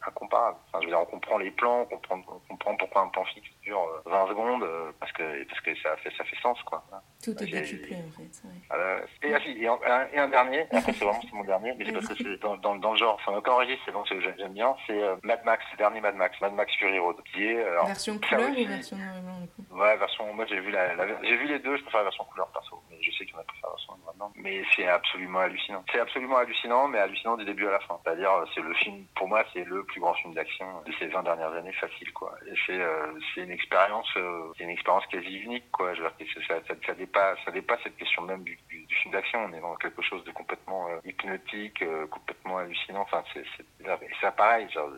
incomparable. 0.07 0.59
Enfin, 0.67 0.79
je 0.81 0.87
veux 0.87 0.93
dire, 0.93 1.01
on 1.01 1.07
comprend 1.07 1.39
les 1.39 1.51
plans, 1.51 1.81
on 1.83 1.87
comprend, 1.87 2.17
on 2.17 2.49
comprend 2.49 2.77
pourquoi 2.77 3.03
un 3.03 3.09
plan 3.09 3.25
fixe 3.25 3.49
dure 3.63 4.03
20 4.07 4.13
euh, 4.13 4.29
secondes, 4.29 4.63
euh, 4.63 4.93
parce 5.01 5.13
que 5.13 5.45
parce 5.45 5.61
que 5.61 5.75
ça 5.77 5.97
fait 5.97 6.11
ça 6.17 6.25
fait 6.25 6.37
sens 6.43 6.61
quoi. 6.63 6.85
Tout 7.23 7.31
est 7.43 7.47
décuplé 7.47 7.97
en 7.97 8.11
fait. 8.11 8.43
Ouais. 8.45 9.29
et, 9.29 9.35
ah, 9.35 9.39
et, 9.47 9.67
un, 9.67 10.09
et, 10.13 10.19
un, 10.19 10.29
dernier, 10.29 10.67
après 10.71 10.93
c'est 10.93 11.05
vraiment 11.05 11.21
mon 11.33 11.45
dernier, 11.45 11.75
mais 11.77 11.87
c'est 11.87 11.93
parce 11.93 12.09
que 12.09 12.15
c'est 12.17 12.41
dans, 12.41 12.57
dans, 12.57 12.77
dans, 12.77 12.93
le 12.93 12.97
genre, 12.97 13.15
enfin 13.15 13.37
encore 13.37 13.59
registre, 13.59 13.83
c'est 13.87 13.93
donc 13.93 14.07
j'aime 14.09 14.53
bien, 14.53 14.75
c'est 14.87 15.03
euh, 15.03 15.17
Mad 15.23 15.45
Max, 15.45 15.65
le 15.73 15.79
dernier 15.79 16.01
Mad 16.01 16.17
Max, 16.17 16.41
Mad 16.41 16.55
Max 16.55 16.73
Fury 16.77 16.99
Road, 16.99 17.17
qui 17.33 17.45
est 17.45 17.63
alors, 17.63 17.87
version 17.87 18.19
couleur 18.19 18.51
ou 18.51 18.67
version 18.67 18.97
noir 18.97 19.17
et 19.17 19.21
blanc 19.21 19.41
du 19.41 19.49
coup? 19.49 19.77
Ouais, 19.77 19.97
version. 19.97 20.33
Moi 20.35 20.47
j'ai 20.47 20.61
vu 20.61 20.71
la, 20.71 20.95
la 20.95 21.23
j'ai 21.23 21.37
vu 21.37 21.47
les 21.47 21.59
deux, 21.59 21.77
je 21.77 21.83
préfère 21.83 22.01
la 22.01 22.05
version 22.05 22.25
couleur 22.25 22.49
perso, 22.49 22.83
mais 22.91 22.97
je 23.03 23.11
sais 23.13 23.25
qu'il 23.25 23.35
y 23.35 23.37
en 23.37 23.41
a 23.41 23.45
préfèrent 23.45 23.71
la 23.71 23.77
version 23.77 23.97
noir 23.97 24.15
et 24.15 24.19
blanc. 24.19 24.33
Mais 24.37 24.63
c'est 24.77 24.87
absolument 24.87 25.41
hallucinant. 25.41 25.85
C'est 25.93 26.01
absolument 26.01 26.37
hallucinant, 26.37 26.89
mais 26.89 26.99
hallucinant 26.99 27.37
du 27.37 27.45
début 27.45 27.67
à 27.67 27.73
la 27.73 27.81
fin. 27.81 27.99
C'est-à-dire, 28.05 28.31
c'est 28.55 28.61
le 28.61 28.75
film, 28.75 29.05
pour 29.15 29.29
moi, 29.29 29.45
c'est 29.53 29.65
le 29.65 29.78
plus 29.85 30.01
grand 30.01 30.15
film 30.15 30.35
d'action 30.35 30.67
de 30.87 30.93
ces 30.99 31.07
20 31.07 31.23
dernières 31.23 31.53
années 31.53 31.73
facile 31.73 32.13
quoi. 32.13 32.35
Et 32.47 32.55
c'est 32.67 32.81
euh, 32.81 33.13
c'est 33.35 33.43
une 33.43 33.51
expérience 33.51 34.09
euh, 34.17 34.53
c'est 34.57 34.65
une 34.65 34.71
expérience 34.71 35.07
quasi 35.07 35.37
unique 35.39 35.71
quoi. 35.71 35.95
Je 35.95 36.03
veux 36.03 36.11
dire 36.19 36.35
que 36.35 36.43
ça, 36.45 36.55
ça, 36.67 36.75
ça 36.87 36.95
dépasse 36.95 37.39
ça 37.45 37.51
dépasse 37.51 37.81
cette 37.83 37.97
question 37.97 38.23
même 38.23 38.43
du, 38.43 38.59
du, 38.69 38.85
du 38.85 38.95
film 38.97 39.13
d'action. 39.13 39.41
On 39.45 39.53
est 39.53 39.61
dans 39.61 39.77
quelque 39.77 40.03
chose 40.03 40.25
de 40.25 40.31
complètement 40.31 40.89
euh, 40.89 40.99
hypnotique, 41.05 41.83
euh, 41.83 42.07
complètement 42.07 42.59
hallucinant. 42.59 43.03
Enfin 43.03 43.23
c'est 43.33 43.45
c'est 43.57 44.37
pareil. 44.37 44.69
Genre, 44.71 44.91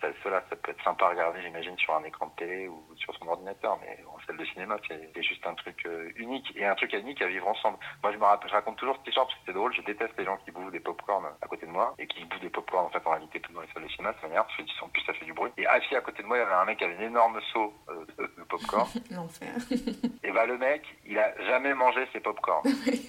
ça, 0.00 0.08
cela 0.22 0.42
ça 0.48 0.56
peut 0.56 0.70
être 0.70 0.84
sympa 0.84 1.06
à 1.06 1.10
regarder 1.10 1.42
j'imagine 1.42 1.76
sur 1.78 1.94
un 1.94 2.04
écran 2.04 2.26
de 2.26 2.44
télé 2.44 2.68
ou 2.68 2.82
sur 2.96 3.14
son 3.16 3.28
ordinateur, 3.28 3.78
mais 3.82 3.98
en 4.06 4.17
salle 4.28 4.36
de 4.36 4.44
cinéma 4.44 4.76
c'est 4.86 5.22
juste 5.22 5.46
un 5.46 5.54
truc 5.54 5.84
euh, 5.86 6.10
unique 6.16 6.52
et 6.54 6.64
un 6.64 6.74
truc 6.74 6.92
unique 6.92 7.20
à 7.22 7.26
vivre 7.26 7.48
ensemble. 7.48 7.78
Moi 8.02 8.12
je 8.12 8.18
me 8.18 8.24
rappelle, 8.24 8.48
je 8.48 8.54
raconte 8.54 8.76
toujours 8.76 8.96
cette 8.98 9.08
histoire 9.08 9.26
parce 9.26 9.38
que 9.38 9.44
c'est 9.46 9.52
drôle. 9.52 9.74
Je 9.74 9.82
déteste 9.82 10.12
les 10.18 10.24
gens 10.24 10.36
qui 10.44 10.50
bouffent 10.50 10.70
des 10.70 10.80
popcorn 10.80 11.24
à 11.40 11.46
côté 11.46 11.66
de 11.66 11.72
moi 11.72 11.94
et 11.98 12.06
qui 12.06 12.24
bouffent 12.24 12.40
des 12.40 12.50
popcorn 12.50 12.86
en 12.86 12.90
fait 12.90 13.04
en 13.06 13.10
réalité 13.10 13.40
tout 13.40 13.52
dans 13.52 13.62
les 13.62 13.68
salles 13.72 13.84
de 13.84 13.88
cinéma. 13.88 14.14
Ça 14.20 14.28
m'énerve. 14.28 14.46
En 14.82 14.88
plus 14.88 15.02
ça 15.04 15.12
fait 15.14 15.24
du 15.24 15.32
bruit. 15.32 15.50
Et 15.56 15.66
assis 15.66 15.96
à 15.96 16.00
côté 16.00 16.22
de 16.22 16.28
moi, 16.28 16.36
il 16.36 16.40
y 16.40 16.42
avait 16.42 16.52
un 16.52 16.64
mec 16.64 16.78
qui 16.78 16.84
avait 16.84 16.96
un 16.96 17.08
énorme 17.08 17.40
seau 17.52 17.72
euh, 17.88 18.04
de, 18.18 18.44
popcorn. 18.44 18.88
L'enfer. 19.10 19.54
et 20.24 20.30
bah 20.32 20.46
le 20.46 20.58
mec, 20.58 20.82
il 21.06 21.18
a 21.18 21.34
jamais 21.46 21.74
mangé 21.74 22.06
ses 22.12 22.20
popcorn. 22.20 22.62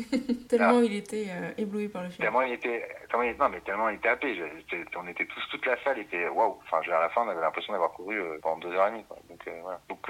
tellement 0.50 0.82
il 0.82 0.96
était 0.96 1.28
euh, 1.30 1.52
ébloui 1.58 1.90
par 1.90 2.04
le 2.04 2.10
film. 2.10 2.24
Tellement 2.24 2.42
il 2.42 2.54
était, 2.54 2.88
tellement 3.10 3.24
il, 3.24 3.38
non 3.38 3.50
mais 3.50 3.62
tellement 3.62 3.90
il 3.90 3.96
était 3.96 4.10
happé. 4.10 4.36
Je, 4.36 4.78
on 4.96 5.08
était 5.08 5.26
tous, 5.26 5.42
toute 5.52 5.66
la 5.66 5.82
salle 5.84 6.00
était 6.00 6.28
waouh. 6.28 6.60
Enfin, 6.64 6.82
à 6.92 7.02
la 7.02 7.10
fin, 7.10 7.22
on 7.26 7.30
avait 7.30 7.42
l'impression 7.42 7.74
d'avoir 7.74 7.92
couru 7.92 8.20
euh, 8.20 8.38
pendant 8.42 8.58
deux 8.58 8.74
heures 8.74 8.88
et 8.88 8.92
demie. 8.92 9.06
Quoi. 9.06 9.18
Donc 9.30 9.48
voilà. 9.62 9.80
Donc 9.90 10.10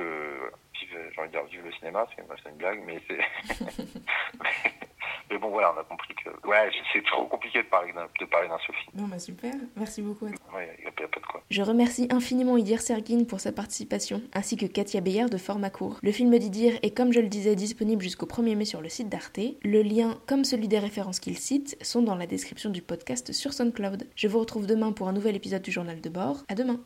j'ai 0.91 1.19
envie 1.19 1.29
de 1.29 1.31
dire, 1.31 1.43
vive 1.45 1.65
le 1.65 1.71
cinéma, 1.73 2.05
c'est 2.15 2.49
une 2.49 2.55
blague, 2.57 2.81
mais 2.85 2.99
c'est. 3.07 3.19
Mais 5.29 5.37
bon, 5.37 5.49
voilà, 5.49 5.73
on 5.75 5.79
a 5.79 5.83
compris 5.83 6.15
que 6.15 6.47
ouais, 6.47 6.71
c'est 6.91 7.05
trop 7.05 7.25
compliqué 7.25 7.61
de 7.61 7.67
parler 7.67 7.93
d'un 7.93 8.57
Sophie. 8.65 8.89
Non, 8.95 9.07
bah 9.07 9.19
super, 9.19 9.53
merci 9.75 10.01
beaucoup. 10.01 10.25
Ouais, 10.25 10.75
il 10.79 10.81
n'y 10.81 10.87
a, 10.87 10.91
pas 10.91 11.19
de 11.19 11.25
quoi. 11.25 11.43
Je 11.49 11.61
remercie 11.61 12.07
infiniment 12.09 12.57
Idir 12.57 12.81
Sergin 12.81 13.25
pour 13.25 13.39
sa 13.39 13.51
participation, 13.51 14.23
ainsi 14.33 14.57
que 14.57 14.65
Katia 14.65 15.01
Beyer 15.01 15.25
de 15.25 15.37
Format 15.37 15.69
Court. 15.69 15.99
Le 16.01 16.11
film 16.11 16.35
d'Idir 16.37 16.79
est, 16.81 16.95
comme 16.95 17.13
je 17.13 17.19
le 17.19 17.27
disais, 17.27 17.55
disponible 17.55 18.01
jusqu'au 18.01 18.25
1er 18.25 18.55
mai 18.55 18.65
sur 18.65 18.81
le 18.81 18.89
site 18.89 19.09
d'Arte. 19.09 19.39
Le 19.63 19.81
lien, 19.83 20.17
comme 20.25 20.43
celui 20.43 20.67
des 20.67 20.79
références 20.79 21.19
qu'il 21.19 21.37
cite, 21.37 21.77
sont 21.83 22.01
dans 22.01 22.15
la 22.15 22.25
description 22.25 22.71
du 22.71 22.81
podcast 22.81 23.31
sur 23.31 23.53
SoundCloud. 23.53 24.07
Je 24.15 24.27
vous 24.27 24.39
retrouve 24.39 24.65
demain 24.65 24.91
pour 24.91 25.07
un 25.07 25.13
nouvel 25.13 25.35
épisode 25.35 25.61
du 25.61 25.71
journal 25.71 26.01
de 26.01 26.09
bord. 26.09 26.37
À 26.47 26.55
demain. 26.55 26.79